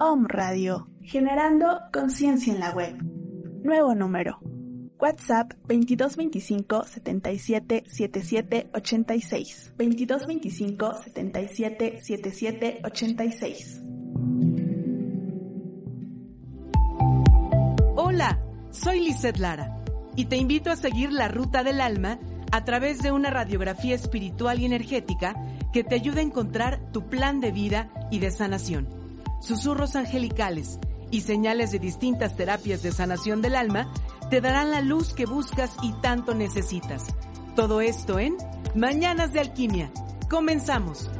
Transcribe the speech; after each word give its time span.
Om 0.00 0.26
Radio, 0.28 0.86
generando 1.02 1.80
conciencia 1.92 2.52
en 2.52 2.60
la 2.60 2.70
web. 2.70 3.02
Nuevo 3.64 3.96
número. 3.96 4.38
WhatsApp 4.96 5.54
2225 5.66 6.84
77 6.84 7.82
77 7.84 8.70
86. 8.74 9.72
2225 9.76 10.94
77 11.02 12.00
77 12.00 12.80
86. 12.84 13.82
Hola, 17.96 18.40
soy 18.70 19.00
Lizeth 19.00 19.38
Lara 19.38 19.82
y 20.14 20.26
te 20.26 20.36
invito 20.36 20.70
a 20.70 20.76
seguir 20.76 21.10
la 21.10 21.26
ruta 21.26 21.64
del 21.64 21.80
alma 21.80 22.20
a 22.52 22.64
través 22.64 23.02
de 23.02 23.10
una 23.10 23.30
radiografía 23.30 23.96
espiritual 23.96 24.60
y 24.60 24.66
energética 24.66 25.34
que 25.72 25.82
te 25.82 25.96
ayude 25.96 26.20
a 26.20 26.22
encontrar 26.22 26.92
tu 26.92 27.08
plan 27.08 27.40
de 27.40 27.50
vida 27.50 27.90
y 28.12 28.20
de 28.20 28.30
sanación. 28.30 28.97
Susurros 29.40 29.96
angelicales 29.96 30.78
y 31.10 31.22
señales 31.22 31.70
de 31.70 31.78
distintas 31.78 32.36
terapias 32.36 32.82
de 32.82 32.92
sanación 32.92 33.40
del 33.40 33.54
alma 33.54 33.92
te 34.30 34.40
darán 34.40 34.70
la 34.70 34.80
luz 34.80 35.14
que 35.14 35.26
buscas 35.26 35.76
y 35.82 35.92
tanto 36.00 36.34
necesitas. 36.34 37.06
Todo 37.54 37.80
esto 37.80 38.18
en 38.18 38.36
Mañanas 38.74 39.32
de 39.32 39.40
Alquimia. 39.40 39.90
Comenzamos. 40.28 41.10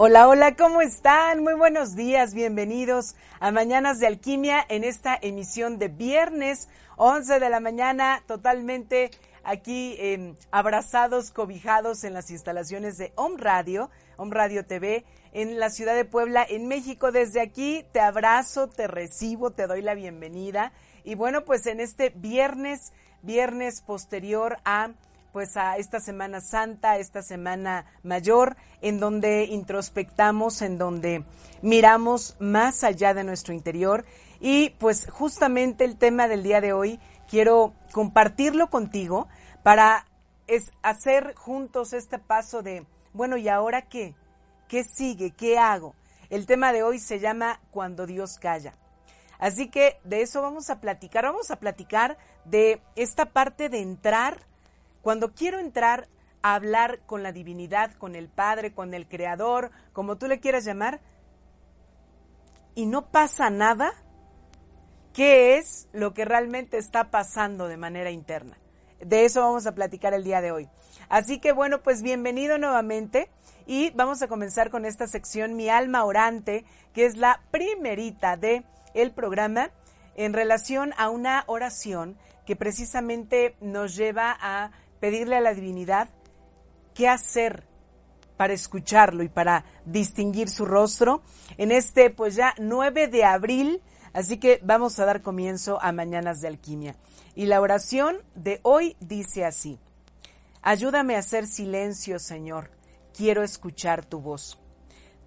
Hola, 0.00 0.28
hola, 0.28 0.54
¿cómo 0.54 0.80
están? 0.80 1.42
Muy 1.42 1.54
buenos 1.54 1.96
días, 1.96 2.32
bienvenidos 2.32 3.16
a 3.40 3.50
Mañanas 3.50 3.98
de 3.98 4.06
Alquimia 4.06 4.64
en 4.68 4.84
esta 4.84 5.18
emisión 5.20 5.80
de 5.80 5.88
viernes 5.88 6.68
11 6.96 7.40
de 7.40 7.50
la 7.50 7.58
mañana, 7.58 8.22
totalmente 8.26 9.10
aquí 9.48 9.96
eh, 9.98 10.34
abrazados, 10.50 11.30
cobijados 11.30 12.04
en 12.04 12.12
las 12.12 12.30
instalaciones 12.30 12.98
de 12.98 13.12
Home 13.16 13.36
Radio, 13.38 13.90
Home 14.18 14.34
Radio 14.34 14.66
TV, 14.66 15.04
en 15.32 15.58
la 15.58 15.70
ciudad 15.70 15.96
de 15.96 16.04
Puebla, 16.04 16.44
en 16.46 16.68
México. 16.68 17.12
Desde 17.12 17.40
aquí 17.40 17.84
te 17.92 18.00
abrazo, 18.00 18.68
te 18.68 18.86
recibo, 18.86 19.50
te 19.50 19.66
doy 19.66 19.80
la 19.80 19.94
bienvenida. 19.94 20.72
Y 21.02 21.14
bueno, 21.14 21.46
pues 21.46 21.66
en 21.66 21.80
este 21.80 22.10
viernes, 22.10 22.92
viernes 23.22 23.80
posterior 23.80 24.58
a 24.64 24.90
pues 25.32 25.56
a 25.56 25.76
esta 25.76 26.00
Semana 26.00 26.40
Santa, 26.40 26.96
esta 26.98 27.22
Semana 27.22 27.84
Mayor, 28.02 28.56
en 28.80 28.98
donde 28.98 29.44
introspectamos, 29.44 30.62
en 30.62 30.78
donde 30.78 31.22
miramos 31.62 32.34
más 32.40 32.82
allá 32.82 33.14
de 33.14 33.24
nuestro 33.24 33.54
interior. 33.54 34.04
Y 34.40 34.70
pues 34.78 35.06
justamente 35.10 35.84
el 35.84 35.96
tema 35.96 36.28
del 36.28 36.42
día 36.42 36.60
de 36.60 36.72
hoy 36.72 36.98
quiero 37.28 37.74
compartirlo 37.92 38.68
contigo 38.68 39.28
para 39.68 40.06
es 40.46 40.72
hacer 40.80 41.34
juntos 41.34 41.92
este 41.92 42.18
paso 42.18 42.62
de, 42.62 42.86
bueno, 43.12 43.36
¿y 43.36 43.50
ahora 43.50 43.82
qué? 43.82 44.14
¿Qué 44.66 44.82
sigue? 44.82 45.32
¿Qué 45.32 45.58
hago? 45.58 45.94
El 46.30 46.46
tema 46.46 46.72
de 46.72 46.82
hoy 46.82 46.98
se 46.98 47.18
llama 47.18 47.60
Cuando 47.70 48.06
Dios 48.06 48.38
calla. 48.38 48.72
Así 49.38 49.68
que 49.68 50.00
de 50.04 50.22
eso 50.22 50.40
vamos 50.40 50.70
a 50.70 50.80
platicar. 50.80 51.24
Vamos 51.24 51.50
a 51.50 51.56
platicar 51.56 52.16
de 52.46 52.80
esta 52.96 53.26
parte 53.26 53.68
de 53.68 53.82
entrar 53.82 54.40
cuando 55.02 55.34
quiero 55.34 55.58
entrar 55.58 56.08
a 56.40 56.54
hablar 56.54 57.00
con 57.04 57.22
la 57.22 57.32
divinidad, 57.32 57.92
con 57.92 58.14
el 58.14 58.30
Padre, 58.30 58.72
con 58.72 58.94
el 58.94 59.06
Creador, 59.06 59.70
como 59.92 60.16
tú 60.16 60.28
le 60.28 60.40
quieras 60.40 60.64
llamar, 60.64 61.02
y 62.74 62.86
no 62.86 63.10
pasa 63.10 63.50
nada, 63.50 63.92
¿qué 65.12 65.58
es 65.58 65.90
lo 65.92 66.14
que 66.14 66.24
realmente 66.24 66.78
está 66.78 67.10
pasando 67.10 67.68
de 67.68 67.76
manera 67.76 68.10
interna? 68.10 68.56
De 69.00 69.24
eso 69.24 69.40
vamos 69.40 69.66
a 69.66 69.74
platicar 69.74 70.14
el 70.14 70.24
día 70.24 70.40
de 70.40 70.52
hoy. 70.52 70.68
Así 71.08 71.38
que 71.38 71.52
bueno, 71.52 71.82
pues 71.82 72.02
bienvenido 72.02 72.58
nuevamente 72.58 73.30
y 73.66 73.90
vamos 73.90 74.22
a 74.22 74.28
comenzar 74.28 74.70
con 74.70 74.84
esta 74.84 75.06
sección 75.06 75.56
Mi 75.56 75.68
alma 75.68 76.04
orante, 76.04 76.64
que 76.92 77.06
es 77.06 77.16
la 77.16 77.42
primerita 77.50 78.36
de 78.36 78.64
el 78.94 79.12
programa 79.12 79.70
en 80.16 80.32
relación 80.32 80.92
a 80.98 81.10
una 81.10 81.44
oración 81.46 82.18
que 82.44 82.56
precisamente 82.56 83.56
nos 83.60 83.94
lleva 83.94 84.36
a 84.40 84.72
pedirle 85.00 85.36
a 85.36 85.40
la 85.40 85.54
divinidad 85.54 86.08
qué 86.94 87.08
hacer 87.08 87.64
para 88.36 88.52
escucharlo 88.52 89.22
y 89.22 89.28
para 89.28 89.64
distinguir 89.84 90.48
su 90.48 90.64
rostro 90.64 91.22
en 91.56 91.70
este 91.70 92.10
pues 92.10 92.34
ya 92.34 92.54
9 92.58 93.08
de 93.08 93.24
abril, 93.24 93.82
así 94.12 94.38
que 94.38 94.60
vamos 94.62 94.98
a 94.98 95.04
dar 95.04 95.22
comienzo 95.22 95.78
a 95.82 95.92
Mañanas 95.92 96.40
de 96.40 96.48
Alquimia. 96.48 96.96
Y 97.38 97.46
la 97.46 97.60
oración 97.60 98.16
de 98.34 98.58
hoy 98.64 98.96
dice 98.98 99.44
así, 99.44 99.78
ayúdame 100.60 101.14
a 101.14 101.20
hacer 101.20 101.46
silencio, 101.46 102.18
Señor, 102.18 102.72
quiero 103.16 103.44
escuchar 103.44 104.04
tu 104.04 104.18
voz. 104.20 104.58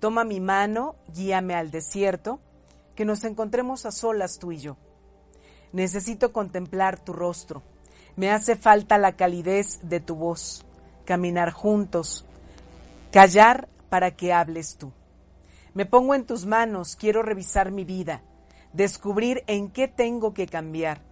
Toma 0.01 0.25
mi 0.25 0.41
mano, 0.41 0.97
guíame 1.15 1.55
al 1.55 1.71
desierto, 1.71 2.41
que 2.95 3.05
nos 3.05 3.23
encontremos 3.23 3.85
a 3.85 3.93
solas 3.93 4.39
tú 4.39 4.51
y 4.51 4.57
yo. 4.57 4.75
Necesito 5.71 6.33
contemplar 6.33 6.99
tu 6.99 7.13
rostro. 7.13 7.63
Me 8.17 8.29
hace 8.29 8.57
falta 8.57 8.97
la 8.97 9.15
calidez 9.15 9.79
de 9.83 10.01
tu 10.01 10.15
voz, 10.15 10.65
caminar 11.05 11.51
juntos, 11.53 12.25
callar 13.13 13.69
para 13.87 14.17
que 14.17 14.33
hables 14.33 14.75
tú. 14.75 14.91
Me 15.73 15.85
pongo 15.85 16.13
en 16.13 16.25
tus 16.25 16.45
manos, 16.45 16.97
quiero 16.97 17.23
revisar 17.23 17.71
mi 17.71 17.85
vida, 17.85 18.21
descubrir 18.73 19.45
en 19.47 19.69
qué 19.69 19.87
tengo 19.87 20.33
que 20.33 20.45
cambiar, 20.45 21.09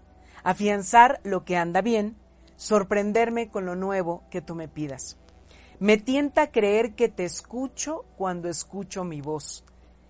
afianzar 0.49 1.21
lo 1.23 1.45
que 1.45 1.57
anda 1.57 1.81
bien, 1.81 2.17
sorprenderme 2.55 3.51
con 3.51 3.67
lo 3.67 3.75
nuevo 3.75 4.23
que 4.31 4.41
tú 4.41 4.55
me 4.55 4.67
pidas. 4.67 5.15
Me 5.79 5.97
tienta 5.97 6.51
creer 6.51 6.95
que 6.95 7.07
te 7.07 7.23
escucho 7.23 8.03
cuando 8.17 8.49
escucho 8.49 9.03
mi 9.03 9.21
voz. 9.21 9.63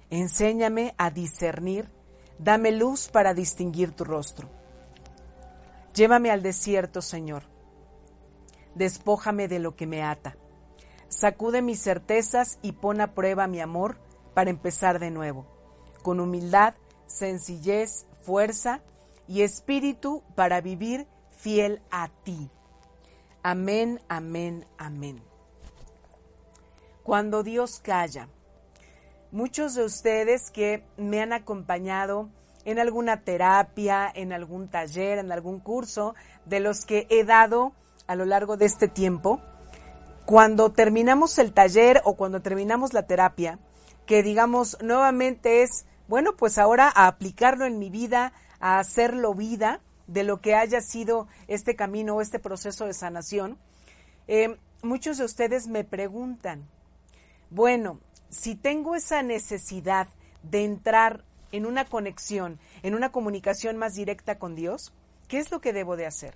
Enséñame 0.10 0.96
a 0.98 1.12
discernir, 1.12 1.92
dame 2.38 2.72
luz 2.72 3.10
para 3.10 3.34
distinguir 3.34 3.92
tu 3.92 4.06
rostro. 4.06 4.50
Llévame 5.94 6.32
al 6.32 6.42
desierto, 6.42 7.02
Señor. 7.02 7.44
Despójame 8.76 9.50
de 9.50 9.60
lo 9.60 9.76
que 9.76 9.88
me 9.88 10.04
ata. 10.04 10.38
Sacude 11.10 11.62
mis 11.62 11.84
certezas 11.84 12.60
y 12.62 12.72
pon 12.72 13.02
a 13.02 13.14
prueba 13.14 13.48
mi 13.48 13.60
amor 13.60 13.98
para 14.34 14.52
empezar 14.52 15.00
de 15.00 15.12
nuevo, 15.12 15.46
con 16.02 16.22
humildad, 16.22 16.76
sencillez, 17.08 18.06
fuerza 18.24 18.82
y 19.30 19.44
espíritu 19.44 20.24
para 20.36 20.60
vivir 20.60 21.08
fiel 21.30 21.82
a 21.92 22.10
ti. 22.24 22.50
Amén, 23.44 24.02
amén, 24.10 24.66
amén. 24.78 25.22
Cuando 27.04 27.44
Dios 27.44 27.80
calla, 27.80 28.28
muchos 29.32 29.76
de 29.76 29.86
ustedes 29.86 30.50
que 30.50 30.84
me 30.98 31.22
han 31.22 31.32
acompañado 31.32 32.30
en 32.66 32.80
alguna 32.80 33.22
terapia, 33.22 34.12
en 34.14 34.34
algún 34.34 34.68
taller, 34.68 35.20
en 35.20 35.32
algún 35.32 35.60
curso 35.60 36.16
de 36.46 36.60
los 36.60 36.86
que 36.86 37.06
he 37.12 37.24
dado 37.24 37.74
a 38.08 38.16
lo 38.16 38.26
largo 38.26 38.58
de 38.58 38.66
este 38.66 38.88
tiempo, 38.88 39.40
cuando 40.26 40.72
terminamos 40.72 41.38
el 41.38 41.54
taller 41.54 42.02
o 42.04 42.16
cuando 42.16 42.42
terminamos 42.42 42.94
la 42.94 43.04
terapia, 43.04 43.60
que 44.08 44.24
digamos 44.24 44.78
nuevamente 44.82 45.62
es, 45.62 45.86
bueno, 46.08 46.36
pues 46.36 46.58
ahora 46.58 46.92
a 46.94 47.06
aplicarlo 47.06 47.66
en 47.66 47.78
mi 47.78 47.92
vida, 47.92 48.34
a 48.60 48.80
hacerlo 48.80 49.34
vida 49.34 49.82
de 50.08 50.24
lo 50.24 50.42
que 50.42 50.56
haya 50.56 50.82
sido 50.82 51.28
este 51.48 51.76
camino 51.76 52.16
o 52.16 52.22
este 52.22 52.40
proceso 52.40 52.86
de 52.86 52.94
sanación, 52.94 53.58
eh, 54.28 54.58
muchos 54.82 55.18
de 55.18 55.26
ustedes 55.26 55.68
me 55.68 55.84
preguntan, 55.84 56.68
bueno, 57.50 58.00
si 58.30 58.56
tengo 58.56 58.96
esa 58.96 59.22
necesidad 59.24 60.08
de 60.44 60.64
entrar 60.64 61.24
en 61.52 61.66
una 61.66 61.86
conexión, 61.86 62.60
en 62.84 62.96
una 62.96 63.12
comunicación 63.12 63.78
más 63.78 63.96
directa 63.96 64.38
con 64.38 64.56
Dios, 64.56 64.94
¿qué 65.28 65.40
es 65.40 65.52
lo 65.52 65.62
que 65.62 65.74
debo 65.74 65.96
de 65.96 66.06
hacer? 66.06 66.36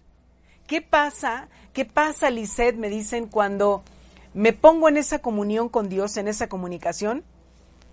¿Qué 0.68 0.82
pasa? 0.82 1.50
¿Qué 1.74 1.86
pasa, 1.86 2.30
Lisette? 2.30 2.78
Me 2.78 2.90
dicen 2.90 3.28
cuando 3.28 3.84
me 4.34 4.54
pongo 4.54 4.90
en 4.90 4.98
esa 4.98 5.20
comunión 5.20 5.70
con 5.70 5.90
Dios, 5.90 6.18
en 6.18 6.28
esa 6.28 6.48
comunicación, 6.48 7.24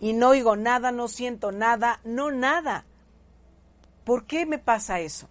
y 0.00 0.14
no 0.14 0.30
oigo 0.30 0.56
nada, 0.56 0.92
no 0.92 1.08
siento 1.08 1.52
nada, 1.52 2.00
no 2.04 2.30
nada. 2.30 2.86
¿Por 4.04 4.26
qué 4.26 4.46
me 4.46 4.58
pasa 4.58 5.00
eso? 5.00 5.28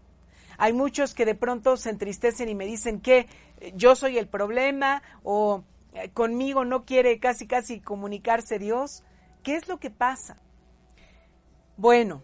Hay 0.57 0.73
muchos 0.73 1.13
que 1.13 1.25
de 1.25 1.35
pronto 1.35 1.77
se 1.77 1.89
entristecen 1.89 2.49
y 2.49 2.55
me 2.55 2.65
dicen 2.65 2.99
que 2.99 3.27
yo 3.75 3.95
soy 3.95 4.17
el 4.17 4.27
problema 4.27 5.01
o 5.23 5.63
eh, 5.93 6.09
conmigo 6.11 6.65
no 6.65 6.85
quiere 6.85 7.19
casi 7.19 7.47
casi 7.47 7.79
comunicarse 7.79 8.59
Dios. 8.59 9.03
¿Qué 9.43 9.55
es 9.55 9.67
lo 9.67 9.79
que 9.79 9.89
pasa? 9.89 10.37
Bueno, 11.77 12.23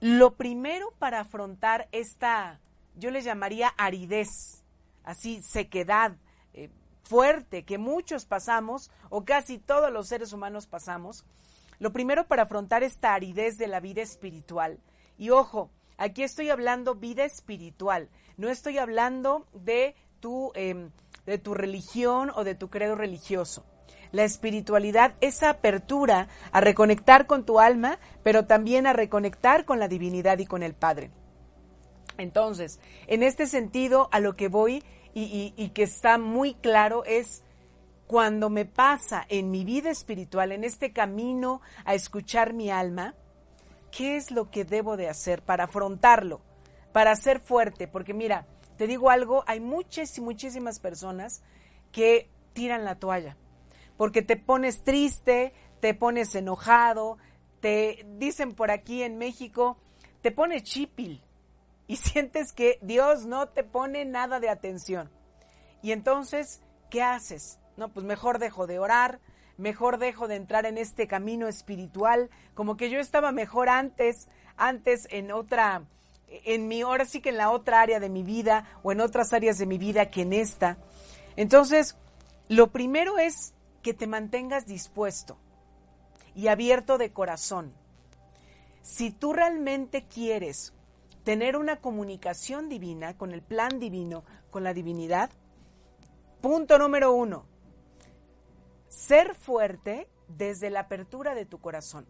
lo 0.00 0.36
primero 0.36 0.92
para 0.98 1.20
afrontar 1.20 1.88
esta, 1.92 2.60
yo 2.94 3.10
le 3.10 3.20
llamaría 3.20 3.68
aridez, 3.76 4.62
así 5.04 5.42
sequedad 5.42 6.16
eh, 6.54 6.70
fuerte 7.02 7.64
que 7.64 7.78
muchos 7.78 8.26
pasamos 8.26 8.90
o 9.08 9.24
casi 9.24 9.58
todos 9.58 9.92
los 9.92 10.08
seres 10.08 10.32
humanos 10.32 10.66
pasamos, 10.66 11.24
lo 11.80 11.92
primero 11.92 12.28
para 12.28 12.44
afrontar 12.44 12.82
esta 12.82 13.12
aridez 13.12 13.58
de 13.58 13.66
la 13.66 13.80
vida 13.80 14.02
espiritual, 14.02 14.78
y 15.20 15.28
ojo, 15.28 15.70
aquí 15.98 16.22
estoy 16.22 16.48
hablando 16.48 16.94
vida 16.94 17.26
espiritual, 17.26 18.08
no 18.38 18.48
estoy 18.48 18.78
hablando 18.78 19.46
de 19.52 19.94
tu, 20.18 20.50
em, 20.54 20.92
de 21.26 21.36
tu 21.36 21.52
religión 21.52 22.32
o 22.34 22.42
de 22.42 22.54
tu 22.54 22.70
credo 22.70 22.96
religioso. 22.96 23.64
la 24.12 24.24
espiritualidad, 24.24 25.14
esa 25.20 25.50
apertura 25.50 26.26
a 26.50 26.60
reconectar 26.60 27.28
con 27.28 27.46
tu 27.46 27.60
alma, 27.60 28.00
pero 28.24 28.44
también 28.44 28.88
a 28.88 28.92
reconectar 28.92 29.64
con 29.64 29.78
la 29.78 29.86
divinidad 29.86 30.40
y 30.40 30.46
con 30.46 30.64
el 30.64 30.74
Padre. 30.74 31.12
Entonces, 32.18 32.80
en 33.06 33.22
este 33.22 33.46
sentido, 33.46 34.08
a 34.10 34.18
lo 34.18 34.34
que 34.34 34.48
voy 34.48 34.82
y, 35.14 35.54
y 35.56 35.68
que 35.68 35.84
está 35.84 36.18
muy 36.18 36.54
claro 36.54 37.04
es 37.04 37.44
cuando 38.08 38.50
me 38.50 38.64
pasa 38.64 39.24
en 39.28 39.52
mi 39.52 39.64
vida 39.64 39.90
espiritual, 39.90 40.50
en 40.50 40.64
este 40.64 40.92
camino 40.92 41.60
a 41.84 41.94
escuchar 41.94 42.52
mi 42.52 42.68
alma, 42.68 43.14
¿qué 43.90 44.16
es 44.16 44.30
lo 44.30 44.50
que 44.50 44.64
debo 44.64 44.96
de 44.96 45.08
hacer 45.08 45.42
para 45.42 45.64
afrontarlo, 45.64 46.40
para 46.92 47.14
ser 47.16 47.40
fuerte? 47.40 47.88
Porque 47.88 48.14
mira, 48.14 48.46
te 48.76 48.86
digo 48.86 49.10
algo, 49.10 49.44
hay 49.46 49.60
muchas 49.60 50.16
y 50.18 50.20
muchísimas 50.20 50.80
personas 50.80 51.42
que 51.92 52.30
tiran 52.52 52.84
la 52.84 52.96
toalla, 52.96 53.36
porque 53.96 54.22
te 54.22 54.36
pones 54.36 54.82
triste, 54.82 55.52
te 55.80 55.94
pones 55.94 56.34
enojado, 56.34 57.18
te 57.60 58.06
dicen 58.18 58.54
por 58.54 58.70
aquí 58.70 59.02
en 59.02 59.18
México, 59.18 59.76
te 60.22 60.30
pones 60.30 60.62
chipil 60.62 61.22
y 61.86 61.96
sientes 61.96 62.52
que 62.52 62.78
Dios 62.82 63.26
no 63.26 63.48
te 63.48 63.64
pone 63.64 64.04
nada 64.04 64.40
de 64.40 64.48
atención. 64.48 65.10
Y 65.82 65.92
entonces, 65.92 66.60
¿qué 66.90 67.02
haces? 67.02 67.58
No, 67.76 67.88
pues 67.88 68.04
mejor 68.04 68.38
dejo 68.38 68.66
de 68.66 68.78
orar, 68.78 69.20
mejor 69.60 69.98
dejo 69.98 70.26
de 70.26 70.36
entrar 70.36 70.66
en 70.66 70.78
este 70.78 71.06
camino 71.06 71.46
espiritual, 71.46 72.30
como 72.54 72.76
que 72.76 72.90
yo 72.90 72.98
estaba 72.98 73.30
mejor 73.30 73.68
antes, 73.68 74.28
antes 74.56 75.06
en 75.10 75.30
otra, 75.30 75.84
en 76.28 76.66
mi, 76.68 76.82
ahora 76.82 77.04
sí 77.04 77.20
que 77.20 77.28
en 77.28 77.36
la 77.36 77.50
otra 77.50 77.80
área 77.80 78.00
de 78.00 78.08
mi 78.08 78.22
vida 78.22 78.64
o 78.82 78.92
en 78.92 79.00
otras 79.00 79.32
áreas 79.32 79.58
de 79.58 79.66
mi 79.66 79.78
vida 79.78 80.10
que 80.10 80.22
en 80.22 80.32
esta. 80.32 80.78
Entonces, 81.36 81.96
lo 82.48 82.72
primero 82.72 83.18
es 83.18 83.54
que 83.82 83.94
te 83.94 84.06
mantengas 84.06 84.66
dispuesto 84.66 85.38
y 86.34 86.48
abierto 86.48 86.98
de 86.98 87.12
corazón. 87.12 87.72
Si 88.82 89.10
tú 89.10 89.32
realmente 89.32 90.04
quieres 90.04 90.72
tener 91.24 91.56
una 91.56 91.76
comunicación 91.76 92.68
divina 92.68 93.16
con 93.16 93.32
el 93.32 93.42
plan 93.42 93.78
divino, 93.78 94.24
con 94.50 94.64
la 94.64 94.74
divinidad, 94.74 95.30
punto 96.40 96.78
número 96.78 97.12
uno, 97.12 97.44
ser 98.90 99.34
fuerte 99.34 100.06
desde 100.28 100.68
la 100.68 100.80
apertura 100.80 101.34
de 101.34 101.46
tu 101.46 101.58
corazón. 101.58 102.06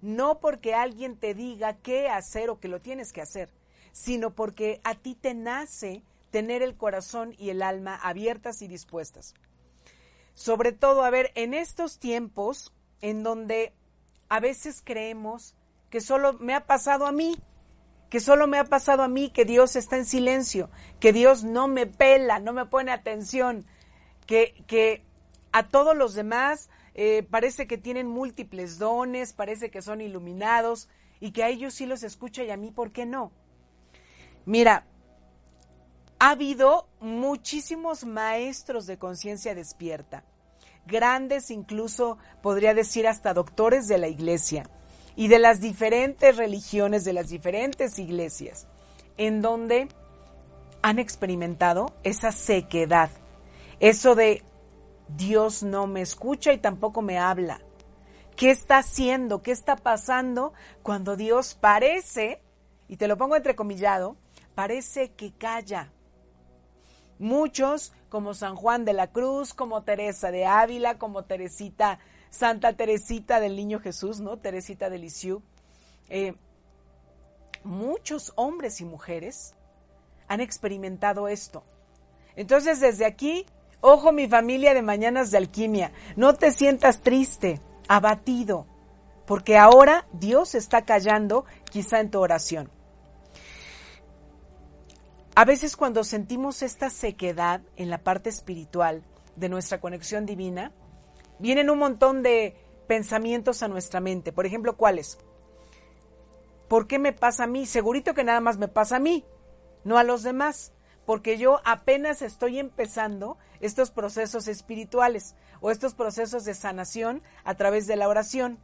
No 0.00 0.40
porque 0.40 0.74
alguien 0.74 1.16
te 1.16 1.34
diga 1.34 1.76
qué 1.76 2.08
hacer 2.08 2.48
o 2.48 2.58
que 2.58 2.68
lo 2.68 2.80
tienes 2.80 3.12
que 3.12 3.20
hacer, 3.20 3.50
sino 3.92 4.30
porque 4.30 4.80
a 4.84 4.94
ti 4.94 5.14
te 5.14 5.34
nace 5.34 6.02
tener 6.30 6.62
el 6.62 6.76
corazón 6.76 7.34
y 7.36 7.50
el 7.50 7.62
alma 7.62 7.96
abiertas 7.96 8.62
y 8.62 8.68
dispuestas. 8.68 9.34
Sobre 10.34 10.72
todo, 10.72 11.04
a 11.04 11.10
ver, 11.10 11.32
en 11.34 11.52
estos 11.52 11.98
tiempos 11.98 12.72
en 13.02 13.22
donde 13.22 13.74
a 14.28 14.40
veces 14.40 14.80
creemos 14.82 15.54
que 15.90 16.00
solo 16.00 16.34
me 16.34 16.54
ha 16.54 16.66
pasado 16.66 17.04
a 17.04 17.12
mí, 17.12 17.36
que 18.08 18.20
solo 18.20 18.46
me 18.46 18.58
ha 18.58 18.64
pasado 18.64 19.02
a 19.02 19.08
mí, 19.08 19.30
que 19.30 19.44
Dios 19.44 19.76
está 19.76 19.96
en 19.96 20.06
silencio, 20.06 20.70
que 20.98 21.12
Dios 21.12 21.44
no 21.44 21.68
me 21.68 21.86
pela, 21.86 22.38
no 22.38 22.52
me 22.52 22.64
pone 22.64 22.92
atención, 22.92 23.66
que, 24.26 24.64
que 24.66 25.04
a 25.52 25.68
todos 25.68 25.96
los 25.96 26.14
demás 26.14 26.70
eh, 26.94 27.26
parece 27.30 27.66
que 27.66 27.78
tienen 27.78 28.08
múltiples 28.08 28.78
dones, 28.78 29.32
parece 29.32 29.70
que 29.70 29.82
son 29.82 30.00
iluminados 30.00 30.88
y 31.20 31.32
que 31.32 31.44
a 31.44 31.48
ellos 31.48 31.74
sí 31.74 31.86
los 31.86 32.02
escucha 32.02 32.42
y 32.42 32.50
a 32.50 32.56
mí, 32.56 32.70
¿por 32.70 32.92
qué 32.92 33.06
no? 33.06 33.32
Mira, 34.44 34.84
ha 36.18 36.30
habido 36.30 36.88
muchísimos 37.00 38.04
maestros 38.04 38.86
de 38.86 38.98
conciencia 38.98 39.54
despierta, 39.54 40.24
grandes 40.86 41.50
incluso, 41.50 42.18
podría 42.42 42.74
decir, 42.74 43.06
hasta 43.06 43.34
doctores 43.34 43.86
de 43.86 43.98
la 43.98 44.08
iglesia 44.08 44.64
y 45.16 45.28
de 45.28 45.38
las 45.38 45.60
diferentes 45.60 46.36
religiones, 46.36 47.04
de 47.04 47.12
las 47.12 47.28
diferentes 47.28 47.98
iglesias, 47.98 48.66
en 49.16 49.42
donde 49.42 49.88
han 50.82 50.98
experimentado 50.98 51.94
esa 52.02 52.32
sequedad, 52.32 53.10
eso 53.80 54.14
de 54.14 54.42
Dios 55.16 55.62
no 55.62 55.86
me 55.86 56.02
escucha 56.02 56.52
y 56.52 56.58
tampoco 56.58 57.02
me 57.02 57.18
habla. 57.18 57.60
¿Qué 58.36 58.50
está 58.50 58.78
haciendo? 58.78 59.42
¿Qué 59.42 59.50
está 59.50 59.76
pasando 59.76 60.52
cuando 60.82 61.16
Dios 61.16 61.54
parece, 61.54 62.40
y 62.88 62.96
te 62.96 63.08
lo 63.08 63.18
pongo 63.18 63.36
entrecomillado, 63.36 64.16
parece 64.54 65.12
que 65.12 65.32
calla? 65.32 65.92
Muchos, 67.18 67.92
como 68.08 68.32
San 68.32 68.56
Juan 68.56 68.84
de 68.84 68.94
la 68.94 69.08
Cruz, 69.08 69.52
como 69.52 69.82
Teresa 69.82 70.30
de 70.30 70.46
Ávila, 70.46 70.96
como 70.98 71.24
Teresita, 71.24 71.98
Santa 72.30 72.72
Teresita 72.72 73.40
del 73.40 73.56
Niño 73.56 73.78
Jesús, 73.80 74.20
¿no? 74.20 74.38
Teresita 74.38 74.88
de 74.88 74.98
Lisieux. 74.98 75.42
Eh, 76.08 76.34
muchos 77.62 78.32
hombres 78.36 78.80
y 78.80 78.84
mujeres 78.84 79.54
han 80.28 80.40
experimentado 80.40 81.28
esto. 81.28 81.62
Entonces, 82.36 82.80
desde 82.80 83.04
aquí, 83.04 83.44
ojo 83.80 84.12
mi 84.12 84.28
familia 84.28 84.74
de 84.74 84.82
Mañanas 84.82 85.30
de 85.30 85.38
Alquimia, 85.38 85.92
no 86.16 86.34
te 86.34 86.52
sientas 86.52 87.00
triste, 87.00 87.60
abatido, 87.88 88.66
porque 89.26 89.56
ahora 89.56 90.06
Dios 90.12 90.54
está 90.54 90.82
callando 90.82 91.44
quizá 91.70 92.00
en 92.00 92.10
tu 92.10 92.20
oración. 92.20 92.70
A 95.34 95.44
veces 95.44 95.76
cuando 95.76 96.04
sentimos 96.04 96.62
esta 96.62 96.90
sequedad 96.90 97.62
en 97.76 97.88
la 97.88 97.98
parte 97.98 98.28
espiritual 98.28 99.02
de 99.36 99.48
nuestra 99.48 99.80
conexión 99.80 100.26
divina, 100.26 100.72
vienen 101.38 101.70
un 101.70 101.78
montón 101.78 102.22
de 102.22 102.56
pensamientos 102.86 103.62
a 103.62 103.68
nuestra 103.68 104.00
mente. 104.00 104.32
Por 104.32 104.46
ejemplo, 104.46 104.76
¿cuáles? 104.76 105.18
¿Por 106.68 106.86
qué 106.86 106.98
me 106.98 107.12
pasa 107.12 107.44
a 107.44 107.46
mí? 107.46 107.66
Segurito 107.66 108.14
que 108.14 108.24
nada 108.24 108.40
más 108.40 108.58
me 108.58 108.68
pasa 108.68 108.96
a 108.96 109.00
mí, 109.00 109.24
no 109.84 109.96
a 109.96 110.04
los 110.04 110.22
demás, 110.22 110.72
porque 111.06 111.38
yo 111.38 111.60
apenas 111.64 112.22
estoy 112.22 112.58
empezando 112.58 113.38
estos 113.60 113.90
procesos 113.90 114.48
espirituales 114.48 115.34
o 115.60 115.70
estos 115.70 115.94
procesos 115.94 116.44
de 116.44 116.54
sanación 116.54 117.22
a 117.44 117.54
través 117.54 117.86
de 117.86 117.96
la 117.96 118.08
oración. 118.08 118.58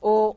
O, 0.00 0.36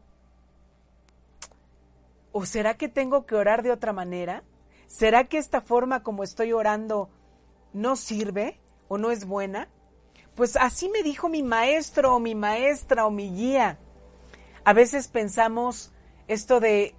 ¿O 2.31 2.45
será 2.45 2.75
que 2.75 2.89
tengo 2.89 3.25
que 3.25 3.35
orar 3.35 3.63
de 3.63 3.71
otra 3.71 3.93
manera? 3.93 4.43
¿Será 4.87 5.25
que 5.25 5.37
esta 5.37 5.61
forma 5.61 6.03
como 6.03 6.23
estoy 6.23 6.53
orando 6.53 7.09
no 7.73 7.95
sirve 7.95 8.59
o 8.87 8.97
no 8.97 9.11
es 9.11 9.25
buena? 9.25 9.67
Pues 10.35 10.55
así 10.55 10.89
me 10.89 11.03
dijo 11.03 11.27
mi 11.27 11.43
maestro 11.43 12.15
o 12.15 12.19
mi 12.19 12.35
maestra 12.35 13.05
o 13.05 13.11
mi 13.11 13.29
guía. 13.29 13.79
A 14.63 14.73
veces 14.73 15.07
pensamos 15.07 15.91
esto 16.27 16.59
de, 16.59 16.95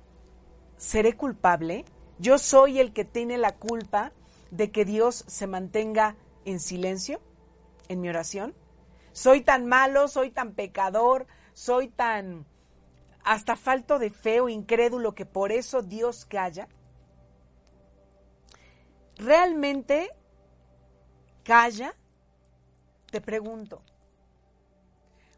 ¿seré 0.77 1.17
culpable? 1.17 1.85
Yo 2.21 2.37
soy 2.37 2.81
el 2.81 2.93
que 2.93 3.07
tiene 3.07 3.39
la 3.39 3.57
culpa 3.57 4.13
de 4.51 4.71
que 4.71 4.85
Dios 4.85 5.25
se 5.27 5.47
mantenga 5.47 6.17
en 6.45 6.61
silencio 6.61 7.19
en 7.89 8.03
mi 8.03 8.11
oración. 8.11 8.55
Soy 9.13 9.41
tan 9.41 9.65
malo, 9.65 10.07
soy 10.07 10.31
tan 10.31 10.53
pecador, 10.53 11.27
soy 11.55 11.89
tan 11.89 12.45
hasta 13.25 13.57
falto 13.57 13.99
de 13.99 14.11
fe 14.11 14.41
o 14.43 14.51
incrédulo 14.51 15.15
que 15.15 15.25
por 15.25 15.51
eso 15.51 15.81
Dios 15.81 16.27
calla. 16.27 16.69
¿Realmente 19.17 20.11
calla? 21.43 21.95
Te 23.11 23.23
pregunto. 23.23 23.83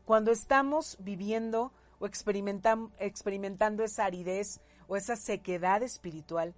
Cuando 0.05 0.33
estamos 0.33 0.97
viviendo 0.99 1.73
o 2.01 2.07
experimentando 2.07 3.85
esa 3.85 4.05
aridez 4.05 4.61
o 4.89 4.97
esa 4.97 5.15
sequedad 5.15 5.85
espiritual, 5.85 6.57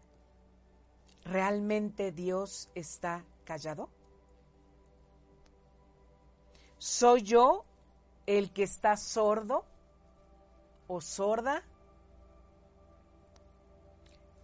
¿realmente 1.25 2.13
Dios 2.13 2.69
está 2.75 3.25
callado? 3.45 3.89
¿Soy 6.79 7.23
yo 7.23 7.65
el 8.27 8.53
que 8.53 8.63
está 8.63 8.97
sordo 8.97 9.65
o 10.87 11.01
sorda? 11.01 11.63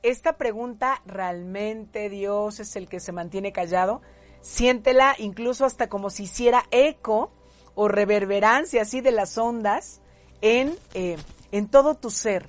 Esta 0.03 0.39
pregunta, 0.39 1.03
¿realmente 1.05 2.09
Dios 2.09 2.59
es 2.61 2.75
el 2.77 2.89
que 2.89 3.01
se 3.01 3.13
mantiene 3.13 3.53
callado? 3.53 4.01
Siéntela 4.41 5.15
incluso 5.19 5.67
hasta 5.67 5.91
como 5.91 6.09
si 6.09 6.23
hiciera 6.23 6.65
eco 6.71 7.31
o 7.75 7.89
reverberancia 7.89 8.83
así 8.83 9.03
de 9.03 9.13
las 9.13 9.37
ondas 9.37 10.01
en, 10.41 10.79
eh, 10.95 11.19
en 11.53 11.69
todo 11.69 11.95
tu 11.95 12.11
ser. 12.11 12.49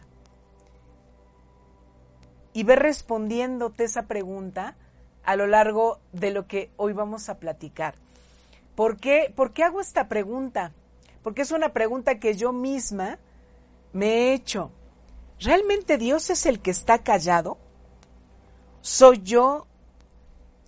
Y 2.53 2.63
ve 2.63 2.75
respondiéndote 2.75 3.85
esa 3.85 4.07
pregunta 4.07 4.75
a 5.23 5.35
lo 5.35 5.47
largo 5.47 5.99
de 6.11 6.31
lo 6.31 6.47
que 6.47 6.71
hoy 6.77 6.93
vamos 6.93 7.29
a 7.29 7.39
platicar. 7.39 7.95
¿Por 8.75 8.97
qué, 8.97 9.31
¿Por 9.35 9.53
qué 9.53 9.63
hago 9.63 9.81
esta 9.81 10.07
pregunta? 10.07 10.71
Porque 11.23 11.43
es 11.43 11.51
una 11.51 11.73
pregunta 11.73 12.19
que 12.19 12.35
yo 12.35 12.51
misma 12.51 13.19
me 13.93 14.07
he 14.07 14.33
hecho. 14.33 14.71
¿Realmente 15.39 15.97
Dios 15.97 16.29
es 16.29 16.45
el 16.45 16.61
que 16.61 16.71
está 16.71 16.99
callado? 16.99 17.57
¿Soy 18.81 19.21
yo 19.21 19.67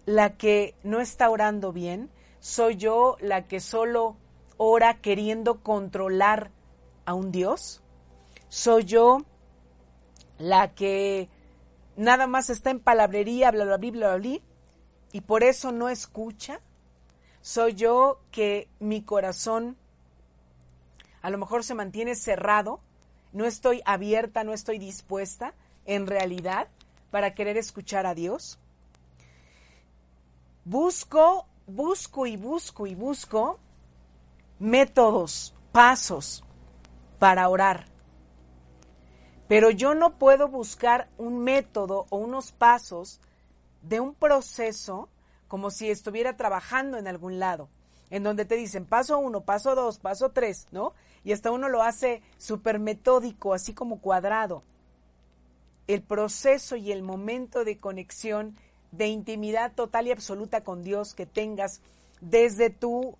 la 0.05 0.35
que 0.37 0.75
no 0.83 0.99
está 0.99 1.29
orando 1.29 1.71
bien? 1.71 2.09
¿Soy 2.39 2.75
yo 2.75 3.17
la 3.19 3.47
que 3.47 3.59
solo 3.59 4.17
ora 4.57 4.99
queriendo 5.01 5.61
controlar 5.61 6.51
a 7.05 7.13
un 7.13 7.31
Dios? 7.31 7.81
¿Soy 8.49 8.83
yo 8.83 9.19
la 10.37 10.73
que 10.73 11.29
nada 11.95 12.27
más 12.27 12.49
está 12.49 12.69
en 12.71 12.79
palabrería, 12.79 13.51
bla, 13.51 13.65
bla, 13.65 13.77
bla, 13.77 13.91
bla, 13.91 14.17
bla, 14.17 14.39
y 15.11 15.21
por 15.21 15.43
eso 15.43 15.71
no 15.71 15.89
escucha? 15.89 16.59
¿Soy 17.41 17.75
yo 17.75 18.19
que 18.31 18.67
mi 18.79 19.03
corazón 19.03 19.77
a 21.21 21.29
lo 21.29 21.37
mejor 21.37 21.63
se 21.63 21.75
mantiene 21.75 22.15
cerrado? 22.15 22.79
¿No 23.31 23.45
estoy 23.45 23.81
abierta, 23.85 24.43
no 24.43 24.53
estoy 24.53 24.79
dispuesta 24.79 25.53
en 25.85 26.07
realidad 26.07 26.67
para 27.11 27.35
querer 27.35 27.57
escuchar 27.57 28.05
a 28.05 28.15
Dios? 28.15 28.59
Busco, 30.65 31.45
busco 31.67 32.25
y 32.25 32.37
busco 32.37 32.87
y 32.87 32.95
busco 32.95 33.59
métodos, 34.59 35.53
pasos 35.71 36.43
para 37.19 37.49
orar. 37.49 37.92
Pero 39.47 39.69
yo 39.69 39.93
no 39.93 40.17
puedo 40.17 40.47
buscar 40.47 41.07
un 41.17 41.43
método 41.43 42.05
o 42.09 42.17
unos 42.17 42.51
pasos 42.51 43.19
de 43.81 43.99
un 43.99 44.13
proceso 44.13 45.09
como 45.47 45.69
si 45.69 45.91
estuviera 45.91 46.35
trabajando 46.35 46.97
en 46.97 47.07
algún 47.07 47.39
lado, 47.39 47.69
en 48.09 48.23
donde 48.23 48.45
te 48.45 48.55
dicen 48.55 48.85
paso 48.85 49.19
uno, 49.19 49.41
paso 49.41 49.75
dos, 49.75 49.99
paso 49.99 50.29
tres, 50.29 50.67
¿no? 50.71 50.93
Y 51.23 51.31
hasta 51.31 51.51
uno 51.51 51.69
lo 51.69 51.83
hace 51.83 52.21
súper 52.37 52.79
metódico, 52.79 53.53
así 53.53 53.73
como 53.73 53.99
cuadrado. 53.99 54.63
El 55.87 56.01
proceso 56.01 56.75
y 56.75 56.91
el 56.91 57.03
momento 57.03 57.65
de 57.65 57.77
conexión, 57.77 58.57
de 58.91 59.07
intimidad 59.07 59.73
total 59.73 60.07
y 60.07 60.11
absoluta 60.11 60.61
con 60.61 60.83
Dios 60.83 61.13
que 61.13 61.25
tengas 61.25 61.81
desde 62.21 62.69
tu 62.69 63.17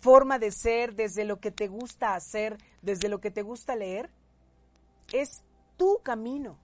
forma 0.00 0.38
de 0.38 0.52
ser, 0.52 0.94
desde 0.94 1.24
lo 1.24 1.40
que 1.40 1.50
te 1.50 1.68
gusta 1.68 2.14
hacer, 2.14 2.58
desde 2.82 3.08
lo 3.08 3.20
que 3.20 3.30
te 3.30 3.42
gusta 3.42 3.74
leer, 3.76 4.10
es 5.12 5.42
tu 5.76 6.00
camino 6.02 6.58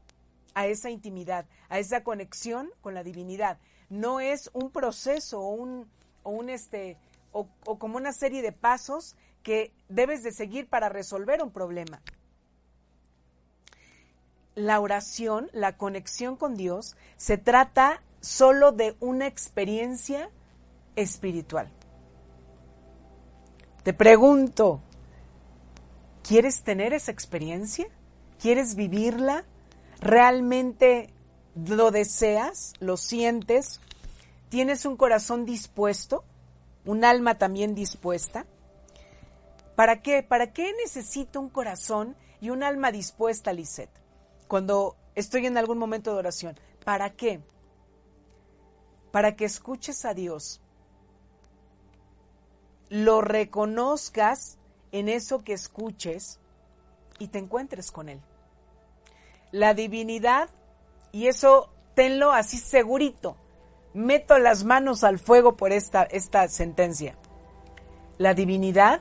a 0.55 0.67
esa 0.67 0.91
intimidad, 0.91 1.47
a 1.69 1.79
esa 1.79 2.03
conexión 2.03 2.71
con 2.81 2.95
la 2.95 3.03
divinidad. 3.03 3.59
No 3.89 4.21
es 4.21 4.51
un 4.53 4.71
proceso 4.71 5.41
o 5.41 5.51
un, 5.51 5.89
o 6.23 6.31
un 6.31 6.51
este, 6.51 6.97
o, 7.33 7.49
o 7.65 7.79
como 7.79 7.97
una 7.97 8.13
serie 8.13 8.43
de 8.43 8.53
pasos 8.53 9.17
que 9.43 9.73
debes 9.89 10.23
de 10.23 10.33
seguir 10.33 10.69
para 10.69 10.89
resolver 10.89 11.43
un 11.43 11.51
problema. 11.51 12.03
La 14.55 14.81
oración, 14.81 15.49
la 15.53 15.77
conexión 15.77 16.37
con 16.37 16.57
Dios, 16.57 16.97
se 17.17 17.39
trata 17.39 18.03
solo 18.21 18.73
de 18.73 18.97
una 19.01 19.27
experiencia 19.27 20.31
espiritual. 20.97 21.71
Te 23.83 23.95
pregunto, 23.95 24.83
¿quieres 26.23 26.63
tener 26.63 26.93
esa 26.93 27.13
experiencia? 27.13 27.87
¿Quieres 28.41 28.75
vivirla? 28.75 29.45
¿Realmente 30.01 31.11
lo 31.55 31.91
deseas? 31.91 32.73
¿Lo 32.81 32.97
sientes? 32.97 33.81
¿Tienes 34.49 34.87
un 34.87 34.97
corazón 34.97 35.45
dispuesto? 35.45 36.25
¿Un 36.87 37.05
alma 37.05 37.37
también 37.37 37.75
dispuesta? 37.75 38.47
¿Para 39.77 40.01
qué? 40.01 40.23
¿Para 40.23 40.53
qué 40.53 40.73
necesito 40.83 41.41
un 41.41 41.51
corazón 41.51 42.17
y 42.41 42.51
un 42.51 42.63
alma 42.63 42.91
dispuesta, 42.91 43.53
Lisette? 43.53 43.91
Cuando 44.49 44.97
estoy 45.15 45.47
en 45.47 45.59
algún 45.59 45.79
momento 45.79 46.13
de 46.13 46.19
oración. 46.19 46.59
¿Para 46.85 47.11
qué? 47.11 47.41
Para 49.13 49.37
que 49.37 49.45
escuches 49.45 50.05
a 50.05 50.15
Dios, 50.15 50.61
lo 52.89 53.21
reconozcas 53.21 54.57
en 54.93 55.09
eso 55.09 55.45
que 55.45 55.53
escuches 55.53 56.41
y 57.21 57.29
te 57.29 57.39
encuentres 57.39 57.93
con 57.93 58.09
Él 58.09 58.21
la 59.53 59.75
divinidad, 59.75 60.49
y 61.13 61.27
eso 61.27 61.71
tenlo 61.95 62.33
así 62.33 62.59
segurito, 62.59 63.37
meto 63.95 64.39
las 64.39 64.65
manos 64.65 65.05
al 65.05 65.19
fuego 65.19 65.57
por 65.57 65.73
esta, 65.73 66.05
esta 66.05 66.47
sentencia. 66.49 67.17
La 68.19 68.35
divinidad 68.35 69.01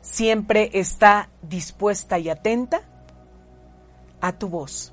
siempre 0.00 0.70
está 0.74 1.30
dispuesta 1.42 2.18
y 2.18 2.28
atenta 2.28 2.82
a 4.20 4.38
tu 4.38 4.48
voz 4.48 4.92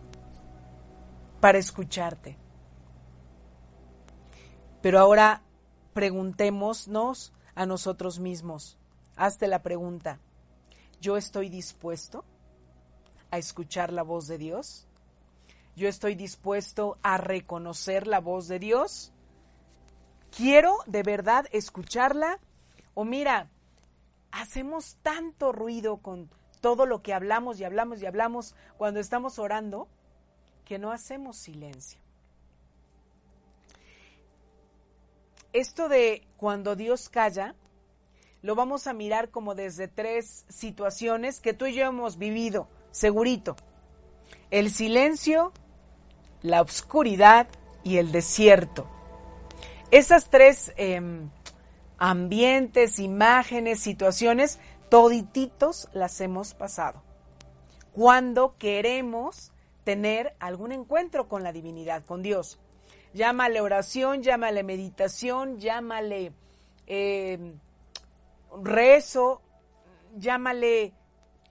para 1.39 1.57
escucharte. 1.57 2.37
Pero 4.81 4.99
ahora 4.99 5.43
preguntémonos 5.93 7.33
a 7.53 7.65
nosotros 7.65 8.19
mismos. 8.19 8.77
Hazte 9.17 9.47
la 9.47 9.61
pregunta. 9.61 10.19
¿Yo 11.01 11.17
estoy 11.17 11.49
dispuesto? 11.49 12.25
a 13.31 13.37
escuchar 13.37 13.91
la 13.91 14.03
voz 14.03 14.27
de 14.27 14.37
Dios? 14.37 14.85
¿Yo 15.75 15.87
estoy 15.87 16.15
dispuesto 16.15 16.97
a 17.03 17.17
reconocer 17.17 18.07
la 18.07 18.19
voz 18.19 18.47
de 18.47 18.59
Dios? 18.59 19.13
¿Quiero 20.35 20.77
de 20.87 21.03
verdad 21.03 21.45
escucharla? 21.51 22.39
O 22.93 23.05
mira, 23.05 23.49
hacemos 24.31 24.97
tanto 25.01 25.51
ruido 25.51 25.97
con 25.97 26.29
todo 26.61 26.85
lo 26.85 27.01
que 27.01 27.13
hablamos 27.13 27.59
y 27.59 27.63
hablamos 27.63 28.01
y 28.01 28.05
hablamos 28.05 28.55
cuando 28.77 28.99
estamos 28.99 29.39
orando 29.39 29.87
que 30.65 30.79
no 30.79 30.91
hacemos 30.91 31.37
silencio. 31.37 31.99
Esto 35.53 35.89
de 35.89 36.27
cuando 36.37 36.75
Dios 36.75 37.09
calla, 37.09 37.55
lo 38.41 38.55
vamos 38.55 38.87
a 38.87 38.93
mirar 38.93 39.29
como 39.29 39.55
desde 39.55 39.87
tres 39.87 40.45
situaciones 40.49 41.39
que 41.39 41.53
tú 41.53 41.65
y 41.65 41.73
yo 41.73 41.85
hemos 41.85 42.17
vivido 42.17 42.67
segurito. 42.91 43.55
El 44.51 44.71
silencio, 44.71 45.51
la 46.41 46.61
oscuridad 46.61 47.47
y 47.83 47.97
el 47.97 48.11
desierto. 48.11 48.87
Esas 49.91 50.29
tres 50.29 50.73
em, 50.77 51.29
ambientes, 51.97 52.99
imágenes, 52.99 53.79
situaciones, 53.79 54.59
todititos 54.89 55.89
las 55.93 56.19
hemos 56.21 56.53
pasado. 56.53 57.03
Cuando 57.93 58.55
queremos 58.57 59.51
tener 59.83 60.35
algún 60.39 60.71
encuentro 60.71 61.27
con 61.27 61.43
la 61.43 61.51
divinidad, 61.51 62.05
con 62.05 62.21
Dios. 62.21 62.59
Llámale 63.13 63.59
oración, 63.59 64.21
llámale 64.21 64.63
meditación, 64.63 65.59
llámale 65.59 66.31
em, 66.85 67.59
rezo, 68.63 69.41
llámale 70.17 70.93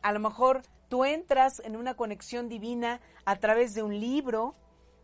a 0.02 0.12
lo 0.12 0.20
mejor 0.20 0.62
Tú 0.88 1.04
entras 1.04 1.60
en 1.64 1.76
una 1.76 1.94
conexión 1.94 2.48
divina 2.48 3.00
a 3.26 3.36
través 3.36 3.74
de 3.74 3.82
un 3.82 4.00
libro, 4.00 4.54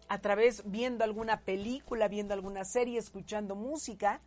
a 0.09 0.19
través 0.19 0.63
viendo 0.71 1.05
alguna 1.05 1.41
película, 1.41 2.09
viendo 2.09 2.33
alguna 2.33 2.65
serie, 2.65 2.99
escuchando 2.99 3.55
música, 3.55 4.21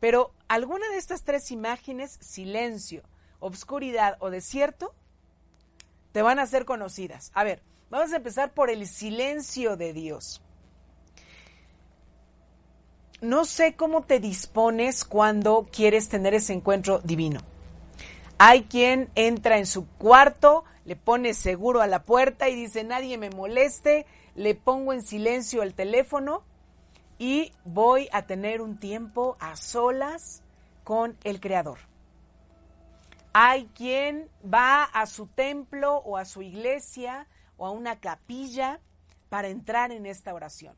pero 0.00 0.32
alguna 0.48 0.88
de 0.88 0.96
estas 0.96 1.22
tres 1.22 1.52
imágenes, 1.52 2.18
silencio, 2.20 3.02
obscuridad 3.38 4.16
o 4.18 4.30
desierto, 4.30 4.92
te 6.10 6.22
van 6.22 6.40
a 6.40 6.46
ser 6.46 6.64
conocidas. 6.64 7.30
A 7.34 7.44
ver, 7.44 7.62
vamos 7.88 8.12
a 8.12 8.16
empezar 8.16 8.52
por 8.52 8.68
el 8.68 8.88
silencio 8.88 9.76
de 9.76 9.92
Dios. 9.92 10.42
No 13.20 13.44
sé 13.44 13.74
cómo 13.74 14.02
te 14.02 14.18
dispones 14.18 15.04
cuando 15.04 15.68
quieres 15.70 16.08
tener 16.08 16.32
ese 16.32 16.54
encuentro 16.54 17.00
divino. 17.00 17.40
Hay 18.38 18.62
quien 18.62 19.10
entra 19.14 19.58
en 19.58 19.66
su 19.66 19.86
cuarto, 19.86 20.64
le 20.86 20.96
pone 20.96 21.34
seguro 21.34 21.82
a 21.82 21.86
la 21.86 22.02
puerta 22.02 22.48
y 22.48 22.54
dice 22.54 22.82
nadie 22.82 23.18
me 23.18 23.28
moleste, 23.28 24.06
le 24.34 24.54
pongo 24.54 24.94
en 24.94 25.02
silencio 25.02 25.62
el 25.62 25.74
teléfono 25.74 26.42
y 27.18 27.52
voy 27.66 28.08
a 28.12 28.22
tener 28.22 28.62
un 28.62 28.78
tiempo 28.78 29.36
a 29.38 29.54
solas 29.54 30.42
con 30.82 31.18
el 31.22 31.40
Creador. 31.40 31.78
Hay 33.34 33.66
quien 33.74 34.30
va 34.42 34.84
a 34.84 35.04
su 35.04 35.26
templo 35.26 35.98
o 35.98 36.16
a 36.16 36.24
su 36.24 36.40
iglesia 36.40 37.26
o 37.58 37.66
a 37.66 37.70
una 37.70 38.00
capilla 38.00 38.80
para 39.28 39.48
entrar 39.48 39.92
en 39.92 40.06
esta 40.06 40.32
oración. 40.32 40.74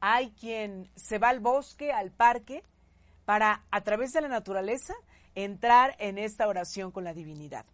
Hay 0.00 0.30
quien 0.32 0.90
se 0.96 1.18
va 1.18 1.28
al 1.28 1.40
bosque, 1.40 1.92
al 1.92 2.10
parque, 2.10 2.62
para, 3.24 3.64
a 3.70 3.80
través 3.82 4.12
de 4.12 4.22
la 4.22 4.28
naturaleza, 4.28 4.94
entrar 5.34 5.94
en 5.98 6.18
esta 6.18 6.48
oración 6.48 6.90
con 6.90 7.04
la 7.04 7.14
divinidad 7.14 7.64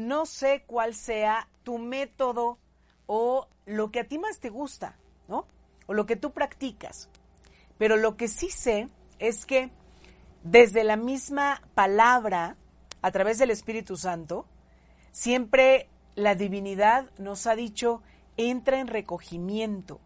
no 0.00 0.24
sé 0.24 0.64
cuál 0.66 0.94
sea 0.94 1.48
tu 1.62 1.78
método 1.78 2.58
o 3.06 3.48
lo 3.66 3.90
que 3.90 4.00
a 4.00 4.08
ti 4.08 4.18
más 4.18 4.40
te 4.40 4.48
gusta, 4.48 4.96
¿no? 5.28 5.46
O 5.86 5.94
lo 5.94 6.06
que 6.06 6.16
tú 6.16 6.32
practicas. 6.32 7.08
Pero 7.78 7.96
lo 7.96 8.16
que 8.16 8.28
sí 8.28 8.50
sé 8.50 8.88
es 9.18 9.46
que 9.46 9.70
desde 10.42 10.84
la 10.84 10.96
misma 10.96 11.62
palabra, 11.74 12.56
a 13.02 13.10
través 13.10 13.38
del 13.38 13.50
Espíritu 13.50 13.96
Santo, 13.96 14.46
siempre 15.12 15.88
la 16.14 16.34
divinidad 16.34 17.10
nos 17.18 17.46
ha 17.46 17.54
dicho, 17.54 18.02
entra 18.36 18.80
en 18.80 18.86
recogimiento 18.86 20.00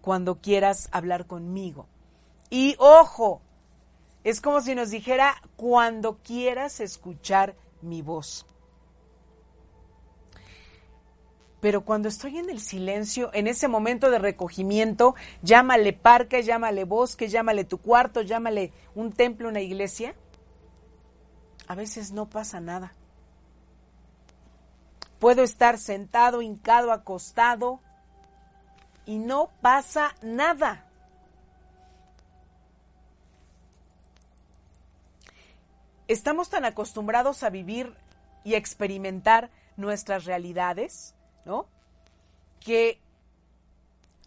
cuando 0.00 0.40
quieras 0.40 0.88
hablar 0.92 1.26
conmigo. 1.26 1.86
Y 2.50 2.76
ojo, 2.78 3.42
es 4.24 4.40
como 4.40 4.60
si 4.60 4.74
nos 4.74 4.90
dijera, 4.90 5.36
cuando 5.56 6.18
quieras 6.18 6.80
escuchar 6.80 7.54
mi 7.80 8.02
voz. 8.02 8.46
Pero 11.60 11.84
cuando 11.84 12.08
estoy 12.08 12.38
en 12.38 12.48
el 12.48 12.60
silencio, 12.60 13.30
en 13.34 13.46
ese 13.46 13.68
momento 13.68 14.10
de 14.10 14.18
recogimiento, 14.18 15.14
llámale 15.42 15.92
parque, 15.92 16.42
llámale 16.42 16.84
bosque, 16.84 17.28
llámale 17.28 17.64
tu 17.64 17.78
cuarto, 17.78 18.22
llámale 18.22 18.72
un 18.94 19.12
templo, 19.12 19.48
una 19.48 19.60
iglesia, 19.60 20.14
a 21.68 21.74
veces 21.74 22.12
no 22.12 22.28
pasa 22.28 22.60
nada. 22.60 22.94
Puedo 25.18 25.42
estar 25.42 25.78
sentado, 25.78 26.40
hincado, 26.40 26.92
acostado 26.92 27.80
y 29.10 29.18
no 29.18 29.50
pasa 29.60 30.14
nada. 30.22 30.86
Estamos 36.06 36.48
tan 36.48 36.64
acostumbrados 36.64 37.42
a 37.42 37.50
vivir 37.50 37.92
y 38.44 38.54
experimentar 38.54 39.50
nuestras 39.76 40.26
realidades 40.26 41.16
¿no? 41.44 41.66
Que 42.60 43.00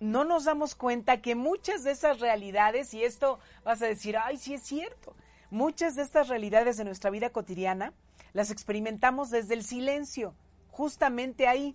no 0.02 0.26
nos 0.26 0.44
damos 0.44 0.76
cuenta 0.76 1.22
que 1.22 1.34
muchas 1.34 1.86
de 1.86 1.92
esas 1.92 2.20
realidades, 2.20 2.94
y 2.94 3.06
esto 3.06 3.40
vas 3.64 3.82
a 3.82 3.86
decir, 3.86 4.18
ay, 4.18 4.36
sí 4.36 4.56
es 4.56 4.64
cierto, 4.64 5.16
muchas 5.50 5.96
de 5.96 6.02
estas 6.02 6.28
realidades 6.28 6.76
de 6.76 6.84
nuestra 6.84 7.10
vida 7.10 7.30
cotidiana 7.30 7.94
las 8.34 8.52
experimentamos 8.52 9.30
desde 9.30 9.54
el 9.54 9.64
silencio, 9.64 10.36
justamente 10.72 11.48
ahí. 11.48 11.74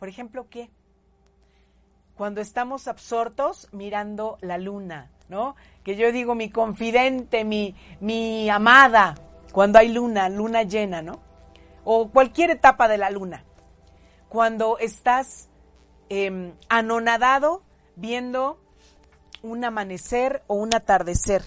Por 0.00 0.08
ejemplo, 0.08 0.48
¿qué? 0.50 0.68
Cuando 2.20 2.42
estamos 2.42 2.86
absortos 2.86 3.66
mirando 3.72 4.36
la 4.42 4.58
luna, 4.58 5.10
¿no? 5.30 5.56
Que 5.82 5.96
yo 5.96 6.12
digo 6.12 6.34
mi 6.34 6.50
confidente, 6.50 7.46
mi, 7.46 7.74
mi 7.98 8.50
amada, 8.50 9.14
cuando 9.52 9.78
hay 9.78 9.88
luna, 9.88 10.28
luna 10.28 10.64
llena, 10.64 11.00
¿no? 11.00 11.18
O 11.82 12.10
cualquier 12.10 12.50
etapa 12.50 12.88
de 12.88 12.98
la 12.98 13.08
luna 13.08 13.42
cuando 14.28 14.76
estás 14.76 15.48
em, 16.10 16.52
anonadado 16.68 17.62
viendo 17.96 18.60
un 19.42 19.64
amanecer 19.64 20.42
o 20.46 20.56
un 20.56 20.74
atardecer. 20.74 21.42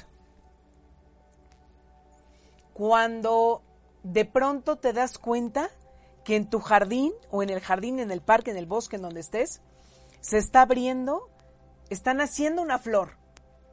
Cuando 2.74 3.62
de 4.02 4.26
pronto 4.26 4.78
te 4.78 4.92
das 4.92 5.20
cuenta 5.20 5.70
que 6.24 6.36
en 6.36 6.50
tu 6.50 6.60
jardín 6.62 7.14
o 7.30 7.44
en 7.44 7.52
el 7.52 7.60
jardín, 7.60 8.00
en 8.00 8.10
el 8.10 8.22
parque, 8.22 8.50
en 8.50 8.58
el 8.58 8.66
bosque, 8.66 8.96
en 8.96 9.04
donde 9.04 9.20
estés, 9.20 9.62
se 10.24 10.40
está 10.40 10.64
abriendo, 10.64 11.30
están 11.92 12.20
haciendo 12.20 12.64
una 12.64 12.80
flor, 12.80 13.18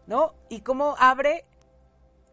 ¿no? 0.07 0.35
Y 0.50 0.61
cómo 0.61 0.97
abre 0.99 1.47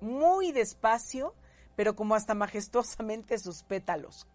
muy 0.01 0.51
despacio, 0.51 1.33
pero 1.77 1.95
como 1.95 2.15
hasta 2.15 2.33
majestuosamente 2.33 3.37
sus 3.37 3.63
pétalos 3.63 4.27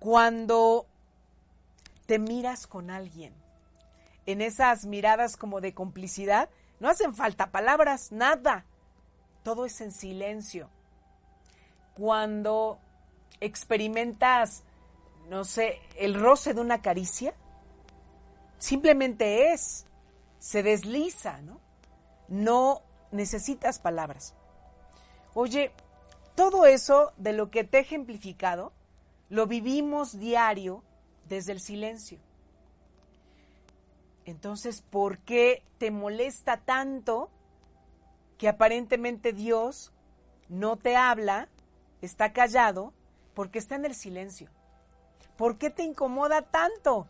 cuando 0.00 0.86
te 2.06 2.18
miras 2.18 2.66
con 2.66 2.90
alguien, 2.90 3.32
en 4.26 4.40
esas 4.40 4.86
miradas 4.86 5.36
como 5.36 5.60
de 5.60 5.74
complicidad, 5.74 6.48
no 6.80 6.88
hacen 6.88 7.14
falta 7.14 7.50
palabras, 7.50 8.10
nada. 8.10 8.64
Todo 9.44 9.66
es 9.66 9.80
en 9.80 9.92
silencio. 9.92 10.70
Cuando 11.94 12.78
experimentas, 13.40 14.64
no 15.30 15.44
sé, 15.44 15.78
el 15.96 16.20
roce 16.20 16.54
de 16.54 16.60
una 16.60 16.82
caricia, 16.82 17.34
simplemente 18.58 19.52
es, 19.52 19.86
se 20.40 20.64
desliza, 20.64 21.40
¿no? 21.40 21.60
No 22.26 22.82
necesitas 23.12 23.78
palabras. 23.78 24.34
Oye, 25.34 25.70
todo 26.34 26.66
eso 26.66 27.12
de 27.16 27.32
lo 27.32 27.48
que 27.48 27.62
te 27.62 27.78
he 27.78 27.80
ejemplificado, 27.82 28.72
lo 29.28 29.46
vivimos 29.46 30.18
diario 30.18 30.82
desde 31.28 31.52
el 31.52 31.60
silencio. 31.60 32.18
Entonces, 34.24 34.82
¿por 34.82 35.18
qué 35.18 35.62
te 35.78 35.92
molesta 35.92 36.56
tanto 36.56 37.30
que 38.36 38.48
aparentemente 38.48 39.32
Dios 39.32 39.92
no 40.48 40.76
te 40.76 40.96
habla, 40.96 41.48
está 42.02 42.32
callado, 42.32 42.92
porque 43.34 43.60
está 43.60 43.76
en 43.76 43.84
el 43.84 43.94
silencio? 43.94 44.50
¿Por 45.40 45.56
qué 45.56 45.70
te 45.70 45.82
incomoda 45.82 46.42
tanto? 46.42 47.06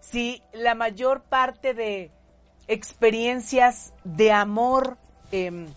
Si 0.00 0.42
la 0.52 0.74
mayor 0.74 1.22
parte 1.22 1.72
de 1.72 2.10
experiencias 2.68 3.94
de 4.04 4.32
amor, 4.32 4.98
em, 5.32 5.72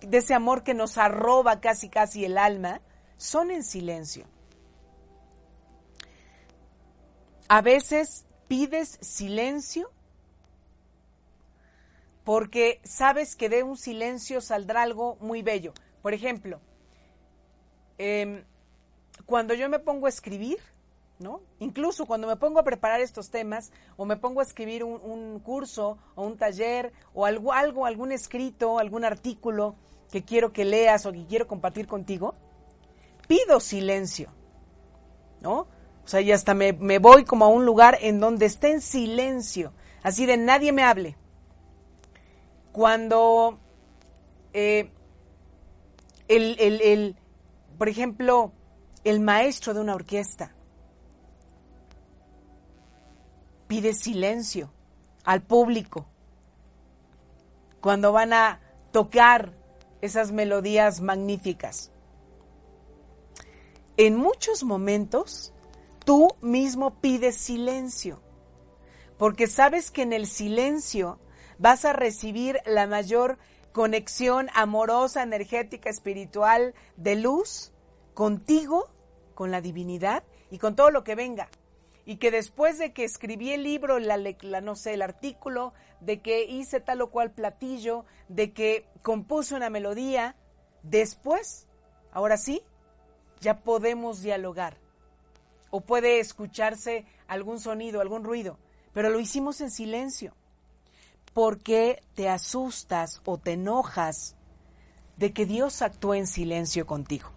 de 0.00 0.16
ese 0.16 0.32
amor 0.32 0.62
que 0.62 0.72
nos 0.72 0.96
arroba 0.96 1.60
casi 1.60 1.90
casi 1.90 2.24
el 2.24 2.38
alma, 2.38 2.80
son 3.18 3.50
en 3.50 3.64
silencio. 3.64 4.24
A 7.48 7.60
veces 7.60 8.24
pides 8.48 8.96
silencio 9.02 9.90
porque 12.24 12.80
sabes 12.82 13.36
que 13.36 13.50
de 13.50 13.62
un 13.62 13.76
silencio 13.76 14.40
saldrá 14.40 14.84
algo 14.84 15.18
muy 15.20 15.42
bello. 15.42 15.74
Por 16.00 16.14
ejemplo, 16.14 16.62
em, 17.98 18.42
cuando 19.24 19.54
yo 19.54 19.68
me 19.68 19.78
pongo 19.78 20.06
a 20.06 20.10
escribir, 20.10 20.58
¿no? 21.18 21.40
Incluso 21.58 22.06
cuando 22.06 22.26
me 22.26 22.36
pongo 22.36 22.58
a 22.58 22.64
preparar 22.64 23.00
estos 23.00 23.30
temas 23.30 23.72
o 23.96 24.04
me 24.04 24.16
pongo 24.16 24.40
a 24.40 24.42
escribir 24.42 24.84
un, 24.84 25.40
curso 25.40 25.98
o 26.14 26.26
un 26.26 26.36
taller 26.36 26.92
o 27.14 27.24
algo, 27.24 27.52
algo, 27.52 27.86
algún 27.86 28.12
escrito, 28.12 28.78
algún 28.78 29.04
artículo 29.04 29.76
que 30.10 30.24
quiero 30.24 30.52
que 30.52 30.64
leas 30.64 31.06
o 31.06 31.12
que 31.12 31.26
quiero 31.26 31.46
compartir 31.46 31.86
contigo, 31.86 32.34
pido 33.26 33.60
silencio, 33.60 34.30
¿no? 35.40 35.66
O 36.04 36.08
sea, 36.08 36.20
y 36.20 36.30
hasta 36.30 36.54
me, 36.54 36.72
voy 36.98 37.24
como 37.24 37.46
a 37.46 37.48
un 37.48 37.64
lugar 37.64 37.98
en 38.00 38.20
donde 38.20 38.46
esté 38.46 38.70
en 38.70 38.80
silencio, 38.80 39.72
así 40.02 40.26
de 40.26 40.36
nadie 40.36 40.72
me 40.72 40.84
hable. 40.84 41.16
Cuando 42.70 43.58
eh, 44.52 44.92
el, 46.28 46.56
el, 46.60 47.16
por 47.76 47.88
ejemplo, 47.88 48.52
el 49.08 49.20
maestro 49.20 49.72
de 49.72 49.78
una 49.78 49.94
orquesta 49.94 50.52
pide 53.68 53.94
silencio 53.94 54.72
al 55.24 55.42
público 55.42 56.06
cuando 57.80 58.10
van 58.10 58.32
a 58.32 58.60
tocar 58.90 59.52
esas 60.00 60.32
melodías 60.32 61.00
magníficas. 61.00 61.92
En 63.96 64.16
muchos 64.16 64.64
momentos 64.64 65.52
tú 66.04 66.34
mismo 66.40 67.00
pides 67.00 67.36
silencio, 67.36 68.20
porque 69.18 69.46
sabes 69.46 69.92
que 69.92 70.02
en 70.02 70.14
el 70.14 70.26
silencio 70.26 71.20
vas 71.58 71.84
a 71.84 71.92
recibir 71.92 72.58
la 72.66 72.88
mayor 72.88 73.38
conexión 73.70 74.48
amorosa, 74.52 75.22
energética, 75.22 75.90
espiritual, 75.90 76.74
de 76.96 77.14
luz 77.14 77.72
contigo, 78.14 78.88
con 79.36 79.52
la 79.52 79.60
divinidad 79.60 80.24
y 80.50 80.58
con 80.58 80.74
todo 80.74 80.90
lo 80.90 81.04
que 81.04 81.14
venga. 81.14 81.48
Y 82.04 82.16
que 82.16 82.32
después 82.32 82.78
de 82.78 82.92
que 82.92 83.04
escribí 83.04 83.52
el 83.52 83.62
libro, 83.62 84.00
la, 84.00 84.16
no 84.60 84.74
sé, 84.74 84.94
el 84.94 85.02
artículo, 85.02 85.72
de 86.00 86.20
que 86.20 86.44
hice 86.44 86.80
tal 86.80 87.02
o 87.02 87.10
cual 87.10 87.30
platillo, 87.30 88.04
de 88.28 88.52
que 88.52 88.86
compuse 89.02 89.54
una 89.54 89.70
melodía, 89.70 90.34
después, 90.82 91.66
ahora 92.12 92.36
sí, 92.36 92.62
ya 93.40 93.60
podemos 93.60 94.22
dialogar 94.22 94.78
o 95.70 95.80
puede 95.80 96.20
escucharse 96.20 97.04
algún 97.28 97.60
sonido, 97.60 98.00
algún 98.00 98.24
ruido, 98.24 98.58
pero 98.92 99.10
lo 99.10 99.20
hicimos 99.20 99.60
en 99.60 99.70
silencio. 99.70 100.34
¿Por 101.34 101.58
qué 101.58 102.02
te 102.14 102.30
asustas 102.30 103.20
o 103.26 103.36
te 103.36 103.52
enojas 103.52 104.36
de 105.16 105.32
que 105.34 105.44
Dios 105.44 105.82
actúe 105.82 106.14
en 106.14 106.26
silencio 106.26 106.86
contigo? 106.86 107.35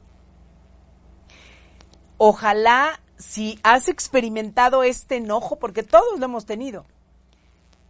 Ojalá 2.22 3.00
si 3.18 3.60
has 3.64 3.88
experimentado 3.88 4.84
este 4.84 5.16
enojo, 5.16 5.56
porque 5.56 5.84
todos 5.84 6.20
lo 6.20 6.26
hemos 6.26 6.46
tenido, 6.46 6.86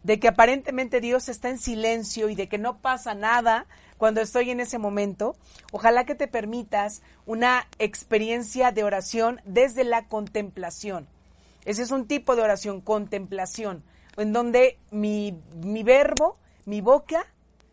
de 0.04 0.20
que 0.20 0.28
aparentemente 0.28 1.02
Dios 1.02 1.30
está 1.30 1.50
en 1.50 1.58
silencio 1.58 2.30
y 2.30 2.36
de 2.36 2.48
que 2.48 2.60
no 2.60 2.78
pasa 2.78 3.15
nada, 3.15 3.65
cuando 3.98 4.22
estoy 4.22 4.52
en 4.52 4.60
ese 4.60 4.78
momento, 4.78 5.36
ojalá 5.72 6.06
que 6.06 6.13
te 6.13 6.28
permitas 6.28 7.02
una 7.26 7.68
experiencia 7.80 8.72
de 8.72 8.84
oración 8.84 9.42
desde 9.46 9.84
la 9.84 10.06
contemplación. 10.06 11.08
Ese 11.65 11.82
es 11.82 11.89
un 11.89 12.06
tipo 12.06 12.36
de 12.36 12.44
oración, 12.44 12.82
contemplación, 12.82 13.84
en 14.15 14.32
donde 14.32 14.78
mi, 14.92 15.42
verbo, 15.84 16.38
mi 16.68 16.82
boca, 16.82 17.26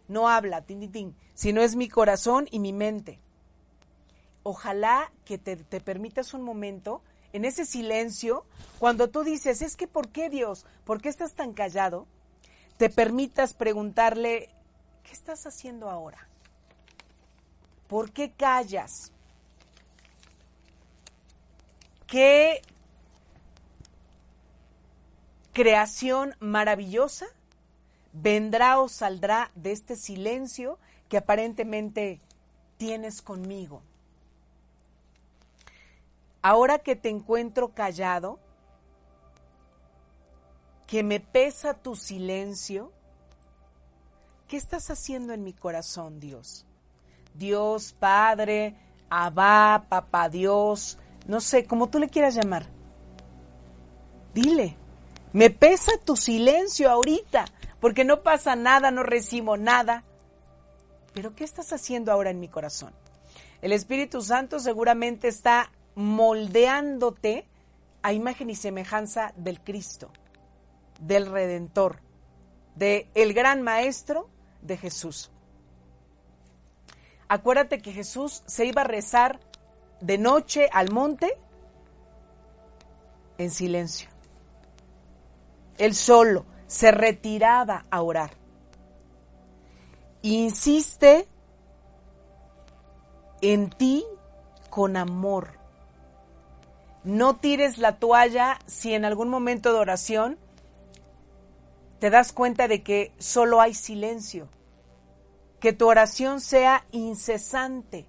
no 0.09 0.31
habla, 0.31 0.63
tin, 0.63 0.91
tin, 0.91 1.15
sino 1.35 1.61
es 1.61 1.77
mi 1.77 1.91
corazón 1.91 2.49
y 2.51 2.61
mi 2.61 2.73
mente. 2.73 3.21
Ojalá 4.49 5.11
que 5.25 5.39
te, 5.39 5.57
permitas 5.57 6.33
un 6.33 6.43
momento 6.43 7.03
en 7.33 7.45
ese 7.45 7.67
silencio, 7.67 8.45
cuando 8.79 9.11
tú 9.11 9.25
dices, 9.25 9.61
es 9.61 9.75
que 9.75 9.89
¿por 9.89 10.11
qué 10.11 10.31
Dios? 10.31 10.67
¿Por 10.85 11.03
qué 11.03 11.09
estás 11.09 11.33
tan 11.33 11.53
callado? 11.53 12.07
te 12.77 12.89
permitas 12.91 13.55
preguntarle, 13.55 14.51
¿qué 15.03 15.13
estás 15.13 15.49
haciendo 15.49 15.91
ahora? 15.91 16.29
¿Por 17.89 18.13
qué 18.13 18.31
callas? 18.31 19.11
¿Qué 22.07 22.63
creación 25.53 26.37
maravillosa 26.39 27.27
vendrá 28.13 28.79
o 28.79 28.89
saldrá 28.89 29.51
de 29.57 29.73
este 29.73 29.97
silencio 29.97 30.79
que 31.09 31.17
aparentemente 31.17 32.21
tienes 32.77 33.23
conmigo? 33.23 33.83
Ahora 36.49 36.79
que 36.79 36.95
te 36.95 37.09
encuentro 37.09 37.75
callado, 37.75 38.39
que 40.87 41.03
me 41.03 41.19
pesa 41.19 41.75
tu 41.75 41.97
silencio, 41.97 42.93
¿qué 44.47 44.57
estás 44.57 44.89
haciendo 44.93 45.33
en 45.33 45.43
mi 45.43 45.53
corazón, 45.53 46.21
Dios? 46.21 46.65
Dios, 47.35 47.97
Padre, 47.99 48.77
Abba, 49.11 49.87
Papá 49.89 50.29
Dios, 50.29 50.99
no 51.27 51.41
sé, 51.41 51.65
como 51.65 51.89
tú 51.89 51.99
le 51.99 52.09
quieras 52.09 52.37
llamar. 52.37 52.69
Dile, 54.33 54.77
me 55.33 55.51
pesa 55.51 55.99
tu 56.05 56.15
silencio 56.15 56.89
ahorita, 56.89 57.47
porque 57.81 58.05
no 58.05 58.23
pasa 58.23 58.55
nada, 58.55 58.93
no 58.93 59.03
recibo 59.03 59.57
nada. 59.57 60.05
Pero 61.13 61.35
¿qué 61.35 61.43
estás 61.43 61.73
haciendo 61.73 62.13
ahora 62.13 62.31
en 62.31 62.39
mi 62.39 62.47
corazón? 62.47 62.93
El 63.63 63.73
Espíritu 63.73 64.23
Santo 64.23 64.61
seguramente 64.61 65.27
está 65.27 65.73
moldeándote 65.97 67.49
a 68.03 68.13
imagen 68.13 68.51
y 68.51 68.55
semejanza 68.55 69.33
del 69.37 69.61
Cristo 69.61 70.13
del 71.01 71.27
Redentor, 71.27 72.01
de 72.75 73.11
el 73.15 73.35
gran 73.35 73.63
Maestro 73.63 74.29
de 74.63 74.77
Jesús. 74.77 75.31
Acuérdate 77.29 77.81
que 77.81 77.93
Jesús 77.93 78.43
se 78.47 78.67
iba 78.67 78.83
a 78.83 78.85
rezar 78.85 79.41
de 80.01 80.19
noche 80.19 80.69
al 80.73 80.93
monte 80.93 81.37
en 83.39 83.51
silencio. 83.51 84.09
Él 85.79 85.95
solo 85.95 86.47
se 86.67 86.91
retiraba 86.91 87.87
a 87.91 88.03
orar. 88.03 88.31
Insiste 90.23 91.29
en 93.41 93.71
ti 93.71 94.05
con 94.71 94.97
amor. 94.97 95.56
No 97.07 97.37
tires 97.37 97.79
la 97.79 98.01
toalla 98.01 98.59
si 98.67 98.93
en 98.93 99.05
algún 99.05 99.29
momento 99.29 99.73
de 99.73 99.79
oración 99.79 100.39
te 102.01 102.11
das 102.11 102.33
cuenta 102.33 102.67
de 102.67 102.83
que 102.83 103.13
solo 103.19 103.61
hay 103.61 103.75
silencio, 103.75 104.49
que 105.61 105.73
tu 105.73 105.87
oración 105.87 106.41
sea 106.41 106.85
incesante. 106.91 108.09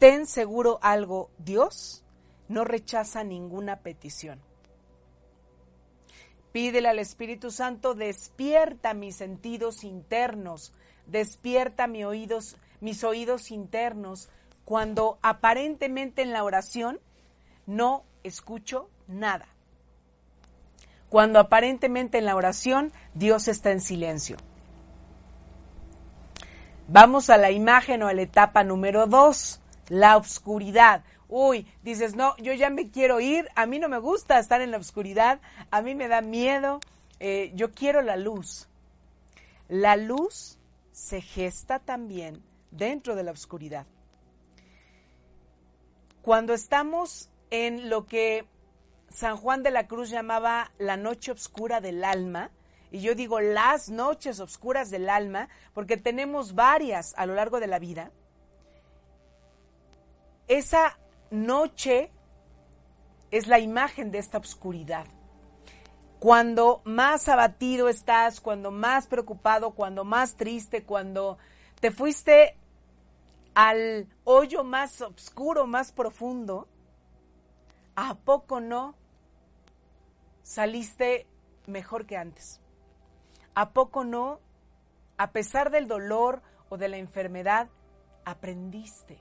Ten 0.00 0.26
seguro 0.26 0.80
algo, 0.82 1.30
Dios 1.38 2.04
no 2.48 2.64
rechaza 2.64 3.22
ninguna 3.22 3.76
petición. 3.76 4.40
Pídele 6.50 6.88
al 6.88 6.98
Espíritu 6.98 7.52
Santo, 7.52 7.94
despierta 7.94 8.92
mis 8.92 9.14
sentidos 9.14 9.84
internos, 9.84 10.72
despierta 11.06 11.86
mis 11.86 12.06
oídos, 12.06 12.56
mis 12.80 13.04
oídos 13.04 13.52
internos, 13.52 14.30
cuando 14.64 15.20
aparentemente 15.22 16.22
en 16.22 16.32
la 16.32 16.42
oración 16.42 16.98
no 17.66 18.04
escucho 18.22 18.88
nada 19.06 19.46
cuando 21.10 21.40
aparentemente 21.40 22.18
en 22.18 22.24
la 22.24 22.36
oración 22.36 22.92
Dios 23.14 23.48
está 23.48 23.72
en 23.72 23.82
silencio. 23.82 24.36
Vamos 26.88 27.28
a 27.30 27.36
la 27.36 27.50
imagen 27.50 28.02
o 28.02 28.08
a 28.08 28.14
la 28.14 28.22
etapa 28.22 28.64
número 28.64 29.06
dos, 29.06 29.60
la 29.88 30.16
oscuridad. 30.16 31.04
Uy, 31.28 31.66
dices, 31.82 32.16
no, 32.16 32.36
yo 32.38 32.52
ya 32.52 32.70
me 32.70 32.90
quiero 32.90 33.20
ir, 33.20 33.48
a 33.54 33.66
mí 33.66 33.78
no 33.78 33.88
me 33.88 33.98
gusta 33.98 34.38
estar 34.38 34.60
en 34.60 34.70
la 34.70 34.78
oscuridad, 34.78 35.40
a 35.70 35.82
mí 35.82 35.94
me 35.94 36.08
da 36.08 36.20
miedo, 36.20 36.80
eh, 37.18 37.52
yo 37.54 37.72
quiero 37.72 38.02
la 38.02 38.16
luz. 38.16 38.68
La 39.68 39.96
luz 39.96 40.58
se 40.92 41.20
gesta 41.20 41.78
también 41.80 42.42
dentro 42.70 43.14
de 43.14 43.24
la 43.24 43.32
oscuridad. 43.32 43.86
Cuando 46.22 46.54
estamos 46.54 47.29
en 47.50 47.90
lo 47.90 48.06
que 48.06 48.46
San 49.08 49.36
Juan 49.36 49.62
de 49.62 49.70
la 49.70 49.86
Cruz 49.86 50.10
llamaba 50.10 50.70
la 50.78 50.96
noche 50.96 51.32
oscura 51.32 51.80
del 51.80 52.04
alma, 52.04 52.50
y 52.92 53.00
yo 53.00 53.14
digo 53.14 53.40
las 53.40 53.88
noches 53.88 54.40
oscuras 54.40 54.90
del 54.90 55.08
alma, 55.08 55.48
porque 55.74 55.96
tenemos 55.96 56.54
varias 56.54 57.14
a 57.16 57.26
lo 57.26 57.34
largo 57.34 57.60
de 57.60 57.66
la 57.66 57.78
vida, 57.78 58.10
esa 60.48 60.98
noche 61.30 62.10
es 63.30 63.46
la 63.46 63.60
imagen 63.60 64.10
de 64.10 64.18
esta 64.18 64.38
oscuridad. 64.38 65.06
Cuando 66.18 66.82
más 66.84 67.28
abatido 67.28 67.88
estás, 67.88 68.40
cuando 68.40 68.70
más 68.70 69.06
preocupado, 69.06 69.70
cuando 69.70 70.04
más 70.04 70.36
triste, 70.36 70.82
cuando 70.82 71.38
te 71.80 71.90
fuiste 71.90 72.56
al 73.54 74.08
hoyo 74.24 74.64
más 74.64 75.00
oscuro, 75.00 75.66
más 75.66 75.92
profundo, 75.92 76.68
¿a 78.00 78.14
poco 78.14 78.60
no 78.60 78.94
saliste 80.42 81.26
mejor 81.66 82.06
que 82.06 82.16
antes? 82.16 82.58
¿A 83.54 83.72
poco 83.72 84.04
no? 84.04 84.40
A 85.18 85.32
pesar 85.32 85.70
del 85.70 85.86
dolor 85.86 86.40
o 86.70 86.78
de 86.78 86.88
la 86.88 86.96
enfermedad, 86.96 87.68
aprendiste. 88.24 89.18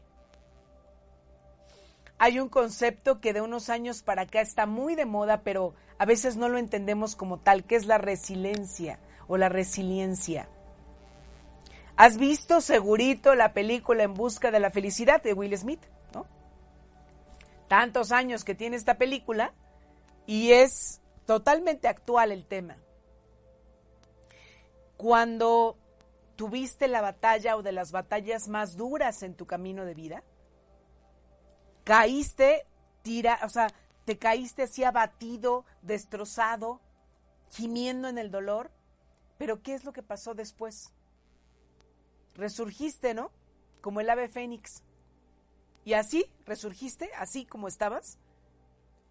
Hay 2.20 2.40
un 2.40 2.48
concepto 2.48 3.20
que 3.20 3.34
de 3.34 3.42
unos 3.42 3.70
años 3.70 4.02
para 4.02 4.22
acá 4.22 4.40
está 4.40 4.66
muy 4.66 4.96
de 4.96 5.06
moda, 5.06 5.42
pero 5.44 5.74
a 5.98 6.06
veces 6.06 6.38
no 6.38 6.48
lo 6.48 6.58
entendemos 6.58 7.18
como 7.18 7.38
tal, 7.38 7.66
que 7.66 7.76
es 7.76 7.86
la 7.86 7.98
resiliencia 7.98 9.00
o 9.28 9.36
la 9.36 9.50
resiliencia. 9.50 10.48
¿Has 11.98 12.18
visto 12.18 12.62
segurito 12.62 13.36
la 13.36 13.52
película 13.52 14.04
En 14.04 14.14
Busca 14.14 14.52
de 14.52 14.62
la 14.62 14.72
Felicidad 14.72 15.22
de 15.22 15.34
Will 15.34 15.58
Smith? 15.58 15.82
Tantos 17.70 18.12
años 18.12 18.44
que 18.44 18.56
tiene 18.56 18.76
esta 18.76 18.98
película 18.98 19.54
y 20.26 20.52
es 20.52 21.02
totalmente 21.26 21.88
actual 21.88 22.32
el 22.32 22.46
tema. 22.46 22.76
Cuando 24.98 25.78
tuviste 26.36 26.88
la 26.88 27.02
batalla 27.02 27.56
o 27.56 27.62
de 27.62 27.72
las 27.72 27.92
batallas 27.92 28.48
más 28.48 28.76
duras 28.76 29.22
en 29.22 29.36
tu 29.36 29.46
camino 29.46 29.86
de 29.86 29.94
vida, 29.94 30.24
caíste, 31.84 32.66
tira, 33.04 33.40
o 33.44 33.50
sea, 33.50 33.68
te 34.04 34.18
caíste 34.18 34.64
así 34.64 34.84
abatido, 34.84 35.64
destrozado, 35.84 36.82
gimiendo 37.52 38.08
en 38.08 38.18
el 38.18 38.32
dolor, 38.32 38.72
pero 39.38 39.62
¿qué 39.62 39.76
es 39.76 39.84
lo 39.84 39.94
que 39.94 40.02
pasó 40.02 40.34
después? 40.34 40.92
Resurgiste, 42.34 43.14
¿no? 43.14 43.32
Como 43.82 44.02
el 44.02 44.10
ave 44.10 44.28
fénix. 44.28 44.82
Y 45.90 45.96
así, 45.96 46.32
resurgiste, 46.46 47.10
así 47.18 47.48
como 47.48 47.68
estabas, 47.68 48.20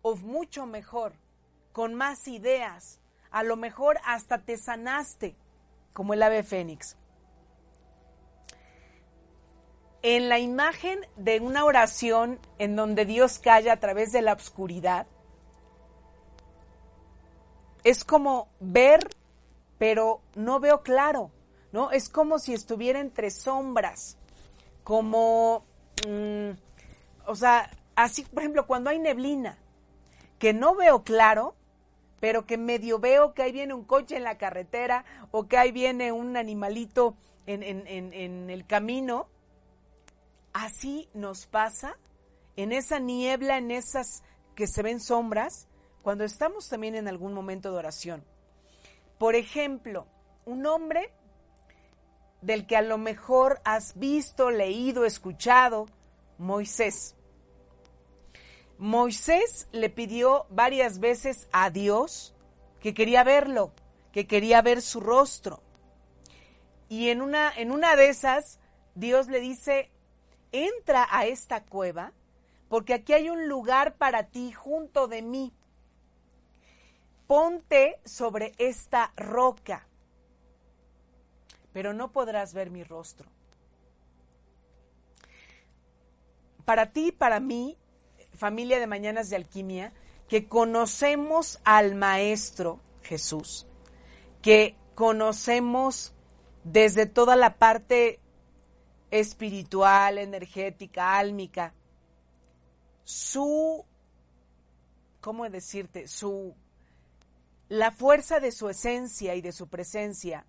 o 0.00 0.14
mucho 0.14 0.64
mejor, 0.64 1.12
con 1.72 1.96
más 1.96 2.28
ideas. 2.28 3.00
A 3.32 3.42
lo 3.42 3.56
mejor 3.56 3.98
hasta 4.04 4.38
te 4.44 4.56
sanaste, 4.56 5.34
como 5.92 6.14
el 6.14 6.22
ave 6.22 6.44
fénix. 6.44 6.96
En 10.02 10.28
la 10.28 10.38
imagen 10.38 11.00
de 11.16 11.40
una 11.40 11.64
oración 11.64 12.38
en 12.60 12.76
donde 12.76 13.06
Dios 13.06 13.40
calla 13.40 13.72
a 13.72 13.80
través 13.80 14.12
de 14.12 14.22
la 14.22 14.34
oscuridad, 14.34 15.08
es 17.82 18.04
como 18.04 18.46
ver, 18.60 19.00
pero 19.78 20.20
no 20.36 20.60
veo 20.60 20.84
claro, 20.84 21.32
¿no? 21.72 21.90
Es 21.90 22.08
como 22.08 22.38
si 22.38 22.54
estuviera 22.54 23.00
entre 23.00 23.32
sombras, 23.32 24.16
como, 24.84 25.64
mm, 26.06 26.67
o 27.28 27.36
sea, 27.36 27.70
así, 27.94 28.22
por 28.24 28.42
ejemplo, 28.42 28.66
cuando 28.66 28.90
hay 28.90 28.98
neblina, 28.98 29.58
que 30.38 30.54
no 30.54 30.74
veo 30.74 31.02
claro, 31.04 31.54
pero 32.20 32.46
que 32.46 32.56
medio 32.56 32.98
veo 32.98 33.34
que 33.34 33.42
ahí 33.42 33.52
viene 33.52 33.74
un 33.74 33.84
coche 33.84 34.16
en 34.16 34.24
la 34.24 34.38
carretera 34.38 35.04
o 35.30 35.46
que 35.46 35.58
ahí 35.58 35.70
viene 35.70 36.10
un 36.10 36.36
animalito 36.36 37.16
en, 37.46 38.50
el 38.50 38.66
camino. 38.66 39.28
Así 40.52 41.08
nos 41.12 41.46
pasa 41.46 41.96
en 42.56 42.72
esa 42.72 42.98
niebla, 42.98 43.58
en 43.58 43.70
esas 43.70 44.22
que 44.54 44.66
se 44.66 44.82
ven 44.82 45.00
sombras, 45.00 45.68
cuando 46.02 46.24
estamos 46.24 46.68
también 46.68 46.94
en 46.94 47.08
algún 47.08 47.34
momento 47.34 47.70
de 47.70 47.78
oración. 47.78 48.24
Por 49.18 49.34
ejemplo, 49.34 50.06
un 50.46 50.66
hombre 50.66 51.12
del 52.40 52.66
que 52.66 52.76
a 52.76 52.82
lo 52.82 52.98
mejor 52.98 53.60
has 53.64 53.98
visto, 53.98 54.50
leído, 54.50 55.04
escuchado, 55.04 55.86
Moisés. 56.38 57.14
Moisés 58.78 59.68
le 59.72 59.90
pidió 59.90 60.46
varias 60.50 61.00
veces 61.00 61.48
a 61.52 61.70
Dios 61.70 62.34
que 62.80 62.94
quería 62.94 63.24
verlo, 63.24 63.72
que 64.12 64.26
quería 64.26 64.62
ver 64.62 64.82
su 64.82 65.00
rostro. 65.00 65.60
Y 66.88 67.08
en 67.08 67.20
una, 67.20 67.52
en 67.54 67.72
una 67.72 67.96
de 67.96 68.08
esas, 68.08 68.60
Dios 68.94 69.26
le 69.26 69.40
dice, 69.40 69.90
entra 70.52 71.08
a 71.10 71.26
esta 71.26 71.64
cueva, 71.64 72.12
porque 72.68 72.94
aquí 72.94 73.12
hay 73.12 73.30
un 73.30 73.48
lugar 73.48 73.96
para 73.96 74.28
ti 74.28 74.52
junto 74.52 75.08
de 75.08 75.22
mí. 75.22 75.52
Ponte 77.26 78.00
sobre 78.04 78.54
esta 78.58 79.12
roca, 79.16 79.86
pero 81.72 81.92
no 81.92 82.12
podrás 82.12 82.54
ver 82.54 82.70
mi 82.70 82.84
rostro. 82.84 83.28
Para 86.64 86.92
ti 86.92 87.12
para 87.12 87.40
mí, 87.40 87.76
familia 88.38 88.80
de 88.80 88.86
Mañanas 88.86 89.28
de 89.28 89.36
Alquimia, 89.36 89.92
que 90.28 90.46
conocemos 90.46 91.60
al 91.64 91.94
Maestro 91.94 92.80
Jesús, 93.02 93.66
que 94.40 94.76
conocemos 94.94 96.14
desde 96.64 97.06
toda 97.06 97.36
la 97.36 97.58
parte 97.58 98.20
espiritual, 99.10 100.18
energética, 100.18 101.18
álmica, 101.18 101.74
su, 103.04 103.84
¿cómo 105.20 105.48
decirte? 105.48 106.08
Su, 106.08 106.54
la 107.68 107.90
fuerza 107.90 108.38
de 108.38 108.52
su 108.52 108.68
esencia 108.68 109.34
y 109.34 109.40
de 109.40 109.52
su 109.52 109.68
presencia. 109.68 110.44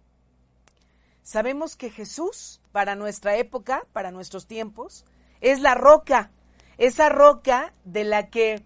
Sabemos 1.23 1.75
que 1.75 1.89
Jesús, 1.89 2.61
para 2.71 2.95
nuestra 2.95 3.37
época, 3.37 3.85
para 3.93 4.11
nuestros 4.11 4.45
tiempos, 4.45 5.05
es 5.41 5.61
la 5.61 5.75
roca, 5.75 6.31
esa 6.79 7.09
roca 7.09 7.73
de 7.83 8.05
la 8.05 8.29
que 8.29 8.65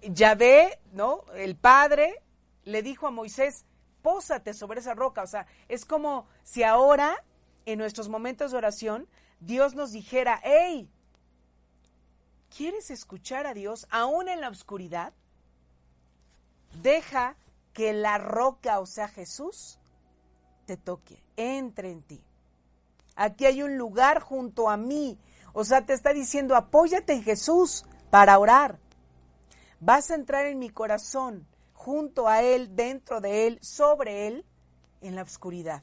Yahvé, 0.00 0.80
¿no? 0.92 1.24
El 1.34 1.54
Padre 1.54 2.22
le 2.64 2.82
dijo 2.82 3.06
a 3.06 3.10
Moisés, 3.10 3.66
pósate 4.00 4.54
sobre 4.54 4.80
esa 4.80 4.94
roca. 4.94 5.22
O 5.22 5.26
sea, 5.26 5.46
es 5.68 5.84
como 5.84 6.26
si 6.42 6.62
ahora, 6.64 7.22
en 7.66 7.78
nuestros 7.78 8.08
momentos 8.08 8.50
de 8.50 8.58
oración, 8.58 9.06
Dios 9.38 9.74
nos 9.74 9.92
dijera, 9.92 10.40
hey, 10.42 10.88
¿quieres 12.56 12.90
escuchar 12.90 13.46
a 13.46 13.54
Dios 13.54 13.86
aún 13.90 14.28
en 14.28 14.40
la 14.40 14.48
oscuridad? 14.48 15.12
Deja 16.82 17.36
que 17.74 17.92
la 17.92 18.16
roca, 18.16 18.80
o 18.80 18.86
sea, 18.86 19.08
Jesús, 19.08 19.78
te 20.64 20.78
toque, 20.78 21.22
entre 21.36 21.90
en 21.90 22.02
ti. 22.02 22.24
Aquí 23.14 23.44
hay 23.44 23.62
un 23.62 23.76
lugar 23.76 24.20
junto 24.20 24.70
a 24.70 24.78
mí. 24.78 25.18
O 25.52 25.64
sea, 25.64 25.84
te 25.84 25.92
está 25.92 26.12
diciendo, 26.12 26.56
apóyate 26.56 27.12
en 27.12 27.22
Jesús 27.22 27.84
para 28.10 28.38
orar. 28.38 28.78
Vas 29.80 30.10
a 30.10 30.14
entrar 30.14 30.46
en 30.46 30.58
mi 30.58 30.70
corazón 30.70 31.46
junto 31.74 32.28
a 32.28 32.42
Él, 32.42 32.74
dentro 32.76 33.20
de 33.20 33.46
Él, 33.46 33.58
sobre 33.60 34.28
Él, 34.28 34.46
en 35.00 35.16
la 35.16 35.22
oscuridad. 35.22 35.82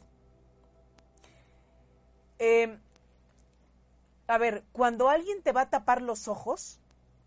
Em, 2.40 2.80
a 4.28 4.38
ver, 4.38 4.64
cuando 4.72 5.10
alguien 5.10 5.42
te 5.44 5.52
va 5.52 5.62
a 5.62 5.70
tapar 5.70 6.02
los 6.02 6.28
ojos 6.28 6.80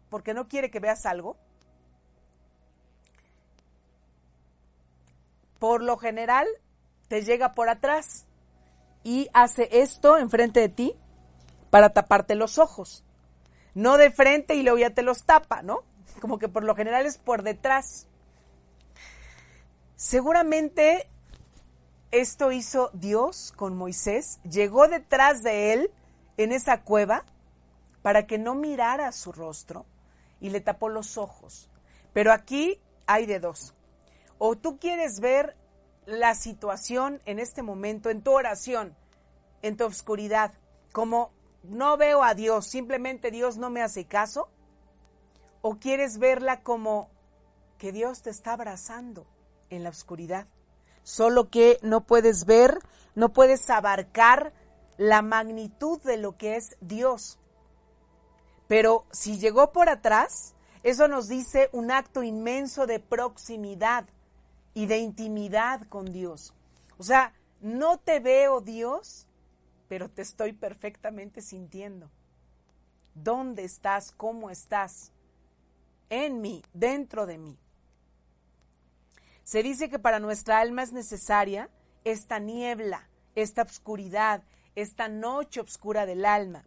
porque 0.09 0.35
no 0.35 0.49
quiere 0.49 0.71
que 0.71 0.81
veas 0.81 1.05
algo, 1.05 1.37
por 5.59 5.83
lo 5.83 5.97
general 5.97 6.47
te 7.09 7.23
llega 7.23 7.55
por 7.55 7.69
atrás 7.69 8.27
y 9.05 9.29
hace 9.33 9.69
esto 9.71 10.17
enfrente 10.17 10.61
de 10.61 10.69
ti 10.69 10.97
para 11.73 11.95
taparte 11.95 12.35
los 12.35 12.59
ojos. 12.59 13.03
No 13.73 13.97
de 13.97 14.11
frente 14.11 14.55
y 14.57 14.63
luego 14.63 14.77
ya 14.77 14.91
te 14.91 15.01
los 15.01 15.25
tapa, 15.25 15.63
¿no? 15.63 15.85
Como 16.21 16.39
que 16.39 16.47
por 16.47 16.65
lo 16.65 16.77
general 16.77 17.07
es 17.07 17.17
por 17.17 17.43
detrás. 17.43 18.07
Seguramente 19.97 21.09
esto 22.11 22.53
hizo 22.53 22.91
Dios 22.93 23.55
con 23.57 23.75
Moisés, 23.75 24.39
llegó 24.43 24.87
detrás 24.87 25.43
de 25.43 25.73
él 25.73 25.91
en 26.37 26.53
esa 26.53 26.83
cueva 26.83 27.25
para 28.03 28.27
que 28.27 28.37
no 28.37 28.55
mirara 28.55 29.11
su 29.11 29.33
rostro 29.33 29.87
y 30.43 30.51
le 30.51 30.61
tapó 30.61 30.91
los 30.91 31.17
ojos. 31.17 31.71
Pero 32.13 32.35
aquí 32.35 32.83
hay 33.07 33.25
de 33.25 33.41
dos. 33.41 33.73
O 34.37 34.57
tú 34.57 34.79
quieres 34.79 35.21
ver 35.21 35.57
la 36.05 36.35
situación 36.35 37.23
en 37.25 37.39
este 37.39 37.63
momento, 37.63 38.11
en 38.11 38.21
tu 38.21 38.33
oración, 38.33 38.95
en 39.63 39.79
tu 39.79 39.87
oscuridad, 39.87 40.53
como 40.93 41.33
no 41.63 41.97
veo 41.97 42.23
a 42.23 42.35
Dios, 42.35 42.67
simplemente 42.67 43.31
Dios 43.31 43.57
no 43.57 43.71
me 43.71 43.83
hace 43.83 44.05
caso, 44.05 44.49
o 45.61 45.77
quieres 45.77 46.19
verla 46.19 46.63
como 46.63 47.09
que 47.79 47.93
Dios 47.93 48.23
te 48.23 48.31
está 48.31 48.55
abrazando 48.55 49.27
en 49.71 49.83
la 49.85 49.91
oscuridad. 49.91 50.47
Solo 51.03 51.51
que 51.51 51.79
no 51.83 52.03
puedes 52.03 52.45
ver, 52.45 52.79
no 53.15 53.33
puedes 53.33 53.69
abarcar 53.71 54.53
la 54.97 55.23
magnitud 55.23 56.01
de 56.03 56.17
lo 56.17 56.37
que 56.37 56.57
es 56.57 56.77
Dios. 56.81 57.39
Pero 58.69 59.05
si 59.11 59.39
llegó 59.39 59.73
por 59.73 59.89
atrás, 59.89 60.55
eso 60.83 61.09
nos 61.09 61.29
dice 61.29 61.69
un 61.73 61.91
acto 61.91 62.23
inmenso 62.23 62.87
de 62.87 63.01
proximidad 63.01 64.07
y 64.75 64.87
de 64.87 64.99
intimidad 64.99 65.87
con 65.89 66.13
Dios. 66.13 66.55
O 66.99 67.03
sea, 67.03 67.35
no 67.61 67.99
te 67.99 68.21
veo 68.21 68.61
Dios, 68.61 69.27
pero 69.93 70.09
te 70.09 70.23
estoy 70.23 70.55
perfectamente 70.55 71.43
sintiendo. 71.43 72.09
¿Dónde 73.15 73.63
estás? 73.65 74.11
¿Cómo 74.11 74.49
estás? 74.49 75.13
En 76.09 76.41
mí, 76.41 76.63
dentro 76.73 77.27
de 77.27 77.37
mí. 77.37 77.59
Se 79.45 79.63
dice 79.63 79.91
que 79.91 79.99
para 79.99 80.19
nuestra 80.19 80.61
alma 80.61 80.83
es 80.83 80.95
necesaria 80.95 81.69
esta 82.05 82.39
niebla, 82.39 83.07
esta 83.35 83.61
obscuridad, 83.61 84.43
esta 84.77 85.11
noche 85.11 85.61
oscura 85.61 86.07
del 86.07 86.25
alma, 86.25 86.65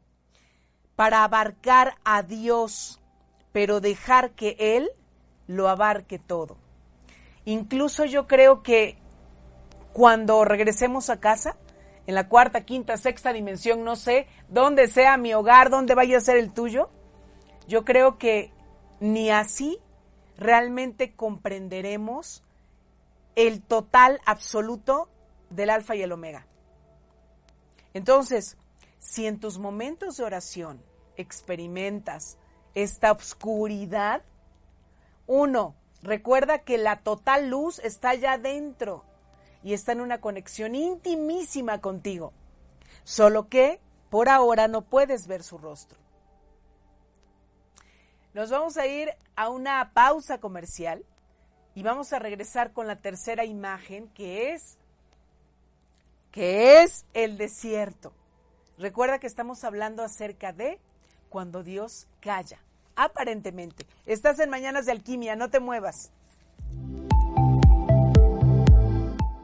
para 0.95 1.23
abarcar 1.23 1.95
a 2.03 2.21
Dios, 2.21 3.01
pero 3.51 3.81
dejar 3.81 4.33
que 4.33 4.55
Él 4.59 4.91
lo 5.47 5.67
abarque 5.67 6.19
todo. 6.19 6.57
Incluso 7.45 8.05
yo 8.05 8.27
creo 8.27 8.61
que 8.61 8.99
cuando 9.93 10.45
regresemos 10.45 11.09
a 11.09 11.19
casa, 11.19 11.57
en 12.07 12.15
la 12.15 12.29
cuarta, 12.29 12.65
quinta, 12.65 12.97
sexta 12.97 13.33
dimensión, 13.33 13.83
no 13.83 13.95
sé, 13.95 14.27
dónde 14.49 14.87
sea 14.87 15.17
mi 15.17 15.33
hogar, 15.33 15.69
dónde 15.69 15.95
vaya 15.95 16.17
a 16.17 16.21
ser 16.21 16.37
el 16.37 16.53
tuyo, 16.53 16.89
yo 17.67 17.83
creo 17.83 18.17
que 18.17 18.51
ni 18.99 19.31
así 19.31 19.79
realmente 20.37 21.15
comprenderemos 21.15 22.43
el 23.35 23.61
total 23.61 24.21
absoluto 24.25 25.09
del 25.49 25.69
alfa 25.69 25.95
y 25.95 26.03
el 26.03 26.11
omega. 26.11 26.45
Entonces, 27.93 28.57
si 28.99 29.25
en 29.25 29.39
tus 29.39 29.57
momentos 29.57 30.17
de 30.17 30.23
oración 30.23 30.83
experimentas 31.17 32.37
esta 32.73 33.11
obscuridad, 33.11 34.21
uno, 35.27 35.75
recuerda 36.01 36.59
que 36.59 36.77
la 36.77 36.97
total 36.97 37.49
luz 37.49 37.79
está 37.79 38.09
allá 38.09 38.37
dentro 38.37 39.05
y 39.65 39.73
está 39.73 39.93
en 39.93 40.01
una 40.01 40.21
conexión 40.21 40.75
intimísima 40.75 41.81
contigo, 41.81 42.33
solo 43.03 43.49
que 43.49 43.79
por 44.11 44.29
ahora 44.29 44.67
no 44.67 44.83
puedes 44.83 45.25
ver 45.25 45.41
su 45.41 45.57
rostro. 45.57 45.97
Nos 48.35 48.51
vamos 48.51 48.77
a 48.77 48.85
ir 48.85 49.09
a 49.35 49.49
una 49.49 49.91
pausa 49.91 50.37
comercial 50.37 51.03
y 51.73 51.81
vamos 51.81 52.13
a 52.13 52.19
regresar 52.19 52.73
con 52.73 52.85
la 52.85 52.97
tercera 52.97 53.43
imagen 53.43 54.07
que 54.09 54.53
es 54.53 54.77
que 56.29 56.83
es 56.83 57.03
el 57.15 57.39
desierto. 57.39 58.13
Recuerda 58.77 59.17
que 59.17 59.25
estamos 59.25 59.63
hablando 59.63 60.03
acerca 60.03 60.53
de 60.53 60.79
cuando 61.29 61.63
Dios 61.63 62.07
calla. 62.19 62.59
Aparentemente. 62.95 63.87
Estás 64.05 64.39
en 64.39 64.51
Mañanas 64.51 64.85
de 64.85 64.91
Alquimia, 64.91 65.35
no 65.35 65.49
te 65.49 65.59
muevas. 65.59 66.11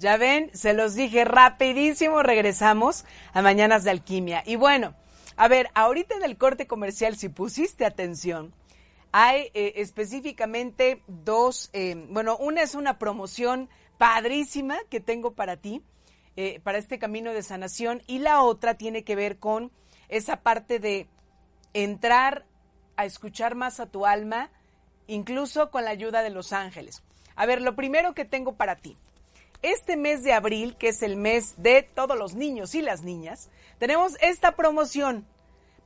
Ya 0.00 0.16
ven, 0.16 0.50
se 0.54 0.72
los 0.72 0.94
dije 0.94 1.26
rapidísimo, 1.26 2.22
regresamos 2.22 3.04
a 3.34 3.42
Mañanas 3.42 3.84
de 3.84 3.90
Alquimia. 3.90 4.42
Y 4.46 4.56
bueno, 4.56 4.94
a 5.36 5.46
ver, 5.46 5.68
ahorita 5.74 6.14
en 6.14 6.22
el 6.22 6.38
corte 6.38 6.66
comercial, 6.66 7.18
si 7.18 7.28
pusiste 7.28 7.84
atención, 7.84 8.54
hay 9.12 9.50
eh, 9.52 9.74
específicamente 9.76 11.02
dos, 11.06 11.68
eh, 11.74 12.06
bueno, 12.08 12.38
una 12.38 12.62
es 12.62 12.74
una 12.74 12.98
promoción 12.98 13.68
padrísima 13.98 14.78
que 14.88 15.00
tengo 15.00 15.34
para 15.34 15.58
ti, 15.58 15.82
eh, 16.34 16.60
para 16.60 16.78
este 16.78 16.98
camino 16.98 17.34
de 17.34 17.42
sanación, 17.42 18.02
y 18.06 18.20
la 18.20 18.40
otra 18.40 18.78
tiene 18.78 19.04
que 19.04 19.16
ver 19.16 19.38
con 19.38 19.70
esa 20.08 20.36
parte 20.36 20.78
de 20.78 21.08
entrar 21.74 22.46
a 22.96 23.04
escuchar 23.04 23.54
más 23.54 23.80
a 23.80 23.90
tu 23.90 24.06
alma, 24.06 24.50
incluso 25.08 25.70
con 25.70 25.84
la 25.84 25.90
ayuda 25.90 26.22
de 26.22 26.30
los 26.30 26.54
ángeles. 26.54 27.02
A 27.36 27.44
ver, 27.44 27.60
lo 27.60 27.76
primero 27.76 28.14
que 28.14 28.24
tengo 28.24 28.54
para 28.54 28.76
ti. 28.76 28.96
Este 29.62 29.96
mes 29.96 30.22
de 30.22 30.32
abril, 30.32 30.76
que 30.76 30.88
es 30.88 31.02
el 31.02 31.16
mes 31.16 31.54
de 31.58 31.82
todos 31.82 32.16
los 32.16 32.34
niños 32.34 32.74
y 32.74 32.80
las 32.80 33.02
niñas, 33.02 33.50
tenemos 33.78 34.16
esta 34.22 34.56
promoción, 34.56 35.26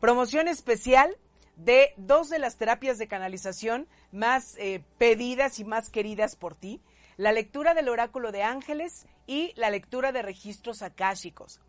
promoción 0.01 0.47
especial 0.47 1.17
de 1.57 1.93
dos 1.97 2.31
de 2.31 2.39
las 2.39 2.57
terapias 2.57 2.99
de 2.99 3.09
canalización 3.09 3.89
más 4.13 4.57
eh, 4.59 4.83
pedidas 4.99 5.59
y 5.59 5.65
más 5.65 5.91
queridas 5.91 6.37
por 6.37 6.55
ti, 6.55 6.81
la 7.17 7.33
lectura 7.33 7.75
del 7.75 7.89
oráculo 7.89 8.31
de 8.31 8.43
ángeles 8.43 9.07
y 9.27 9.53
la 9.57 9.71
lectura 9.71 10.13
de 10.13 10.23
registros 10.23 10.83
akáshicos. 10.83 11.61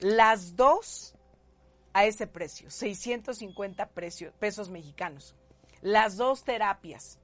Las 0.00 0.54
dos 0.54 1.14
a 1.94 2.04
ese 2.04 2.26
precio, 2.26 2.70
650 2.70 3.88
pesos 4.38 4.68
mexicanos. 4.68 5.34
Las 5.80 6.16
dos 6.16 6.44
terapias. 6.44 7.18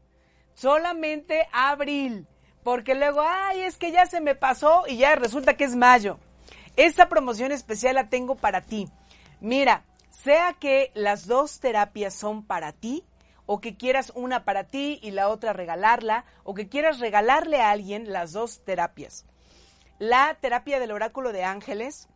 Solamente 0.54 1.46
abril 1.52 2.26
porque 2.64 2.94
luego, 2.94 3.20
ay, 3.20 3.60
es 3.60 3.76
que 3.76 3.92
ya 3.92 4.06
se 4.06 4.20
me 4.20 4.34
pasó 4.34 4.84
y 4.88 4.96
ya 4.96 5.14
resulta 5.14 5.56
que 5.56 5.64
es 5.64 5.76
mayo. 5.76 6.18
Esta 6.76 7.08
promoción 7.08 7.52
especial 7.52 7.94
la 7.94 8.08
tengo 8.08 8.34
para 8.34 8.62
ti. 8.62 8.88
Mira, 9.40 9.84
sea 10.10 10.54
que 10.54 10.90
las 10.94 11.26
dos 11.26 11.60
terapias 11.60 12.14
son 12.14 12.42
para 12.44 12.72
ti, 12.72 13.04
o 13.46 13.60
que 13.60 13.76
quieras 13.76 14.10
una 14.14 14.44
para 14.44 14.64
ti 14.64 14.98
y 15.02 15.10
la 15.10 15.28
otra 15.28 15.52
regalarla, 15.52 16.24
o 16.42 16.54
que 16.54 16.68
quieras 16.68 16.98
regalarle 16.98 17.60
a 17.60 17.70
alguien 17.70 18.10
las 18.10 18.32
dos 18.32 18.64
terapias. 18.64 19.26
La 19.98 20.34
terapia 20.40 20.80
del 20.80 20.92
oráculo 20.92 21.32
de 21.32 21.44
ángeles, 21.44 22.08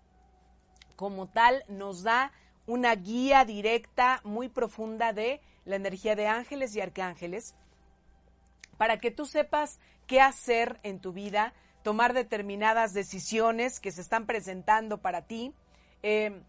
como 0.96 1.28
tal, 1.28 1.64
nos 1.68 2.02
da 2.02 2.32
una 2.66 2.94
guía 2.94 3.44
directa 3.44 4.20
muy 4.24 4.48
profunda 4.48 5.12
de 5.12 5.42
la 5.66 5.76
energía 5.76 6.16
de 6.16 6.26
ángeles 6.26 6.74
y 6.74 6.80
arcángeles, 6.80 7.54
para 8.78 8.98
que 8.98 9.10
tú 9.10 9.26
sepas 9.26 9.78
qué 10.08 10.20
hacer 10.20 10.80
en 10.82 10.98
tu 10.98 11.12
vida, 11.12 11.52
tomar 11.84 12.14
determinadas 12.14 12.92
decisiones 12.94 13.78
que 13.78 13.92
se 13.92 14.00
están 14.00 14.26
presentando 14.26 14.98
para 14.98 15.22
ti 15.22 15.52
eh, 16.02 16.42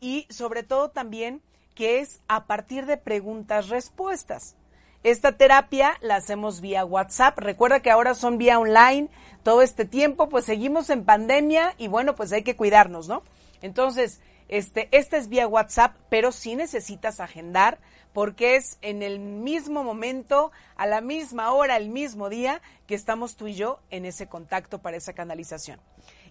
y 0.00 0.28
sobre 0.30 0.62
todo 0.62 0.90
también 0.90 1.42
que 1.74 1.98
es 1.98 2.20
a 2.28 2.46
partir 2.46 2.86
de 2.86 2.96
preguntas 2.96 3.68
respuestas. 3.68 4.54
Esta 5.02 5.36
terapia 5.36 5.96
la 6.00 6.16
hacemos 6.16 6.60
vía 6.60 6.84
WhatsApp. 6.84 7.38
Recuerda 7.38 7.80
que 7.80 7.90
ahora 7.90 8.14
son 8.14 8.38
vía 8.38 8.58
online. 8.58 9.08
Todo 9.42 9.62
este 9.62 9.84
tiempo, 9.84 10.28
pues 10.28 10.44
seguimos 10.44 10.90
en 10.90 11.04
pandemia 11.04 11.74
y 11.78 11.88
bueno, 11.88 12.14
pues 12.14 12.32
hay 12.32 12.42
que 12.42 12.56
cuidarnos, 12.56 13.06
¿no? 13.06 13.22
Entonces, 13.62 14.20
este, 14.48 14.88
esta 14.90 15.16
es 15.16 15.28
vía 15.28 15.46
WhatsApp, 15.46 15.96
pero 16.08 16.32
sí 16.32 16.56
necesitas 16.56 17.20
agendar 17.20 17.78
porque 18.16 18.56
es 18.56 18.78
en 18.80 19.02
el 19.02 19.18
mismo 19.18 19.84
momento, 19.84 20.50
a 20.76 20.86
la 20.86 21.02
misma 21.02 21.52
hora, 21.52 21.76
el 21.76 21.90
mismo 21.90 22.30
día 22.30 22.62
que 22.86 22.94
estamos 22.94 23.36
tú 23.36 23.46
y 23.46 23.52
yo 23.52 23.78
en 23.90 24.06
ese 24.06 24.26
contacto 24.26 24.78
para 24.78 24.96
esa 24.96 25.12
canalización. 25.12 25.78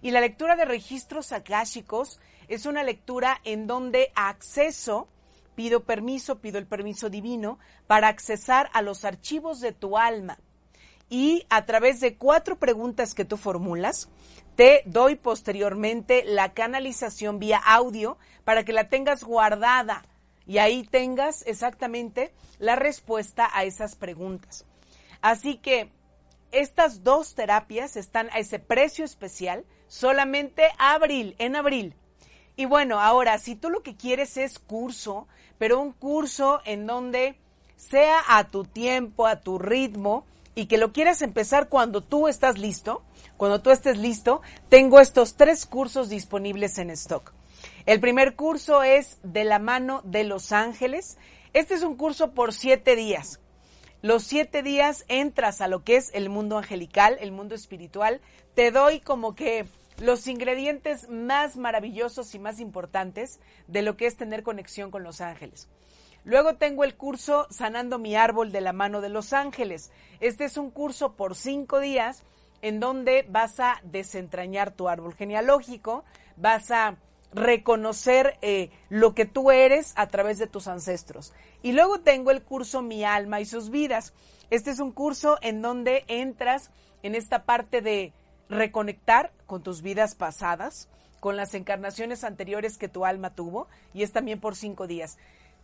Y 0.02 0.10
la 0.10 0.20
lectura 0.20 0.56
de 0.56 0.64
registros 0.64 1.30
akáshicos 1.30 2.18
es 2.48 2.66
una 2.66 2.82
lectura 2.82 3.40
en 3.44 3.68
donde 3.68 4.10
acceso, 4.16 5.06
pido 5.54 5.84
permiso, 5.84 6.40
pido 6.40 6.58
el 6.58 6.66
permiso 6.66 7.08
divino 7.08 7.60
para 7.86 8.08
accesar 8.08 8.68
a 8.72 8.82
los 8.82 9.04
archivos 9.04 9.60
de 9.60 9.70
tu 9.70 9.96
alma. 9.96 10.40
Y 11.08 11.46
a 11.50 11.66
través 11.66 12.00
de 12.00 12.16
cuatro 12.16 12.58
preguntas 12.58 13.14
que 13.14 13.24
tú 13.24 13.36
formulas, 13.36 14.08
te 14.56 14.82
doy 14.86 15.14
posteriormente 15.14 16.24
la 16.24 16.52
canalización 16.52 17.38
vía 17.38 17.58
audio 17.64 18.18
para 18.42 18.64
que 18.64 18.72
la 18.72 18.88
tengas 18.88 19.22
guardada 19.22 20.02
y 20.46 20.58
ahí 20.58 20.84
tengas 20.84 21.42
exactamente 21.46 22.32
la 22.58 22.76
respuesta 22.76 23.48
a 23.52 23.64
esas 23.64 23.96
preguntas. 23.96 24.64
Así 25.20 25.56
que 25.56 25.90
estas 26.52 27.02
dos 27.02 27.34
terapias 27.34 27.96
están 27.96 28.30
a 28.30 28.38
ese 28.38 28.58
precio 28.58 29.04
especial 29.04 29.64
solamente 29.88 30.68
abril, 30.78 31.34
en 31.38 31.56
abril. 31.56 31.94
Y 32.56 32.64
bueno, 32.64 33.00
ahora, 33.00 33.38
si 33.38 33.54
tú 33.54 33.68
lo 33.70 33.82
que 33.82 33.96
quieres 33.96 34.36
es 34.36 34.58
curso, 34.58 35.28
pero 35.58 35.80
un 35.80 35.92
curso 35.92 36.60
en 36.64 36.86
donde 36.86 37.38
sea 37.76 38.22
a 38.28 38.44
tu 38.50 38.64
tiempo, 38.64 39.26
a 39.26 39.40
tu 39.40 39.58
ritmo, 39.58 40.24
y 40.54 40.66
que 40.66 40.78
lo 40.78 40.92
quieras 40.92 41.20
empezar 41.20 41.68
cuando 41.68 42.00
tú 42.00 42.28
estás 42.28 42.56
listo, 42.56 43.02
cuando 43.36 43.60
tú 43.60 43.70
estés 43.70 43.98
listo, 43.98 44.40
tengo 44.70 45.00
estos 45.00 45.36
tres 45.36 45.66
cursos 45.66 46.08
disponibles 46.08 46.78
en 46.78 46.88
stock. 46.90 47.35
El 47.86 48.00
primer 48.00 48.34
curso 48.34 48.82
es 48.82 49.18
de 49.22 49.44
la 49.44 49.58
mano 49.58 50.00
de 50.04 50.24
los 50.24 50.52
ángeles. 50.52 51.18
Este 51.52 51.74
es 51.74 51.82
un 51.82 51.96
curso 51.96 52.32
por 52.32 52.52
siete 52.52 52.96
días. 52.96 53.40
Los 54.02 54.24
siete 54.24 54.62
días 54.62 55.04
entras 55.08 55.60
a 55.60 55.68
lo 55.68 55.82
que 55.82 55.96
es 55.96 56.10
el 56.14 56.28
mundo 56.28 56.58
angelical, 56.58 57.16
el 57.20 57.32
mundo 57.32 57.54
espiritual. 57.54 58.20
Te 58.54 58.70
doy 58.70 59.00
como 59.00 59.34
que 59.34 59.66
los 59.98 60.26
ingredientes 60.26 61.08
más 61.08 61.56
maravillosos 61.56 62.34
y 62.34 62.38
más 62.38 62.60
importantes 62.60 63.40
de 63.66 63.82
lo 63.82 63.96
que 63.96 64.06
es 64.06 64.16
tener 64.16 64.42
conexión 64.42 64.90
con 64.90 65.02
los 65.02 65.20
ángeles. 65.20 65.68
Luego 66.24 66.56
tengo 66.56 66.84
el 66.84 66.96
curso 66.96 67.46
Sanando 67.50 67.98
mi 67.98 68.16
árbol 68.16 68.50
de 68.52 68.60
la 68.60 68.72
mano 68.72 69.00
de 69.00 69.08
los 69.08 69.32
ángeles. 69.32 69.92
Este 70.20 70.44
es 70.44 70.56
un 70.56 70.70
curso 70.70 71.14
por 71.14 71.34
cinco 71.34 71.80
días 71.80 72.24
en 72.62 72.80
donde 72.80 73.24
vas 73.28 73.60
a 73.60 73.80
desentrañar 73.84 74.72
tu 74.72 74.88
árbol 74.88 75.14
genealógico, 75.14 76.04
vas 76.36 76.70
a 76.70 76.96
reconocer 77.36 78.38
eh, 78.40 78.70
lo 78.88 79.14
que 79.14 79.26
tú 79.26 79.50
eres 79.50 79.92
a 79.96 80.08
través 80.08 80.38
de 80.38 80.46
tus 80.46 80.66
ancestros. 80.66 81.34
Y 81.62 81.72
luego 81.72 82.00
tengo 82.00 82.30
el 82.30 82.42
curso 82.42 82.80
Mi 82.80 83.04
alma 83.04 83.40
y 83.40 83.44
sus 83.44 83.70
vidas. 83.70 84.14
Este 84.50 84.70
es 84.70 84.80
un 84.80 84.90
curso 84.90 85.38
en 85.42 85.60
donde 85.60 86.04
entras 86.08 86.70
en 87.02 87.14
esta 87.14 87.44
parte 87.44 87.82
de 87.82 88.14
reconectar 88.48 89.32
con 89.46 89.62
tus 89.62 89.82
vidas 89.82 90.14
pasadas, 90.14 90.88
con 91.20 91.36
las 91.36 91.52
encarnaciones 91.52 92.24
anteriores 92.24 92.78
que 92.78 92.88
tu 92.88 93.04
alma 93.04 93.34
tuvo, 93.34 93.68
y 93.92 94.02
es 94.02 94.12
también 94.12 94.40
por 94.40 94.56
cinco 94.56 94.86
días. 94.86 95.18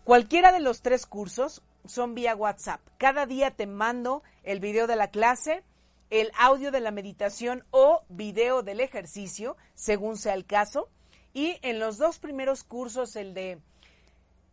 Cualquiera 0.04 0.52
de 0.52 0.60
los 0.60 0.82
tres 0.82 1.06
cursos 1.06 1.62
son 1.86 2.14
vía 2.14 2.36
WhatsApp. 2.36 2.80
Cada 2.98 3.24
día 3.24 3.52
te 3.52 3.66
mando 3.66 4.22
el 4.42 4.60
video 4.60 4.86
de 4.86 4.96
la 4.96 5.08
clase, 5.08 5.62
el 6.10 6.32
audio 6.38 6.70
de 6.70 6.80
la 6.80 6.90
meditación 6.90 7.64
o 7.70 8.02
video 8.10 8.62
del 8.62 8.80
ejercicio, 8.80 9.56
según 9.74 10.18
sea 10.18 10.34
el 10.34 10.44
caso 10.44 10.90
y 11.34 11.58
en 11.62 11.78
los 11.78 11.98
dos 11.98 12.18
primeros 12.18 12.64
cursos, 12.64 13.16
el 13.16 13.34
de 13.34 13.58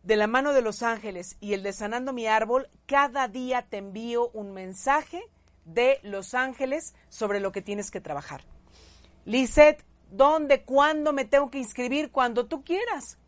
de 0.02 0.16
la 0.16 0.26
mano 0.26 0.52
de 0.52 0.62
los 0.62 0.82
ángeles 0.82 1.36
y 1.40 1.52
el 1.52 1.62
de 1.62 1.72
sanando 1.72 2.12
mi 2.12 2.26
árbol, 2.26 2.68
cada 2.86 3.28
día 3.28 3.66
te 3.68 3.78
envío 3.78 4.30
un 4.30 4.52
mensaje 4.52 5.22
de 5.64 6.00
los 6.02 6.34
ángeles 6.34 6.94
sobre 7.08 7.40
lo 7.40 7.52
que 7.52 7.62
tienes 7.62 7.90
que 7.90 8.00
trabajar. 8.00 8.42
Lisette, 9.26 9.84
¿dónde, 10.10 10.62
cuándo 10.62 11.12
me 11.12 11.26
tengo 11.26 11.50
que 11.50 11.58
inscribir? 11.58 12.10
Cuando 12.10 12.46
tú 12.46 12.64
quieras. 12.64 13.18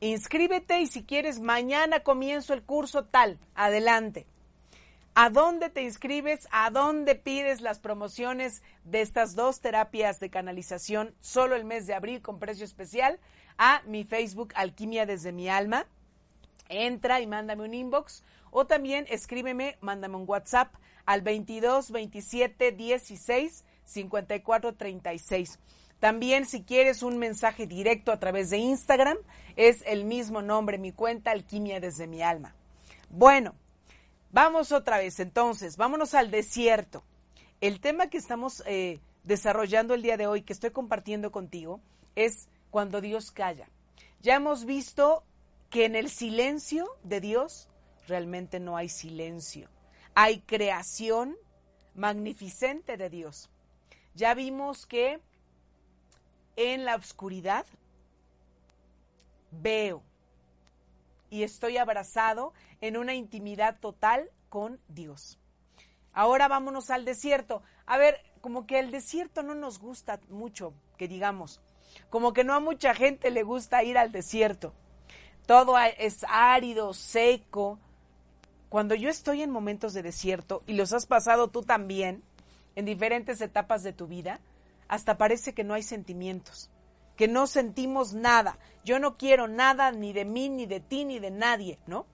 Inscríbete 0.00 0.80
y 0.80 0.86
si 0.86 1.04
quieres, 1.04 1.40
mañana 1.40 2.00
comienzo 2.00 2.54
el 2.54 2.62
curso 2.62 3.04
tal. 3.04 3.38
Adelante 3.54 4.26
a 5.14 5.30
dónde 5.30 5.70
te 5.70 5.82
inscribes, 5.82 6.48
a 6.52 6.70
dónde 6.70 7.14
pides 7.14 7.60
las 7.60 7.78
promociones 7.80 8.62
de 8.84 9.00
estas 9.00 9.34
dos 9.34 9.60
terapias 9.60 10.20
de 10.20 10.30
canalización 10.30 11.14
solo 11.20 11.56
el 11.56 11.64
mes 11.64 11.86
de 11.86 11.94
abril 11.94 12.22
con 12.22 12.38
precio 12.38 12.64
especial 12.64 13.18
a 13.58 13.82
mi 13.86 14.04
Facebook 14.04 14.52
Alquimia 14.54 15.06
desde 15.06 15.32
mi 15.32 15.48
alma. 15.48 15.86
Entra 16.68 17.20
y 17.20 17.26
mándame 17.26 17.64
un 17.64 17.74
inbox 17.74 18.22
o 18.50 18.66
también 18.66 19.06
escríbeme, 19.08 19.76
mándame 19.80 20.16
un 20.16 20.28
WhatsApp 20.28 20.72
al 21.04 21.22
22 21.22 21.90
27 21.90 22.72
16 22.72 23.64
54 23.84 24.74
36. 24.74 25.58
También 25.98 26.46
si 26.46 26.62
quieres 26.62 27.02
un 27.02 27.18
mensaje 27.18 27.66
directo 27.66 28.12
a 28.12 28.18
través 28.18 28.48
de 28.50 28.58
Instagram, 28.58 29.18
es 29.56 29.82
el 29.86 30.04
mismo 30.04 30.40
nombre, 30.40 30.78
mi 30.78 30.92
cuenta 30.92 31.32
Alquimia 31.32 31.80
desde 31.80 32.06
mi 32.06 32.22
alma. 32.22 32.54
Bueno, 33.10 33.54
Vamos 34.32 34.70
otra 34.70 34.98
vez, 34.98 35.18
entonces, 35.18 35.76
vámonos 35.76 36.14
al 36.14 36.30
desierto. 36.30 37.02
El 37.60 37.80
tema 37.80 38.08
que 38.08 38.18
estamos 38.18 38.62
eh, 38.66 39.00
desarrollando 39.24 39.94
el 39.94 40.02
día 40.02 40.16
de 40.16 40.28
hoy, 40.28 40.42
que 40.42 40.52
estoy 40.52 40.70
compartiendo 40.70 41.32
contigo, 41.32 41.80
es 42.14 42.48
cuando 42.70 43.00
Dios 43.00 43.32
calla. 43.32 43.68
Ya 44.20 44.36
hemos 44.36 44.64
visto 44.64 45.24
que 45.68 45.84
en 45.84 45.96
el 45.96 46.10
silencio 46.10 46.96
de 47.02 47.20
Dios 47.20 47.68
realmente 48.06 48.60
no 48.60 48.76
hay 48.76 48.88
silencio. 48.88 49.68
Hay 50.14 50.40
creación 50.40 51.36
magnificente 51.94 52.96
de 52.96 53.10
Dios. 53.10 53.50
Ya 54.14 54.34
vimos 54.34 54.86
que 54.86 55.20
en 56.56 56.84
la 56.84 56.94
oscuridad 56.94 57.66
veo 59.50 60.02
y 61.30 61.44
estoy 61.44 61.78
abrazado 61.78 62.52
en 62.80 62.96
una 62.96 63.14
intimidad 63.14 63.78
total 63.80 64.30
con 64.48 64.80
Dios. 64.88 65.38
Ahora 66.12 66.48
vámonos 66.48 66.90
al 66.90 67.04
desierto. 67.04 67.62
A 67.86 67.96
ver, 67.96 68.20
como 68.40 68.66
que 68.66 68.78
el 68.78 68.90
desierto 68.90 69.42
no 69.42 69.54
nos 69.54 69.78
gusta 69.78 70.20
mucho, 70.28 70.74
que 70.98 71.08
digamos. 71.08 71.60
Como 72.08 72.32
que 72.32 72.44
no 72.44 72.54
a 72.54 72.60
mucha 72.60 72.94
gente 72.94 73.30
le 73.30 73.42
gusta 73.42 73.82
ir 73.84 73.96
al 73.96 74.12
desierto. 74.12 74.74
Todo 75.46 75.78
es 75.78 76.24
árido, 76.28 76.92
seco. 76.94 77.78
Cuando 78.68 78.94
yo 78.94 79.08
estoy 79.08 79.42
en 79.42 79.50
momentos 79.50 79.94
de 79.94 80.02
desierto, 80.02 80.62
y 80.66 80.74
los 80.74 80.92
has 80.92 81.06
pasado 81.06 81.48
tú 81.48 81.62
también, 81.62 82.22
en 82.76 82.84
diferentes 82.84 83.40
etapas 83.40 83.82
de 83.82 83.92
tu 83.92 84.06
vida, 84.06 84.40
hasta 84.88 85.18
parece 85.18 85.54
que 85.54 85.64
no 85.64 85.74
hay 85.74 85.82
sentimientos, 85.82 86.70
que 87.20 87.28
no 87.28 87.46
sentimos 87.46 88.14
nada. 88.14 88.56
Yo 88.82 88.98
no 88.98 89.18
quiero 89.18 89.46
nada 89.46 89.92
ni 89.92 90.14
de 90.14 90.24
mí, 90.24 90.48
ni 90.48 90.64
de 90.64 90.80
ti, 90.80 91.04
ni 91.04 91.18
de 91.18 91.30
nadie, 91.30 91.78
¿no? 91.86 92.06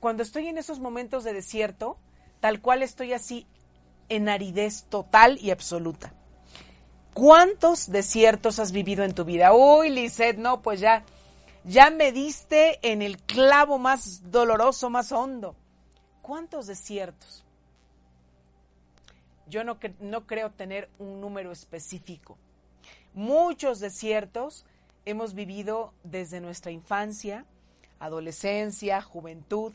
Cuando 0.00 0.24
estoy 0.24 0.48
en 0.48 0.58
esos 0.58 0.80
momentos 0.80 1.22
de 1.22 1.32
desierto, 1.32 1.98
tal 2.40 2.60
cual 2.60 2.82
estoy 2.82 3.12
así 3.12 3.46
en 4.08 4.28
aridez 4.28 4.86
total 4.88 5.38
y 5.40 5.52
absoluta. 5.52 6.12
¿Cuántos 7.14 7.92
desiertos 7.92 8.58
has 8.58 8.72
vivido 8.72 9.04
en 9.04 9.14
tu 9.14 9.24
vida? 9.24 9.54
Uy, 9.54 9.88
Lisette, 9.90 10.38
no, 10.38 10.62
pues 10.62 10.80
ya, 10.80 11.04
ya 11.62 11.90
me 11.90 12.10
diste 12.10 12.80
en 12.82 13.02
el 13.02 13.18
clavo 13.22 13.78
más 13.78 14.32
doloroso, 14.32 14.90
más 14.90 15.12
hondo. 15.12 15.54
¿Cuántos 16.22 16.66
desiertos? 16.66 17.44
Yo 19.46 19.62
no, 19.62 19.78
no 20.00 20.26
creo 20.26 20.50
tener 20.50 20.90
un 20.98 21.20
número 21.20 21.52
específico. 21.52 22.36
Muchos 23.14 23.80
desiertos 23.80 24.64
hemos 25.04 25.34
vivido 25.34 25.92
desde 26.04 26.40
nuestra 26.40 26.70
infancia, 26.70 27.44
adolescencia, 27.98 29.02
juventud 29.02 29.74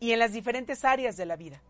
y 0.00 0.12
en 0.12 0.18
las 0.18 0.32
diferentes 0.32 0.84
áreas 0.84 1.16
de 1.16 1.26
la 1.26 1.36
vida. 1.36 1.62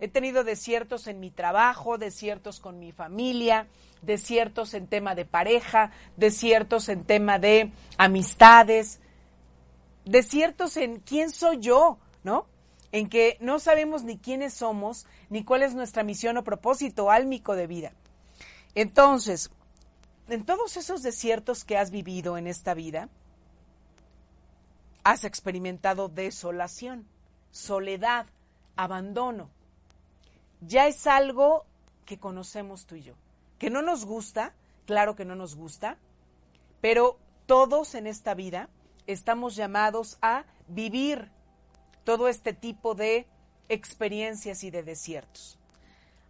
He 0.00 0.08
tenido 0.08 0.44
desiertos 0.44 1.06
en 1.08 1.18
mi 1.18 1.30
trabajo, 1.30 1.98
desiertos 1.98 2.60
con 2.60 2.78
mi 2.78 2.92
familia, 2.92 3.66
desiertos 4.02 4.74
en 4.74 4.86
tema 4.86 5.14
de 5.14 5.24
pareja, 5.24 5.90
desiertos 6.16 6.88
en 6.88 7.04
tema 7.04 7.38
de 7.38 7.72
amistades, 7.96 9.00
desiertos 10.04 10.76
en 10.76 11.00
quién 11.00 11.30
soy 11.30 11.58
yo, 11.58 11.98
¿no? 12.22 12.46
En 12.92 13.08
que 13.08 13.36
no 13.40 13.58
sabemos 13.58 14.04
ni 14.04 14.18
quiénes 14.18 14.54
somos, 14.54 15.06
ni 15.30 15.44
cuál 15.44 15.62
es 15.62 15.74
nuestra 15.74 16.04
misión 16.04 16.36
o 16.36 16.44
propósito 16.44 17.10
álmico 17.10 17.56
de 17.56 17.66
vida. 17.66 17.92
Entonces, 18.74 19.50
en 20.28 20.44
todos 20.44 20.76
esos 20.76 21.02
desiertos 21.02 21.64
que 21.64 21.76
has 21.76 21.90
vivido 21.90 22.36
en 22.36 22.46
esta 22.46 22.74
vida, 22.74 23.08
has 25.04 25.24
experimentado 25.24 26.08
desolación, 26.08 27.06
soledad, 27.50 28.26
abandono 28.76 29.50
ya 30.60 30.86
es 30.86 31.06
algo 31.06 31.64
que 32.04 32.18
conocemos 32.18 32.86
tú 32.86 32.96
y 32.96 33.02
yo. 33.02 33.14
Que 33.58 33.70
no 33.70 33.82
nos 33.82 34.04
gusta, 34.04 34.54
claro 34.86 35.14
que 35.14 35.24
no 35.24 35.34
nos 35.34 35.56
gusta, 35.56 35.98
pero 36.80 37.18
todos 37.46 37.94
en 37.94 38.06
esta 38.06 38.34
vida 38.34 38.68
estamos 39.06 39.56
llamados 39.56 40.18
a 40.22 40.44
vivir 40.68 41.30
todo 42.04 42.28
este 42.28 42.52
tipo 42.52 42.94
de 42.94 43.26
experiencias 43.68 44.64
y 44.64 44.70
de 44.70 44.82
desiertos. 44.82 45.58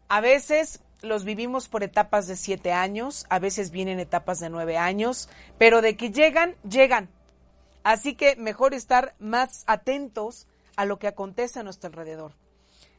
A 0.09 0.21
veces 0.21 0.81
los 1.03 1.25
vivimos 1.25 1.69
por 1.69 1.83
etapas 1.83 2.27
de 2.27 2.37
siete 2.37 2.73
años, 2.73 3.27
a 3.31 3.39
veces 3.39 3.71
vienen 3.71 4.01
etapas 4.01 4.41
de 4.41 4.51
nueve 4.51 4.77
años, 4.77 5.29
pero 5.59 5.81
de 5.83 5.97
que 5.97 6.11
llegan, 6.11 6.57
llegan. 6.69 7.09
Así 7.85 8.15
que 8.15 8.37
mejor 8.37 8.75
estar 8.75 9.15
más 9.19 9.65
atentos 9.67 10.47
a 10.77 10.85
lo 10.85 10.99
que 10.99 11.09
acontece 11.09 11.61
a 11.61 11.63
nuestro 11.63 11.89
alrededor 11.89 12.33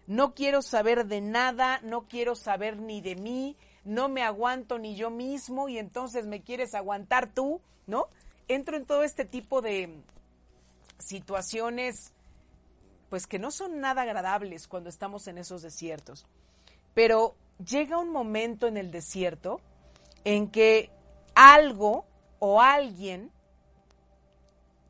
no 0.09 0.33
quiero 0.33 0.63
saber 0.63 1.05
de 1.05 1.21
nada, 1.21 1.81
no 1.83 2.07
quiero 2.07 2.33
saber 2.33 2.77
ni 2.77 2.99
de 2.99 3.15
mí, 3.15 3.55
no 3.83 4.09
me 4.09 4.23
aguanto 4.23 4.79
ni 4.79 4.95
yo 4.95 5.11
mismo 5.11 5.69
y 5.69 5.77
entonces 5.77 6.25
me 6.25 6.41
quieres 6.41 6.73
aguantar 6.73 7.31
tú, 7.31 7.61
¿no? 7.85 8.07
Entro 8.47 8.75
en 8.75 8.87
todo 8.87 9.03
este 9.03 9.23
tipo 9.23 9.61
de 9.61 10.01
situaciones 10.97 12.11
pues 13.11 13.27
que 13.27 13.37
no 13.37 13.51
son 13.51 13.81
nada 13.81 14.01
agradables 14.01 14.67
cuando 14.67 14.89
estamos 14.89 15.27
en 15.27 15.37
esos 15.37 15.61
desiertos. 15.61 16.25
Pero 16.95 17.35
llega 17.63 17.97
un 17.97 18.11
momento 18.11 18.67
en 18.67 18.77
el 18.77 18.91
desierto 18.91 19.61
en 20.23 20.49
que 20.49 20.89
algo 21.35 22.05
o 22.39 22.61
alguien 22.61 23.31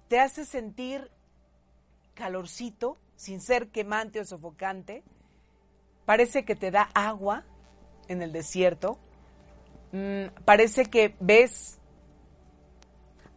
te 0.08 0.20
hace 0.20 0.46
sentir 0.46 1.10
calorcito, 2.14 2.98
sin 3.16 3.42
ser 3.42 3.70
quemante 3.70 4.20
o 4.20 4.26
sofocante. 4.26 5.04
Parece 6.06 6.46
que 6.46 6.56
te 6.56 6.72
da 6.72 6.90
agua 6.94 7.44
en 8.08 8.22
el 8.22 8.32
desierto. 8.32 8.98
Mm, 9.92 10.28
parece 10.46 10.86
que 10.86 11.16
ves 11.20 11.80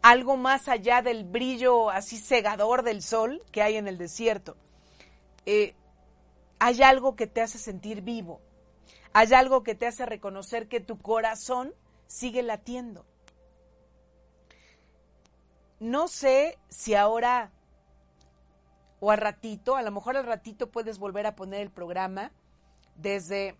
algo 0.01 0.35
más 0.35 0.67
allá 0.67 1.01
del 1.01 1.23
brillo 1.23 1.89
así 1.89 2.17
cegador 2.17 2.83
del 2.83 3.01
sol 3.01 3.41
que 3.51 3.61
hay 3.61 3.77
en 3.77 3.87
el 3.87 3.97
desierto. 3.97 4.57
Eh, 5.45 5.75
hay 6.59 6.81
algo 6.81 7.15
que 7.15 7.27
te 7.27 7.41
hace 7.41 7.57
sentir 7.57 8.01
vivo. 8.01 8.41
Hay 9.13 9.33
algo 9.33 9.63
que 9.63 9.75
te 9.75 9.87
hace 9.87 10.05
reconocer 10.05 10.67
que 10.67 10.79
tu 10.79 10.97
corazón 10.97 11.73
sigue 12.07 12.43
latiendo. 12.43 13.05
No 15.79 16.07
sé 16.07 16.57
si 16.69 16.95
ahora 16.95 17.51
o 18.99 19.11
al 19.11 19.17
ratito, 19.17 19.75
a 19.75 19.81
lo 19.81 19.91
mejor 19.91 20.15
al 20.15 20.25
ratito 20.25 20.71
puedes 20.71 20.97
volver 20.97 21.27
a 21.27 21.35
poner 21.35 21.61
el 21.61 21.69
programa 21.69 22.31
desde 22.95 23.57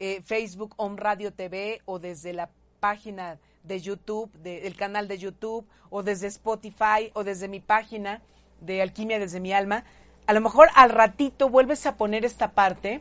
eh, 0.00 0.20
Facebook 0.22 0.74
On 0.76 0.98
Radio 0.98 1.32
TV 1.32 1.80
o 1.86 1.98
desde 1.98 2.34
la 2.34 2.50
página 2.78 3.38
de 3.62 3.80
YouTube, 3.80 4.30
del 4.42 4.76
canal 4.76 5.08
de 5.08 5.16
YouTube 5.18 5.66
o 5.88 6.02
desde 6.02 6.26
Spotify 6.26 7.10
o 7.14 7.24
desde 7.24 7.48
mi 7.48 7.60
página 7.60 8.20
de 8.60 8.82
Alquimia 8.82 9.18
desde 9.18 9.40
mi 9.40 9.52
alma. 9.52 9.84
A 10.26 10.34
lo 10.34 10.40
mejor 10.40 10.68
al 10.74 10.90
ratito 10.90 11.48
vuelves 11.48 11.86
a 11.86 11.96
poner 11.96 12.24
esta 12.24 12.52
parte 12.52 13.00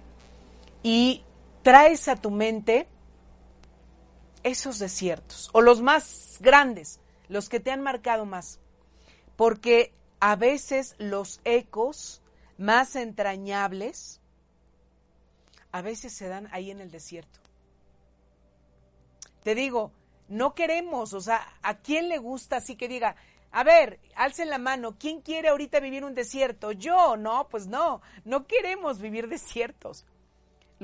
y 0.82 1.24
traes 1.66 2.08
a 2.10 2.16
tu 2.16 2.30
mente 2.30 2.88
esos 4.44 4.78
desiertos 4.78 5.50
o 5.52 5.62
los 5.62 5.82
más 5.82 6.38
grandes, 6.40 7.00
los 7.28 7.50
que 7.50 7.60
te 7.60 7.72
han 7.72 7.82
marcado 7.82 8.28
más. 8.28 8.60
Porque 9.36 9.92
a 10.20 10.36
veces 10.36 10.94
los 11.00 11.42
ecos 11.44 12.22
más 12.60 12.96
entrañables, 12.96 14.22
a 15.72 15.82
veces 15.82 16.14
se 16.14 16.28
dan 16.28 16.48
ahí 16.52 16.70
en 16.70 16.82
el 16.82 16.92
desierto. 16.92 17.40
Te 19.42 19.56
digo, 19.56 19.92
no 20.28 20.54
queremos, 20.54 21.14
o 21.14 21.20
sea, 21.20 21.58
¿a 21.64 21.80
quién 21.80 22.10
le 22.10 22.20
gusta 22.20 22.58
así 22.58 22.76
que 22.76 22.88
diga, 22.88 23.16
a 23.52 23.64
ver, 23.64 24.00
alcen 24.16 24.52
la 24.52 24.60
mano, 24.60 24.98
¿quién 25.00 25.20
quiere 25.22 25.48
ahorita 25.48 25.80
vivir 25.80 26.06
un 26.06 26.14
desierto? 26.14 26.74
Yo, 26.74 27.18
no, 27.18 27.48
pues 27.50 27.66
no, 27.66 28.04
no 28.24 28.46
queremos 28.46 29.00
vivir 29.00 29.28
desiertos. 29.30 30.06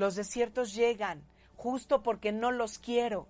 Los 0.02 0.16
desiertos 0.16 0.74
llegan 0.74 1.22
justo 1.54 2.02
porque 2.02 2.32
no 2.32 2.50
los 2.50 2.80
quiero. 2.80 3.28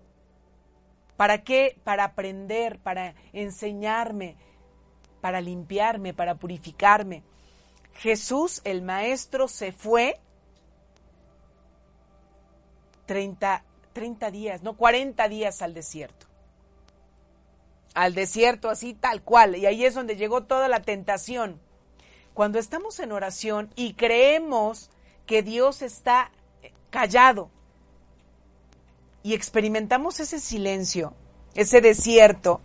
¿Para 1.17 1.43
qué? 1.43 1.79
Para 1.83 2.03
aprender, 2.03 2.79
para 2.79 3.13
enseñarme, 3.31 4.37
para 5.21 5.39
limpiarme, 5.39 6.15
para 6.15 6.33
purificarme. 6.33 7.21
Jesús, 7.93 8.59
el 8.63 8.81
Maestro, 8.81 9.47
se 9.47 9.71
fue 9.71 10.19
30, 13.05 13.63
30 13.93 14.31
días, 14.31 14.63
no 14.63 14.75
40 14.75 15.29
días 15.29 15.61
al 15.61 15.75
desierto. 15.75 16.25
Al 17.93 18.15
desierto 18.15 18.71
así 18.71 18.95
tal 18.95 19.21
cual. 19.21 19.57
Y 19.57 19.67
ahí 19.67 19.85
es 19.85 19.93
donde 19.93 20.15
llegó 20.15 20.45
toda 20.45 20.67
la 20.67 20.81
tentación. 20.81 21.61
Cuando 22.33 22.57
estamos 22.57 22.99
en 22.99 23.11
oración 23.11 23.69
y 23.75 23.93
creemos 23.93 24.89
que 25.27 25.43
Dios 25.43 25.83
está 25.83 26.31
callado 26.93 27.49
y 29.23 29.33
experimentamos 29.33 30.19
ese 30.19 30.39
silencio, 30.39 31.15
ese 31.55 31.81
desierto, 31.81 32.61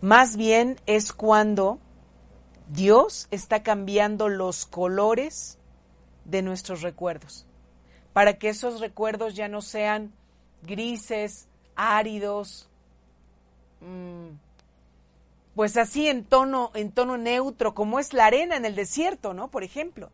más 0.00 0.36
bien 0.36 0.80
es 0.86 1.12
cuando 1.12 1.78
Dios 2.68 3.28
está 3.30 3.62
cambiando 3.62 4.28
los 4.28 4.66
colores 4.66 5.56
de 6.24 6.42
nuestros 6.42 6.82
recuerdos, 6.82 7.46
para 8.12 8.38
que 8.38 8.48
esos 8.48 8.80
recuerdos 8.80 9.36
ya 9.36 9.46
no 9.46 9.62
sean 9.62 10.12
grises, 10.62 11.46
áridos, 11.76 12.68
mm, 13.82 14.34
pues 15.54 15.76
así 15.76 16.08
en 16.08 16.24
tono, 16.24 16.72
en 16.74 16.90
tono 16.90 17.16
neutro, 17.18 17.72
como 17.72 18.00
es 18.00 18.12
la 18.12 18.26
arena 18.26 18.56
en 18.56 18.64
el 18.64 18.74
desierto, 18.74 19.32
¿no? 19.32 19.48
Por 19.48 19.62
ejemplo. 19.62 20.10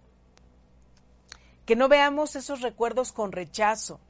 Que 1.66 1.76
no 1.76 1.88
veamos 1.88 2.36
esos 2.36 2.60
recuerdos 2.60 3.12
con 3.12 3.32
rechazo. 3.32 4.00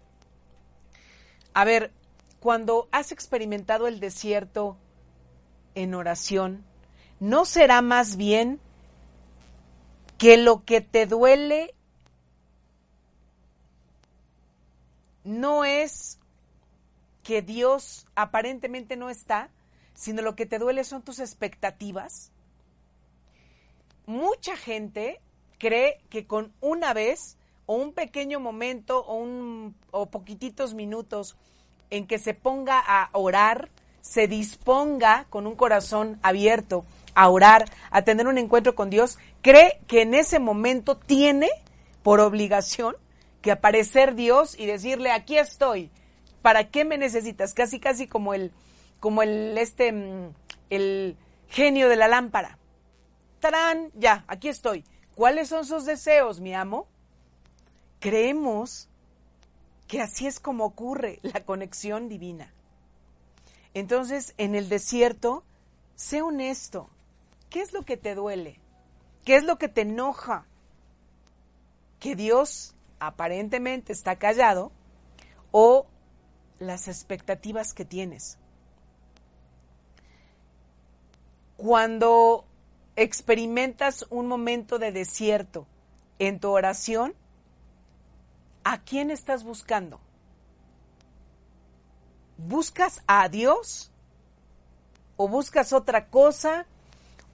A 1.54 1.64
ver, 1.64 1.92
cuando 2.40 2.88
has 2.90 3.12
experimentado 3.12 3.86
el 3.86 4.00
desierto 4.00 4.76
en 5.74 5.94
oración, 5.94 6.64
¿no 7.20 7.44
será 7.44 7.82
más 7.82 8.16
bien 8.16 8.60
que 10.18 10.36
lo 10.36 10.64
que 10.64 10.80
te 10.80 11.06
duele 11.06 11.74
no 15.24 15.64
es 15.64 16.18
que 17.22 17.42
Dios 17.42 18.06
aparentemente 18.14 18.96
no 18.96 19.08
está, 19.10 19.50
sino 19.94 20.22
lo 20.22 20.34
que 20.34 20.46
te 20.46 20.58
duele 20.58 20.84
son 20.84 21.02
tus 21.02 21.20
expectativas? 21.20 22.32
Mucha 24.06 24.56
gente 24.56 25.20
cree 25.58 26.00
que 26.10 26.26
con 26.26 26.52
una 26.60 26.92
vez 26.92 27.36
o 27.66 27.74
un 27.74 27.92
pequeño 27.92 28.40
momento 28.40 29.04
o, 29.04 29.16
un, 29.16 29.74
o 29.90 30.06
poquititos 30.06 30.74
minutos 30.74 31.36
en 31.90 32.06
que 32.06 32.18
se 32.18 32.34
ponga 32.34 32.78
a 32.78 33.10
orar, 33.12 33.68
se 34.00 34.26
disponga 34.26 35.26
con 35.30 35.46
un 35.46 35.54
corazón 35.54 36.18
abierto 36.22 36.84
a 37.14 37.28
orar, 37.28 37.66
a 37.90 38.02
tener 38.02 38.26
un 38.26 38.38
encuentro 38.38 38.74
con 38.74 38.90
Dios, 38.90 39.18
cree 39.42 39.78
que 39.86 40.02
en 40.02 40.14
ese 40.14 40.38
momento 40.38 40.96
tiene 40.96 41.50
por 42.02 42.20
obligación 42.20 42.96
que 43.42 43.52
aparecer 43.52 44.14
Dios 44.14 44.58
y 44.58 44.66
decirle, 44.66 45.10
aquí 45.10 45.36
estoy, 45.36 45.90
¿para 46.40 46.70
qué 46.70 46.84
me 46.84 46.96
necesitas? 46.96 47.54
Casi, 47.54 47.80
casi 47.80 48.06
como 48.06 48.34
el, 48.34 48.52
como 49.00 49.22
el, 49.22 49.58
este, 49.58 49.92
mm, 49.92 50.34
el 50.70 51.16
genio 51.48 51.88
de 51.88 51.96
la 51.96 52.08
lámpara. 52.08 52.58
¡Tarán! 53.40 53.90
Ya, 53.94 54.24
aquí 54.28 54.48
estoy. 54.48 54.84
¿Cuáles 55.14 55.48
son 55.48 55.66
sus 55.66 55.84
deseos, 55.84 56.40
mi 56.40 56.54
amo? 56.54 56.86
Creemos 58.02 58.88
que 59.86 60.00
así 60.00 60.26
es 60.26 60.40
como 60.40 60.64
ocurre 60.64 61.20
la 61.22 61.44
conexión 61.44 62.08
divina. 62.08 62.52
Entonces, 63.74 64.34
en 64.38 64.56
el 64.56 64.68
desierto, 64.68 65.44
sé 65.94 66.20
honesto. 66.20 66.88
¿Qué 67.48 67.60
es 67.60 67.72
lo 67.72 67.84
que 67.84 67.96
te 67.96 68.16
duele? 68.16 68.58
¿Qué 69.24 69.36
es 69.36 69.44
lo 69.44 69.56
que 69.56 69.68
te 69.68 69.82
enoja? 69.82 70.46
¿Que 72.00 72.16
Dios 72.16 72.74
aparentemente 72.98 73.92
está 73.92 74.16
callado 74.16 74.72
o 75.52 75.86
las 76.58 76.88
expectativas 76.88 77.72
que 77.72 77.84
tienes? 77.84 78.36
Cuando 81.56 82.46
experimentas 82.96 84.06
un 84.10 84.26
momento 84.26 84.80
de 84.80 84.90
desierto 84.90 85.68
en 86.18 86.40
tu 86.40 86.50
oración, 86.50 87.14
¿a 88.64 88.78
quién 88.82 89.10
estás 89.10 89.44
buscando? 89.44 90.00
¿Buscas 92.36 93.02
a 93.06 93.28
Dios? 93.28 93.90
¿O 95.16 95.28
buscas 95.28 95.72
otra 95.72 96.06
cosa? 96.06 96.66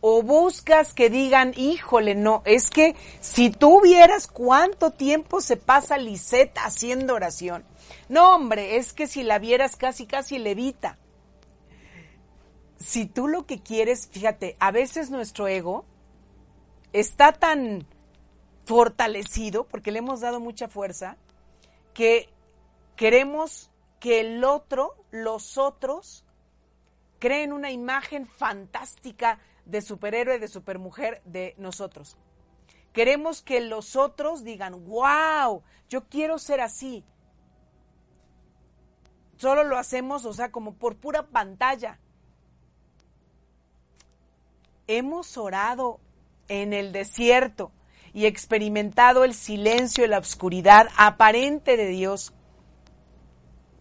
¿O 0.01 0.23
buscas 0.23 0.95
que 0.95 1.11
digan, 1.11 1.53
híjole, 1.57 2.15
no, 2.15 2.43
es 2.45 2.71
que 2.71 2.95
si 3.21 3.51
tú 3.51 3.81
vieras 3.81 4.29
cuánto 4.29 4.93
tiempo 4.93 5.41
se 5.41 5.57
pasa 5.57 5.99
Lisette 5.99 6.57
haciendo 6.59 7.15
oración? 7.15 7.65
No, 8.09 8.35
hombre, 8.35 8.77
es 8.77 8.93
que 8.93 9.07
si 9.07 9.23
la 9.23 9.39
vieras 9.39 9.77
casi, 9.77 10.07
casi 10.07 10.39
levita. 10.39 10.99
Si 12.79 13.07
tú 13.07 13.27
lo 13.27 13.45
que 13.45 13.61
quieres, 13.61 14.09
fíjate, 14.13 14.57
a 14.61 14.71
veces 14.71 15.11
nuestro 15.11 15.49
ego 15.49 15.85
está 16.93 17.33
tan 17.33 17.87
fortalecido, 18.69 19.65
porque 19.67 19.91
le 19.91 20.01
hemos 20.01 20.21
dado 20.21 20.41
mucha 20.41 20.69
fuerza, 20.69 21.17
que 21.95 22.29
queremos 22.97 23.71
que 23.99 24.21
el 24.21 24.45
otro, 24.45 24.95
los 25.11 25.57
otros, 25.57 26.23
creen 27.19 27.55
una 27.55 27.71
imagen 27.71 28.27
fantástica 28.27 29.39
de 29.65 29.81
superhéroe, 29.81 30.39
de 30.39 30.49
supermujer 30.49 31.23
de 31.25 31.55
nosotros. 31.57 32.19
Queremos 32.93 33.41
que 33.41 33.63
los 33.63 33.97
otros 33.97 34.45
digan, 34.45 34.85
wow, 34.85 35.63
yo 35.89 36.05
quiero 36.11 36.39
ser 36.39 36.61
así. 36.61 37.07
Solo 39.39 39.65
lo 39.65 39.79
hacemos, 39.79 40.27
o 40.27 40.35
sea, 40.35 40.53
como 40.53 40.75
por 40.75 40.97
pura 40.97 41.23
pantalla. 41.29 41.99
Hemos 44.87 45.39
orado 45.39 46.01
en 46.49 46.75
el 46.75 46.93
desierto 46.93 47.73
y 48.19 48.27
experimentado 48.27 49.23
el 49.23 49.33
silencio 49.33 50.05
y 50.05 50.09
la 50.09 50.19
oscuridad 50.19 50.89
aparente 50.97 51.77
de 51.77 51.87
Dios. 51.87 52.33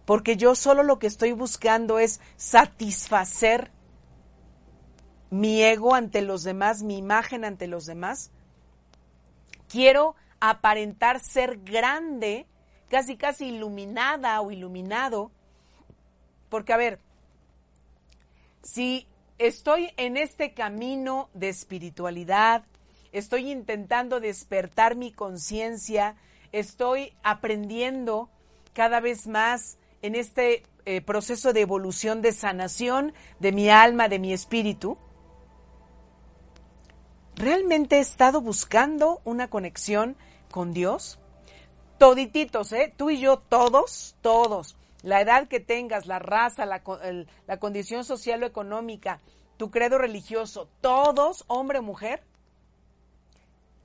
Porque 0.04 0.36
yo 0.36 0.54
solo 0.54 0.84
lo 0.84 1.00
que 1.00 1.08
estoy 1.08 1.32
buscando 1.32 1.98
es 1.98 2.20
satisfacer 2.36 3.72
mi 5.30 5.60
ego 5.64 5.92
ante 5.92 6.22
los 6.22 6.44
demás, 6.44 6.84
mi 6.84 6.98
imagen 6.98 7.44
ante 7.44 7.66
los 7.66 7.84
demás. 7.84 8.30
Quiero 9.68 10.14
aparentar 10.38 11.18
ser 11.18 11.58
grande, 11.64 12.46
casi 12.88 13.16
casi 13.16 13.46
iluminada 13.46 14.40
o 14.40 14.52
iluminado. 14.52 15.32
Porque, 16.48 16.72
a 16.72 16.76
ver, 16.76 17.00
si 18.62 19.08
estoy 19.38 19.90
en 19.96 20.16
este 20.16 20.54
camino 20.54 21.28
de 21.34 21.48
espiritualidad, 21.48 22.62
estoy 23.12 23.50
intentando 23.50 24.20
despertar 24.20 24.96
mi 24.96 25.12
conciencia, 25.12 26.16
estoy 26.52 27.12
aprendiendo 27.22 28.28
cada 28.72 29.00
vez 29.00 29.26
más 29.26 29.78
en 30.02 30.14
este 30.14 30.62
eh, 30.84 31.00
proceso 31.00 31.52
de 31.52 31.60
evolución, 31.60 32.22
de 32.22 32.32
sanación 32.32 33.12
de 33.40 33.52
mi 33.52 33.68
alma, 33.68 34.08
de 34.08 34.18
mi 34.18 34.32
espíritu. 34.32 34.96
¿Realmente 37.34 37.96
he 37.96 38.00
estado 38.00 38.40
buscando 38.40 39.20
una 39.24 39.48
conexión 39.48 40.16
con 40.50 40.72
Dios? 40.72 41.18
Todititos, 41.98 42.72
¿eh? 42.72 42.92
Tú 42.96 43.10
y 43.10 43.20
yo, 43.20 43.38
todos, 43.38 44.16
todos. 44.22 44.76
La 45.02 45.20
edad 45.20 45.46
que 45.46 45.60
tengas, 45.60 46.06
la 46.06 46.18
raza, 46.18 46.66
la, 46.66 46.82
condición 47.58 48.04
social 48.04 48.42
o 48.42 48.46
económica, 48.46 49.20
tu 49.56 49.70
credo 49.70 49.98
religioso, 49.98 50.68
todos, 50.80 51.44
hombre 51.46 51.80
mujer, 51.80 52.22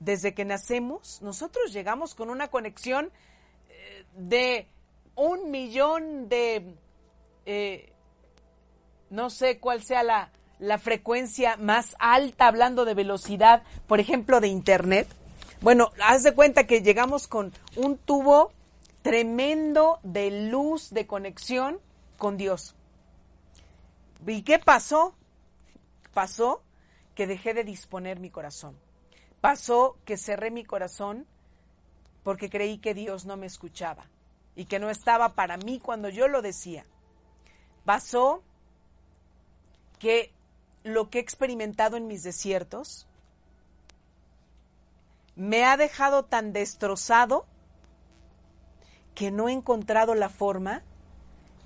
desde 0.04 0.34
que 0.34 0.44
nacemos, 0.44 1.22
nosotros 1.22 1.72
llegamos 1.72 2.14
con 2.14 2.28
una 2.30 2.48
conexión 2.48 3.10
eh, 3.68 4.04
de 4.14 4.68
un 5.14 5.50
millón 5.50 6.28
de, 6.28 6.74
eh, 7.46 7.92
no 9.10 9.30
sé 9.30 9.58
cuál 9.58 9.82
sea 9.82 10.02
la, 10.02 10.30
la 10.58 10.78
frecuencia 10.78 11.56
más 11.56 11.96
alta, 11.98 12.46
hablando 12.46 12.84
de 12.84 12.94
velocidad, 12.94 13.62
por 13.86 13.98
ejemplo, 13.98 14.40
de 14.40 14.48
Internet. 14.48 15.08
Bueno, 15.60 15.90
haz 16.02 16.22
de 16.22 16.34
cuenta 16.34 16.66
que 16.66 16.82
llegamos 16.82 17.26
con 17.26 17.52
un 17.76 17.96
tubo 17.96 18.52
tremendo 19.02 20.00
de 20.02 20.30
luz, 20.50 20.90
de 20.90 21.06
conexión 21.06 21.80
con 22.18 22.36
Dios. 22.36 22.74
¿Y 24.26 24.42
qué 24.42 24.58
pasó? 24.58 25.14
Pasó 26.12 26.62
que 27.14 27.26
dejé 27.26 27.54
de 27.54 27.64
disponer 27.64 28.20
mi 28.20 28.30
corazón. 28.30 28.83
Pasó 29.44 29.98
que 30.06 30.16
cerré 30.16 30.50
mi 30.50 30.64
corazón 30.64 31.26
porque 32.22 32.48
creí 32.48 32.78
que 32.78 32.94
Dios 32.94 33.26
no 33.26 33.36
me 33.36 33.44
escuchaba 33.44 34.06
y 34.56 34.64
que 34.64 34.78
no 34.78 34.88
estaba 34.88 35.34
para 35.34 35.58
mí 35.58 35.80
cuando 35.80 36.08
yo 36.08 36.28
lo 36.28 36.40
decía. 36.40 36.86
Pasó 37.84 38.42
que 39.98 40.32
lo 40.82 41.10
que 41.10 41.18
he 41.18 41.20
experimentado 41.20 41.98
en 41.98 42.06
mis 42.06 42.22
desiertos 42.22 43.06
me 45.36 45.66
ha 45.66 45.76
dejado 45.76 46.24
tan 46.24 46.54
destrozado 46.54 47.44
que 49.14 49.30
no 49.30 49.50
he 49.50 49.52
encontrado 49.52 50.14
la 50.14 50.30
forma 50.30 50.82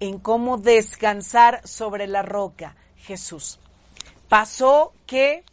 en 0.01 0.19
cómo 0.19 0.59
descansar 0.59 1.65
sobre 1.65 2.09
la 2.09 2.23
roca, 2.23 2.75
Jesús. 2.97 3.61
Pasó 4.29 4.93
que 5.07 5.45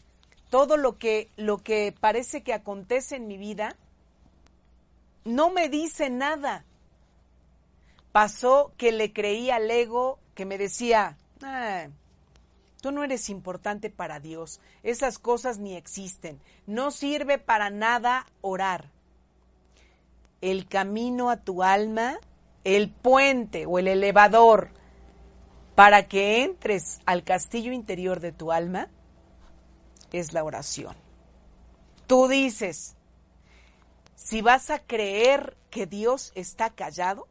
todo 0.50 0.78
lo 0.78 0.98
que, 0.98 1.30
lo 1.38 1.58
que 1.58 1.94
parece 2.00 2.44
que 2.44 2.54
acontece 2.54 3.16
en 3.16 3.28
mi 3.28 3.38
vida 3.38 3.76
no 5.24 5.50
me 5.50 5.70
dice 5.70 6.10
nada. 6.10 6.64
Pasó 8.12 8.72
que 8.78 8.92
le 8.92 9.12
creí 9.12 9.50
al 9.50 9.70
ego 9.70 10.20
que 10.36 10.46
me 10.46 10.58
decía, 10.58 11.18
ah, 11.42 11.88
tú 12.82 12.92
no 12.92 13.04
eres 13.04 13.30
importante 13.30 13.90
para 13.90 14.20
Dios, 14.20 14.62
esas 14.84 15.18
cosas 15.18 15.58
ni 15.58 15.76
existen, 15.76 16.40
no 16.68 16.92
sirve 16.92 17.38
para 17.40 17.70
nada 17.70 18.28
orar. 18.42 18.92
El 20.42 20.68
camino 20.68 21.30
a 21.30 21.38
tu 21.38 21.64
alma, 21.64 22.20
el 22.64 22.90
puente 22.90 23.66
o 23.66 23.80
el 23.80 23.88
elevador 23.88 24.70
para 25.74 26.08
que 26.08 26.44
entres 26.44 27.00
al 27.06 27.24
castillo 27.24 27.74
interior 27.74 28.20
de 28.20 28.32
tu 28.32 28.52
alma, 28.52 28.88
es 30.12 30.34
la 30.34 30.44
oración. 30.44 30.96
Tú 32.08 32.28
dices, 32.28 32.96
si 34.16 34.42
vas 34.42 34.70
a 34.70 34.80
creer 34.80 35.58
que 35.70 35.86
Dios 35.86 36.32
está 36.36 36.70
callado, 36.70 37.28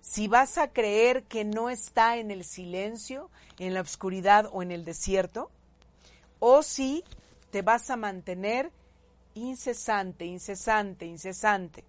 si 0.00 0.28
vas 0.28 0.58
a 0.58 0.68
creer 0.68 1.24
que 1.24 1.44
no 1.44 1.70
está 1.70 2.18
en 2.18 2.30
el 2.30 2.44
silencio, 2.44 3.30
en 3.58 3.74
la 3.74 3.80
oscuridad 3.80 4.50
o 4.52 4.62
en 4.62 4.70
el 4.70 4.84
desierto, 4.84 5.50
o 6.40 6.62
si 6.62 7.04
te 7.50 7.62
vas 7.62 7.88
a 7.90 7.96
mantener 7.96 8.70
incesante, 9.34 10.26
incesante, 10.26 11.06
incesante. 11.06 11.84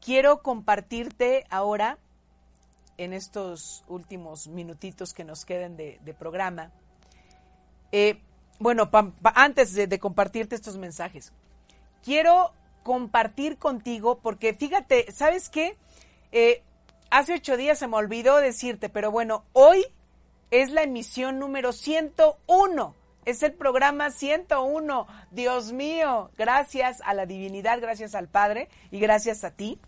Quiero 0.00 0.42
compartirte 0.42 1.46
ahora, 1.50 1.98
en 2.98 3.12
estos 3.12 3.84
últimos 3.88 4.48
minutitos 4.48 5.12
que 5.12 5.24
nos 5.24 5.44
queden 5.44 5.76
de, 5.76 6.16
programa, 6.18 6.72
eh, 7.92 8.20
bueno, 8.58 8.90
antes 9.22 9.74
de, 9.74 9.98
compartirte 9.98 10.54
estos 10.54 10.76
mensajes, 10.78 11.32
quiero 12.02 12.52
compartir 12.82 13.58
contigo, 13.58 14.18
porque 14.22 14.54
fíjate, 14.54 15.10
¿sabes 15.12 15.48
qué? 15.48 15.76
Eh, 16.32 16.62
hace 17.10 17.34
ocho 17.34 17.56
días 17.56 17.78
se 17.78 17.88
me 17.88 17.96
olvidó 17.96 18.38
decirte, 18.38 18.88
pero 18.88 19.10
bueno, 19.10 19.44
hoy 19.52 19.84
es 20.50 20.70
la 20.70 20.82
emisión 20.82 21.38
número 21.38 21.72
101. 21.72 22.94
Es 23.24 23.42
el 23.42 23.52
programa 23.52 24.12
101. 24.12 25.06
Dios 25.32 25.72
mío, 25.72 26.30
gracias 26.38 27.02
a 27.04 27.12
la 27.12 27.26
divinidad, 27.26 27.80
gracias 27.80 28.14
al 28.14 28.28
Padre 28.28 28.68
y 28.92 29.00
gracias 29.00 29.42
a 29.42 29.50
ti. 29.50 29.80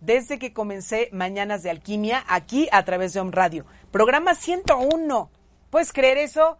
Desde 0.00 0.38
que 0.38 0.52
comencé 0.52 1.08
Mañanas 1.12 1.62
de 1.62 1.70
Alquimia 1.70 2.24
aquí 2.28 2.68
a 2.70 2.84
través 2.84 3.14
de 3.14 3.20
Home 3.20 3.30
Radio. 3.32 3.64
Programa 3.90 4.34
101. 4.34 5.30
¿Puedes 5.70 5.92
creer 5.92 6.18
eso? 6.18 6.58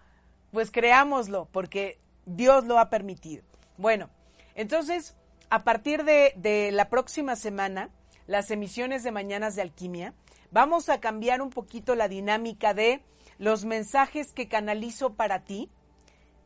Pues 0.53 0.71
creámoslo 0.71 1.49
porque 1.51 1.99
Dios 2.25 2.65
lo 2.65 2.79
ha 2.79 2.89
permitido. 2.89 3.43
Bueno, 3.77 4.11
entonces, 4.55 5.17
a 5.51 5.65
partir 5.65 6.05
de, 6.05 6.35
de 6.37 6.71
la 6.71 6.89
próxima 6.89 7.35
semana, 7.35 7.91
las 8.27 8.51
emisiones 8.51 9.03
de 9.03 9.11
Mañanas 9.11 9.57
de 9.57 9.63
Alquimia, 9.63 10.15
vamos 10.53 10.89
a 10.89 11.01
cambiar 11.01 11.43
un 11.43 11.51
poquito 11.51 11.97
la 11.97 12.07
dinámica 12.07 12.75
de 12.75 13.03
los 13.39 13.65
mensajes 13.65 14.33
que 14.33 14.47
canalizo 14.47 15.15
para 15.15 15.41
ti 15.41 15.69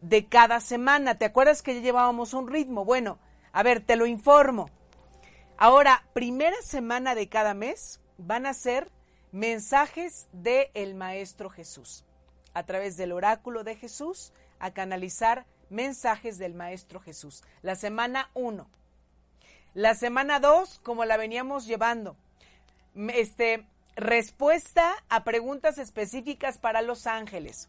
de 0.01 0.27
cada 0.27 0.61
semana. 0.61 1.19
¿Te 1.19 1.27
acuerdas 1.27 1.61
que 1.61 1.75
ya 1.75 1.81
llevábamos 1.81 2.33
un 2.33 2.49
ritmo? 2.49 2.87
Bueno, 2.87 3.19
a 3.53 3.63
ver, 3.63 3.81
te 3.83 3.97
lo 3.97 4.07
informo. 4.07 4.71
Ahora, 5.59 6.07
primera 6.13 6.57
semana 6.63 7.15
de 7.15 7.29
cada 7.29 7.53
mes 7.53 8.01
van 8.17 8.47
a 8.47 8.55
ser 8.55 8.91
mensajes 9.33 10.29
del 10.33 10.69
el 10.75 10.95
Maestro 10.95 11.51
Jesús. 11.51 12.06
A 12.57 12.63
través 12.63 12.97
del 12.97 13.13
oráculo 13.13 13.65
de 13.65 13.77
Jesús, 13.77 14.33
a 14.61 14.71
canalizar 14.71 15.45
mensajes 15.69 16.39
del 16.39 16.55
Maestro 16.55 17.01
Jesús. 17.01 17.45
La 17.61 17.75
semana 17.75 18.31
1. 18.33 18.67
La 19.75 19.95
semana 19.95 20.41
2, 20.41 20.81
como 20.83 21.05
la 21.05 21.19
veníamos 21.19 21.67
llevando. 21.67 22.17
Este, 23.13 23.67
respuesta 23.95 24.95
a 25.11 25.23
preguntas 25.23 25.77
específicas 25.77 26.57
para 26.57 26.81
los 26.81 27.07
ángeles. 27.07 27.69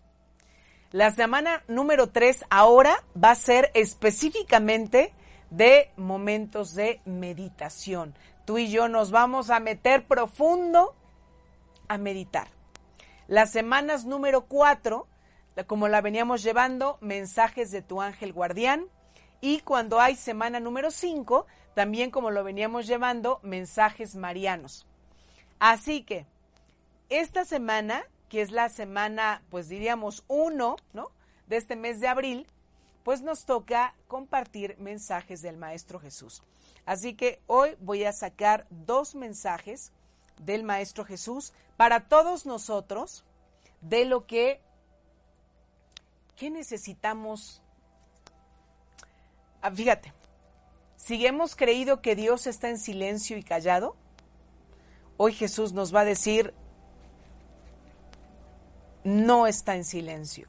La 0.94 1.12
semana 1.12 1.66
número 1.68 2.12
3 2.12 2.46
ahora 2.50 3.04
va 3.22 3.32
a 3.32 3.36
ser 3.36 3.72
específicamente 3.74 5.14
de 5.50 5.92
momentos 5.98 6.76
de 6.76 7.02
meditación. 7.04 8.16
Tú 8.46 8.58
y 8.58 8.70
yo 8.70 8.88
nos 8.88 9.12
vamos 9.12 9.50
a 9.50 9.60
meter 9.60 10.08
profundo 10.08 10.96
a 11.90 11.98
meditar. 11.98 12.57
Las 13.28 13.52
semanas 13.52 14.06
número 14.06 14.46
4, 14.46 15.06
como 15.68 15.90
la 15.90 16.02
veníamos 16.02 16.44
llevando, 16.44 16.98
mensajes 17.02 17.72
de 17.72 17.82
tu 17.82 18.02
ángel 18.02 18.32
guardián. 18.32 18.88
Y 19.42 19.60
cuando 19.60 20.00
hay 20.00 20.16
semana 20.16 20.62
número 20.62 20.92
5, 20.92 21.46
también 21.74 22.10
como 22.10 22.32
lo 22.32 22.44
veníamos 22.44 22.88
llevando, 22.88 23.40
mensajes 23.44 24.16
marianos. 24.16 24.88
Así 25.60 26.04
que 26.04 26.26
esta 27.10 27.44
semana, 27.44 28.04
que 28.30 28.42
es 28.42 28.52
la 28.52 28.70
semana, 28.70 29.44
pues 29.50 29.68
diríamos 29.68 30.24
uno, 30.28 30.78
¿no? 30.94 31.12
De 31.48 31.58
este 31.58 31.76
mes 31.76 32.00
de 32.00 32.08
abril, 32.08 32.48
pues 33.04 33.22
nos 33.22 33.46
toca 33.46 33.94
compartir 34.08 34.78
mensajes 34.80 35.42
del 35.42 35.58
Maestro 35.58 36.00
Jesús. 36.00 36.44
Así 36.86 37.14
que 37.14 37.42
hoy 37.48 37.76
voy 37.80 38.06
a 38.06 38.14
sacar 38.14 38.68
dos 38.70 39.16
mensajes 39.16 39.92
del 40.40 40.64
Maestro 40.64 41.06
Jesús 41.06 41.54
para 41.76 42.08
todos 42.08 42.46
nosotros 42.46 43.24
de 43.82 44.06
lo 44.06 44.26
que 44.26 44.62
¿qué 46.36 46.50
necesitamos? 46.50 47.62
Ah, 49.62 49.72
fíjate, 49.72 50.14
si 50.96 51.26
hemos 51.26 51.56
creído 51.56 52.02
que 52.02 52.16
Dios 52.16 52.48
está 52.48 52.70
en 52.70 52.78
silencio 52.78 53.38
y 53.38 53.44
callado, 53.44 53.96
Hoy 55.18 55.34
Jesús 55.34 55.74
nos 55.74 55.94
va 55.94 56.02
a 56.02 56.06
decir, 56.06 56.54
no 59.04 59.48
está 59.48 59.76
en 59.76 59.84
silencio. 59.84 60.48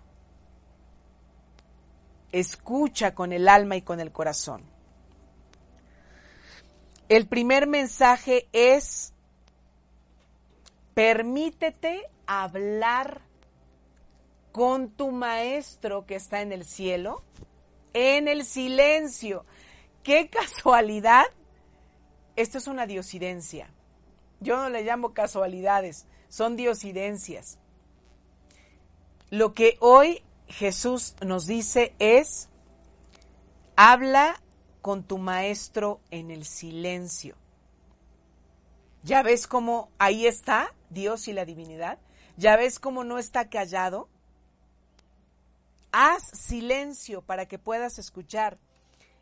Escucha 2.32 3.14
con 3.14 3.32
el 3.32 3.49
alma 3.49 3.76
y 3.76 3.82
con 3.82 3.99
el 3.99 4.12
corazón. 4.12 4.62
El 7.09 7.26
primer 7.26 7.66
mensaje 7.66 8.47
es, 8.53 9.14
permítete 10.99 12.11
hablar 12.26 13.20
con 14.51 14.90
tu 14.90 15.12
maestro 15.12 16.07
que 16.07 16.16
está 16.16 16.42
en 16.42 16.51
el 16.51 16.64
cielo, 16.64 17.22
en 17.92 18.26
el 18.26 18.44
silencio. 18.44 19.44
Qué 20.03 20.28
casualidad. 20.32 21.22
Esto 22.34 22.59
es 22.59 22.66
una 22.66 22.84
diosidencia. 22.88 23.70
Yo 24.40 24.57
no 24.57 24.70
le 24.70 24.82
llamo 24.82 25.14
casualidades, 25.14 26.05
son 26.28 26.57
diosidencias. 26.57 27.61
Lo 29.30 29.55
que 29.55 29.76
hoy 29.78 30.24
Jesús 30.49 31.14
nos 31.24 31.46
dice 31.46 31.94
es, 32.01 32.49
habla 33.76 34.42
con 34.82 35.05
tu 35.05 35.18
maestro 35.18 36.01
en 36.11 36.32
el 36.32 36.44
silencio. 36.44 37.36
¿Ya 39.03 39.22
ves 39.22 39.46
cómo 39.46 39.90
ahí 39.99 40.26
está 40.26 40.74
Dios 40.90 41.28
y 41.28 41.32
la 41.32 41.44
divinidad? 41.44 41.99
¿Ya 42.36 42.57
ves 42.57 42.78
cómo 42.78 43.05
no 43.05 43.18
está 43.18 43.49
callado? 43.49 44.09
Haz 45.92 46.22
silencio 46.32 47.22
para 47.22 47.46
que 47.46 47.59
puedas 47.59 47.99
escuchar. 47.99 48.59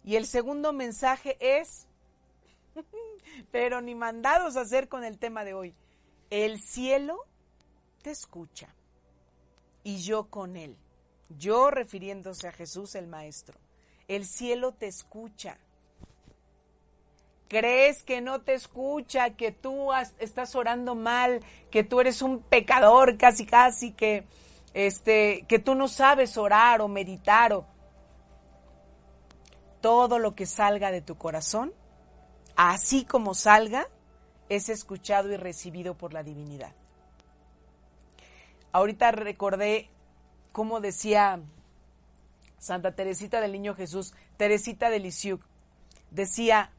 Y 0.04 0.16
el 0.16 0.26
segundo 0.26 0.72
mensaje 0.72 1.36
es, 1.40 1.86
pero 3.50 3.80
ni 3.80 3.94
mandados 3.94 4.56
a 4.56 4.62
hacer 4.62 4.88
con 4.88 5.04
el 5.04 5.18
tema 5.18 5.44
de 5.44 5.54
hoy. 5.54 5.74
El 6.30 6.60
cielo 6.60 7.26
te 8.02 8.10
escucha 8.10 8.74
y 9.82 9.98
yo 9.98 10.28
con 10.28 10.56
él. 10.56 10.76
Yo 11.28 11.70
refiriéndose 11.70 12.48
a 12.48 12.52
Jesús 12.52 12.94
el 12.94 13.06
Maestro. 13.06 13.58
El 14.08 14.26
cielo 14.26 14.72
te 14.72 14.86
escucha. 14.86 15.58
Crees 17.48 18.02
que 18.02 18.20
no 18.20 18.40
te 18.40 18.54
escucha, 18.54 19.30
que 19.30 19.52
tú 19.52 19.92
estás 20.18 20.54
orando 20.54 20.94
mal, 20.94 21.40
que 21.70 21.84
tú 21.84 22.00
eres 22.00 22.22
un 22.22 22.40
pecador 22.40 23.16
casi 23.16 23.46
casi, 23.46 23.92
que, 23.92 24.24
este, 24.74 25.44
que 25.48 25.58
tú 25.58 25.74
no 25.74 25.88
sabes 25.88 26.36
orar 26.36 26.80
o 26.80 26.88
meditar 26.88 27.52
o 27.52 27.66
todo 29.80 30.18
lo 30.18 30.34
que 30.34 30.46
salga 30.46 30.90
de 30.90 31.02
tu 31.02 31.16
corazón 31.16 31.72
así 32.56 33.04
como 33.04 33.34
salga, 33.34 33.86
es 34.48 34.68
escuchado 34.68 35.30
y 35.32 35.36
recibido 35.36 35.94
por 35.94 36.12
la 36.12 36.22
divinidad. 36.22 36.72
Ahorita 38.72 39.12
recordé 39.12 39.90
cómo 40.52 40.80
decía 40.80 41.40
Santa 42.58 42.94
Teresita 42.94 43.40
del 43.40 43.52
Niño 43.52 43.74
Jesús, 43.74 44.14
Teresita 44.36 44.90
de 44.90 45.00
Lisieux, 45.00 45.40
decía, 46.10 46.72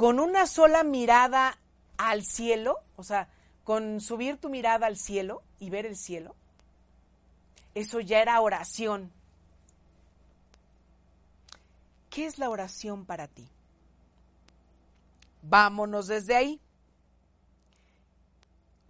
con 0.00 0.18
una 0.18 0.46
sola 0.46 0.82
mirada 0.82 1.58
al 1.98 2.24
cielo, 2.24 2.78
o 2.96 3.02
sea, 3.02 3.28
con 3.64 4.00
subir 4.00 4.38
tu 4.38 4.48
mirada 4.48 4.86
al 4.86 4.96
cielo 4.96 5.42
y 5.58 5.68
ver 5.68 5.84
el 5.84 5.94
cielo, 5.94 6.34
eso 7.74 8.00
ya 8.00 8.22
era 8.22 8.40
oración. 8.40 9.12
¿Qué 12.08 12.24
es 12.24 12.38
la 12.38 12.48
oración 12.48 13.04
para 13.04 13.28
ti? 13.28 13.46
Vámonos 15.42 16.06
desde 16.06 16.34
ahí. 16.34 16.62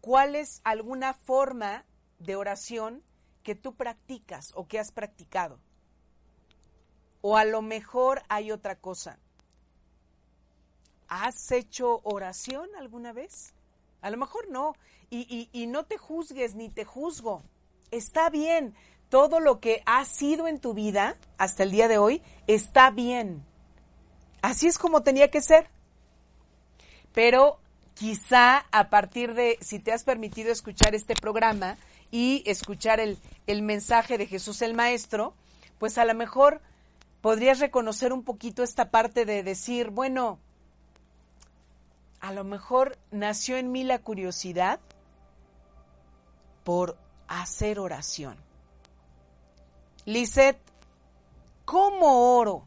¿Cuál 0.01 0.37
es 0.37 0.61
alguna 0.63 1.13
forma 1.13 1.85
de 2.21 2.37
oración 2.37 3.03
que 3.43 3.57
tú 3.57 3.75
practicas 3.75 4.53
o 4.55 4.69
que 4.69 4.79
has 4.79 4.93
practicado? 4.93 5.59
O 7.21 7.37
a 7.37 7.45
lo 7.45 7.63
mejor 7.63 8.23
hay 8.29 8.53
otra 8.53 8.77
cosa. 8.77 9.19
¿Has 11.11 11.51
hecho 11.51 12.01
oración 12.05 12.71
alguna 12.79 13.13
vez? 13.13 13.53
A 14.01 14.11
lo 14.11 14.17
mejor 14.17 14.49
no. 14.49 14.77
Y, 15.11 15.49
y, 15.53 15.67
no 15.67 15.85
te 15.85 15.99
juzgues 15.99 16.55
ni 16.55 16.71
te 16.71 16.85
juzgo. 16.85 17.43
Está 17.91 18.31
bien. 18.31 18.75
Todo 19.09 19.41
lo 19.41 19.59
que 19.59 19.83
ha 19.87 20.05
sido 20.05 20.47
en 20.47 20.61
tu 20.61 20.73
vida 20.73 21.17
hasta 21.37 21.65
el 21.65 21.73
día 21.73 21.89
de 21.89 21.99
hoy 21.99 22.23
está 22.47 22.93
bien. 22.93 23.45
Así 24.41 24.69
es 24.69 24.79
como 24.79 25.03
tenía 25.03 25.33
que 25.33 25.43
ser. 25.43 25.69
pero 27.13 27.59
quizá 27.95 28.65
a 28.71 28.89
partir 28.89 29.35
de, 29.35 29.59
si 29.61 29.81
te 29.81 29.93
has 29.93 30.05
permitido 30.05 30.53
escuchar 30.53 30.95
este 30.95 31.17
programa 31.17 31.77
y 32.13 32.45
escuchar 32.47 33.01
el, 33.01 33.19
el 33.49 33.63
mensaje 33.63 34.17
de 34.17 34.27
Jesús 34.27 34.63
el 34.63 34.75
Maestro, 34.75 35.35
pues 35.79 35.99
a 35.99 36.05
lo 36.05 36.15
mejor 36.15 36.63
podrías 37.21 37.59
reconocer 37.59 38.13
un 38.13 38.23
poquito 38.23 38.63
esta 38.63 38.93
parte 38.93 39.25
de 39.25 39.43
decir, 39.43 39.91
bueno, 39.91 40.39
a 42.21 42.33
lo 42.33 42.45
mejor 42.45 42.99
nació 43.11 43.57
en 43.57 43.73
mí 43.73 43.85
la 43.85 43.99
curiosidad 43.99 44.81
por 46.65 46.97
hacer 47.29 47.79
oración. 47.79 48.37
Lisette, 50.05 50.61
¿cómo 51.65 52.37
oro? 52.39 52.65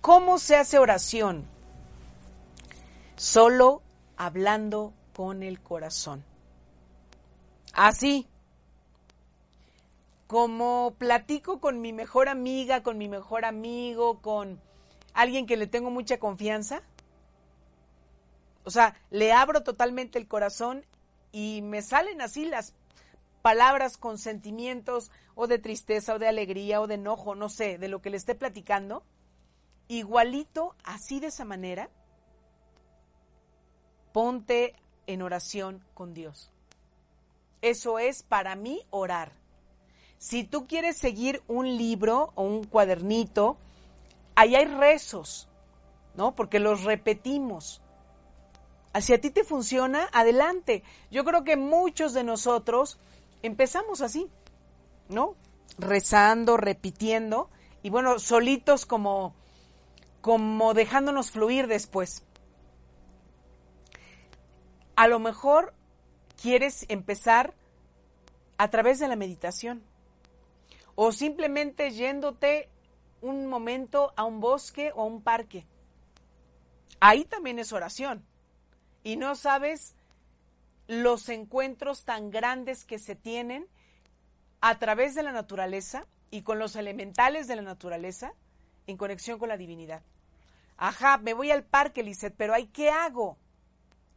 ¿Cómo 0.00 0.38
se 0.38 0.56
hace 0.56 0.78
oración? 0.78 1.44
Solo 3.16 3.82
hablando 4.16 4.92
con 5.14 5.42
el 5.42 5.60
corazón. 5.60 6.24
Así, 7.72 8.26
como 10.26 10.94
platico 10.98 11.60
con 11.60 11.80
mi 11.80 11.92
mejor 11.92 12.28
amiga, 12.28 12.82
con 12.82 12.98
mi 12.98 13.08
mejor 13.08 13.44
amigo, 13.44 14.20
con 14.20 14.60
alguien 15.12 15.46
que 15.46 15.56
le 15.56 15.66
tengo 15.66 15.90
mucha 15.90 16.18
confianza. 16.18 16.82
O 18.64 18.70
sea, 18.70 19.00
le 19.10 19.32
abro 19.32 19.62
totalmente 19.62 20.18
el 20.18 20.26
corazón 20.26 20.84
y 21.32 21.62
me 21.62 21.82
salen 21.82 22.20
así 22.20 22.46
las 22.46 22.74
palabras 23.42 23.96
con 23.98 24.18
sentimientos 24.18 25.10
o 25.34 25.46
de 25.46 25.58
tristeza 25.58 26.14
o 26.14 26.18
de 26.18 26.28
alegría 26.28 26.80
o 26.80 26.86
de 26.86 26.94
enojo, 26.94 27.34
no 27.34 27.48
sé, 27.48 27.76
de 27.78 27.88
lo 27.88 28.00
que 28.00 28.10
le 28.10 28.16
esté 28.16 28.34
platicando. 28.34 29.02
Igualito, 29.88 30.74
así 30.82 31.20
de 31.20 31.26
esa 31.26 31.44
manera, 31.44 31.90
ponte 34.12 34.74
en 35.06 35.20
oración 35.20 35.84
con 35.92 36.14
Dios. 36.14 36.50
Eso 37.60 37.98
es 37.98 38.22
para 38.22 38.56
mí 38.56 38.80
orar. 38.90 39.32
Si 40.18 40.44
tú 40.44 40.66
quieres 40.66 40.96
seguir 40.96 41.42
un 41.48 41.76
libro 41.76 42.32
o 42.34 42.44
un 42.44 42.64
cuadernito, 42.64 43.58
ahí 44.36 44.54
hay 44.54 44.64
rezos, 44.64 45.48
¿no? 46.14 46.34
Porque 46.34 46.60
los 46.60 46.84
repetimos. 46.84 47.82
Si 49.00 49.12
a 49.12 49.20
ti 49.20 49.30
te 49.30 49.44
funciona, 49.44 50.08
adelante. 50.12 50.82
Yo 51.10 51.24
creo 51.24 51.44
que 51.44 51.56
muchos 51.56 52.14
de 52.14 52.24
nosotros 52.24 52.98
empezamos 53.42 54.00
así, 54.00 54.28
¿no? 55.08 55.34
Rezando, 55.78 56.56
repitiendo 56.56 57.50
y 57.82 57.90
bueno, 57.90 58.18
solitos 58.18 58.86
como 58.86 59.34
como 60.20 60.72
dejándonos 60.72 61.32
fluir 61.32 61.66
después 61.66 62.24
a 64.96 65.08
lo 65.08 65.18
mejor 65.18 65.74
quieres 66.40 66.86
empezar 66.88 67.54
a 68.58 68.70
través 68.70 68.98
de 68.98 69.08
la 69.08 69.16
meditación 69.16 69.82
o 70.94 71.12
simplemente 71.12 71.90
yéndote 71.90 72.68
un 73.20 73.46
momento 73.46 74.12
a 74.16 74.24
un 74.24 74.40
bosque 74.40 74.92
o 74.94 75.02
a 75.02 75.06
un 75.06 75.22
parque. 75.22 75.66
Ahí 77.00 77.24
también 77.24 77.58
es 77.58 77.72
oración. 77.72 78.24
Y 79.04 79.16
no 79.16 79.36
sabes 79.36 79.94
los 80.88 81.28
encuentros 81.28 82.04
tan 82.04 82.32
grandes 82.32 82.84
que 82.84 82.98
se 82.98 83.14
tienen 83.14 83.68
a 84.60 84.78
través 84.80 85.14
de 85.14 85.22
la 85.22 85.30
naturaleza 85.30 86.06
y 86.32 86.42
con 86.42 86.58
los 86.58 86.74
elementales 86.74 87.46
de 87.46 87.56
la 87.56 87.62
naturaleza 87.62 88.32
en 88.88 88.96
conexión 88.96 89.38
con 89.38 89.48
la 89.48 89.56
divinidad. 89.56 90.02
Ajá, 90.76 91.18
me 91.18 91.34
voy 91.34 91.52
al 91.52 91.62
parque, 91.62 92.02
Lisette, 92.02 92.34
pero 92.36 92.54
¿ahí 92.54 92.66
qué 92.66 92.90
hago? 92.90 93.38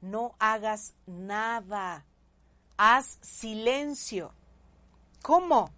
no 0.01 0.35
hagas 0.39 0.93
nada. 1.05 2.05
Haz 2.77 3.17
silencio. 3.21 4.33
¿Cómo? 5.21 5.71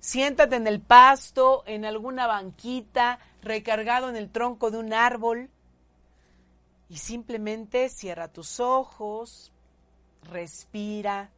Siéntate 0.00 0.56
en 0.56 0.66
el 0.66 0.80
pasto, 0.80 1.62
en 1.66 1.84
alguna 1.84 2.26
banquita, 2.26 3.18
recargado 3.42 4.08
en 4.08 4.16
el 4.16 4.30
tronco 4.30 4.70
de 4.70 4.78
un 4.78 4.92
árbol 4.92 5.50
y 6.88 6.98
simplemente 6.98 7.88
cierra 7.88 8.28
tus 8.28 8.60
ojos, 8.60 9.52
respira. 10.22 11.30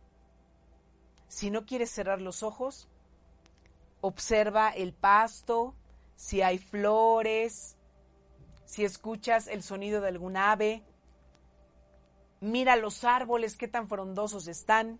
Si 1.28 1.50
no 1.50 1.66
quieres 1.66 1.90
cerrar 1.90 2.20
los 2.20 2.42
ojos, 2.42 2.88
observa 4.00 4.70
el 4.70 4.92
pasto, 4.92 5.74
si 6.16 6.42
hay 6.42 6.58
flores, 6.58 7.76
si 8.64 8.84
escuchas 8.84 9.46
el 9.46 9.62
sonido 9.62 10.00
de 10.00 10.08
algún 10.08 10.36
ave 10.36 10.82
mira 12.40 12.76
los 12.76 13.04
árboles, 13.04 13.56
qué 13.56 13.68
tan 13.68 13.88
frondosos 13.88 14.46
están, 14.46 14.98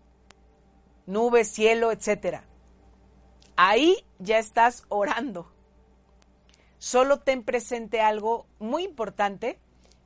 nubes, 1.05 1.49
cielo, 1.49 1.91
etcétera. 1.91 2.43
Ahí 3.55 4.05
ya 4.19 4.39
estás 4.39 4.85
orando. 4.89 5.51
Solo 6.77 7.19
ten 7.19 7.43
presente 7.43 8.01
algo 8.01 8.45
muy 8.57 8.83
importante 8.83 9.59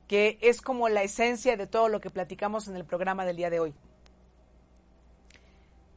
que 0.08 0.38
es 0.40 0.60
como 0.60 0.88
la 0.88 1.02
esencia 1.02 1.56
de 1.56 1.66
todo 1.66 1.88
lo 1.88 2.00
que 2.00 2.10
platicamos 2.10 2.68
en 2.68 2.76
el 2.76 2.84
programa 2.84 3.24
del 3.24 3.36
día 3.36 3.50
de 3.50 3.60
hoy. 3.60 3.74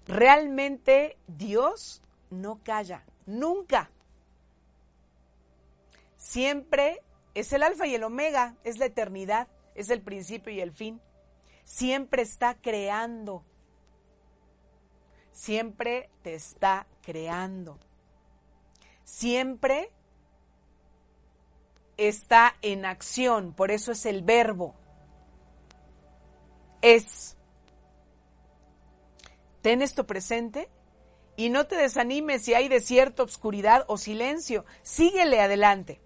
Realmente 0.05 1.17
Dios 1.27 2.01
no 2.29 2.61
calla, 2.63 3.03
nunca. 3.25 3.89
Siempre 6.15 7.01
es 7.33 7.51
el 7.53 7.63
alfa 7.63 7.87
y 7.87 7.95
el 7.95 8.03
omega, 8.03 8.55
es 8.63 8.77
la 8.79 8.85
eternidad, 8.85 9.47
es 9.75 9.89
el 9.89 10.01
principio 10.01 10.53
y 10.53 10.61
el 10.61 10.71
fin 10.71 11.01
siempre 11.67 12.21
está 12.21 12.55
creando. 12.55 13.43
Siempre 15.31 16.09
te 16.23 16.33
está 16.33 16.87
creando. 17.03 17.77
Siempre 19.03 19.91
está 21.97 22.55
en 22.61 22.85
acción, 22.85 23.53
por 23.53 23.71
eso 23.71 23.91
es 23.91 24.05
el 24.05 24.23
verbo. 24.23 24.75
Es. 26.81 27.35
Ten 29.61 29.81
esto 29.81 30.05
presente 30.05 30.69
y 31.35 31.49
no 31.49 31.67
te 31.67 31.75
desanimes 31.75 32.43
si 32.43 32.53
hay 32.53 32.67
desierto, 32.67 33.23
obscuridad 33.23 33.85
o 33.87 33.97
silencio. 33.97 34.65
Síguele 34.81 35.41
adelante. 35.41 35.99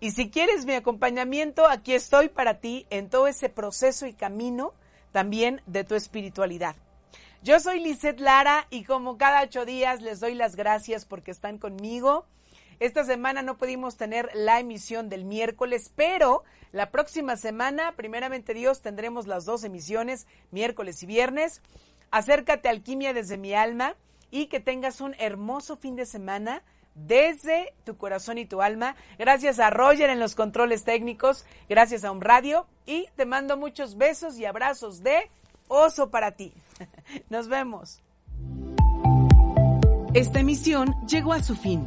Y 0.00 0.12
si 0.12 0.30
quieres 0.30 0.64
mi 0.64 0.74
acompañamiento, 0.74 1.66
aquí 1.66 1.92
estoy 1.92 2.28
para 2.28 2.60
ti 2.60 2.86
en 2.90 3.10
todo 3.10 3.26
ese 3.26 3.48
proceso 3.48 4.06
y 4.06 4.14
camino 4.14 4.72
también 5.12 5.60
de 5.66 5.84
tu 5.84 5.94
espiritualidad. 5.94 6.76
Yo 7.42 7.60
soy 7.60 7.80
Lisette 7.80 8.20
Lara 8.20 8.66
y 8.70 8.84
como 8.84 9.16
cada 9.16 9.42
ocho 9.42 9.64
días 9.64 10.02
les 10.02 10.20
doy 10.20 10.34
las 10.34 10.56
gracias 10.56 11.04
porque 11.04 11.30
están 11.30 11.58
conmigo. 11.58 12.26
Esta 12.80 13.04
semana 13.04 13.42
no 13.42 13.58
pudimos 13.58 13.96
tener 13.96 14.30
la 14.34 14.60
emisión 14.60 15.08
del 15.08 15.24
miércoles, 15.24 15.92
pero 15.96 16.44
la 16.70 16.90
próxima 16.90 17.36
semana, 17.36 17.92
primeramente 17.96 18.54
Dios, 18.54 18.82
tendremos 18.82 19.26
las 19.26 19.44
dos 19.44 19.64
emisiones, 19.64 20.26
miércoles 20.50 21.02
y 21.02 21.06
viernes. 21.06 21.60
Acércate 22.10 22.68
a 22.68 22.70
Alquimia 22.70 23.12
desde 23.12 23.36
mi 23.36 23.52
alma 23.52 23.96
y 24.30 24.46
que 24.46 24.60
tengas 24.60 25.00
un 25.00 25.14
hermoso 25.18 25.76
fin 25.76 25.96
de 25.96 26.06
semana 26.06 26.62
desde 26.94 27.74
tu 27.84 27.96
corazón 27.96 28.38
y 28.38 28.46
tu 28.46 28.62
alma. 28.62 28.96
Gracias 29.18 29.58
a 29.58 29.70
Roger 29.70 30.10
en 30.10 30.20
los 30.20 30.34
controles 30.34 30.84
técnicos, 30.84 31.46
gracias 31.68 32.04
a 32.04 32.12
un 32.12 32.20
radio 32.20 32.66
y 32.86 33.08
te 33.16 33.26
mando 33.26 33.56
muchos 33.56 33.96
besos 33.96 34.38
y 34.38 34.44
abrazos 34.44 35.02
de 35.02 35.30
oso 35.68 36.10
para 36.10 36.32
ti. 36.32 36.52
Nos 37.30 37.48
vemos. 37.48 38.02
Esta 40.14 40.40
emisión 40.40 40.94
llegó 41.06 41.32
a 41.32 41.42
su 41.42 41.54
fin, 41.54 41.86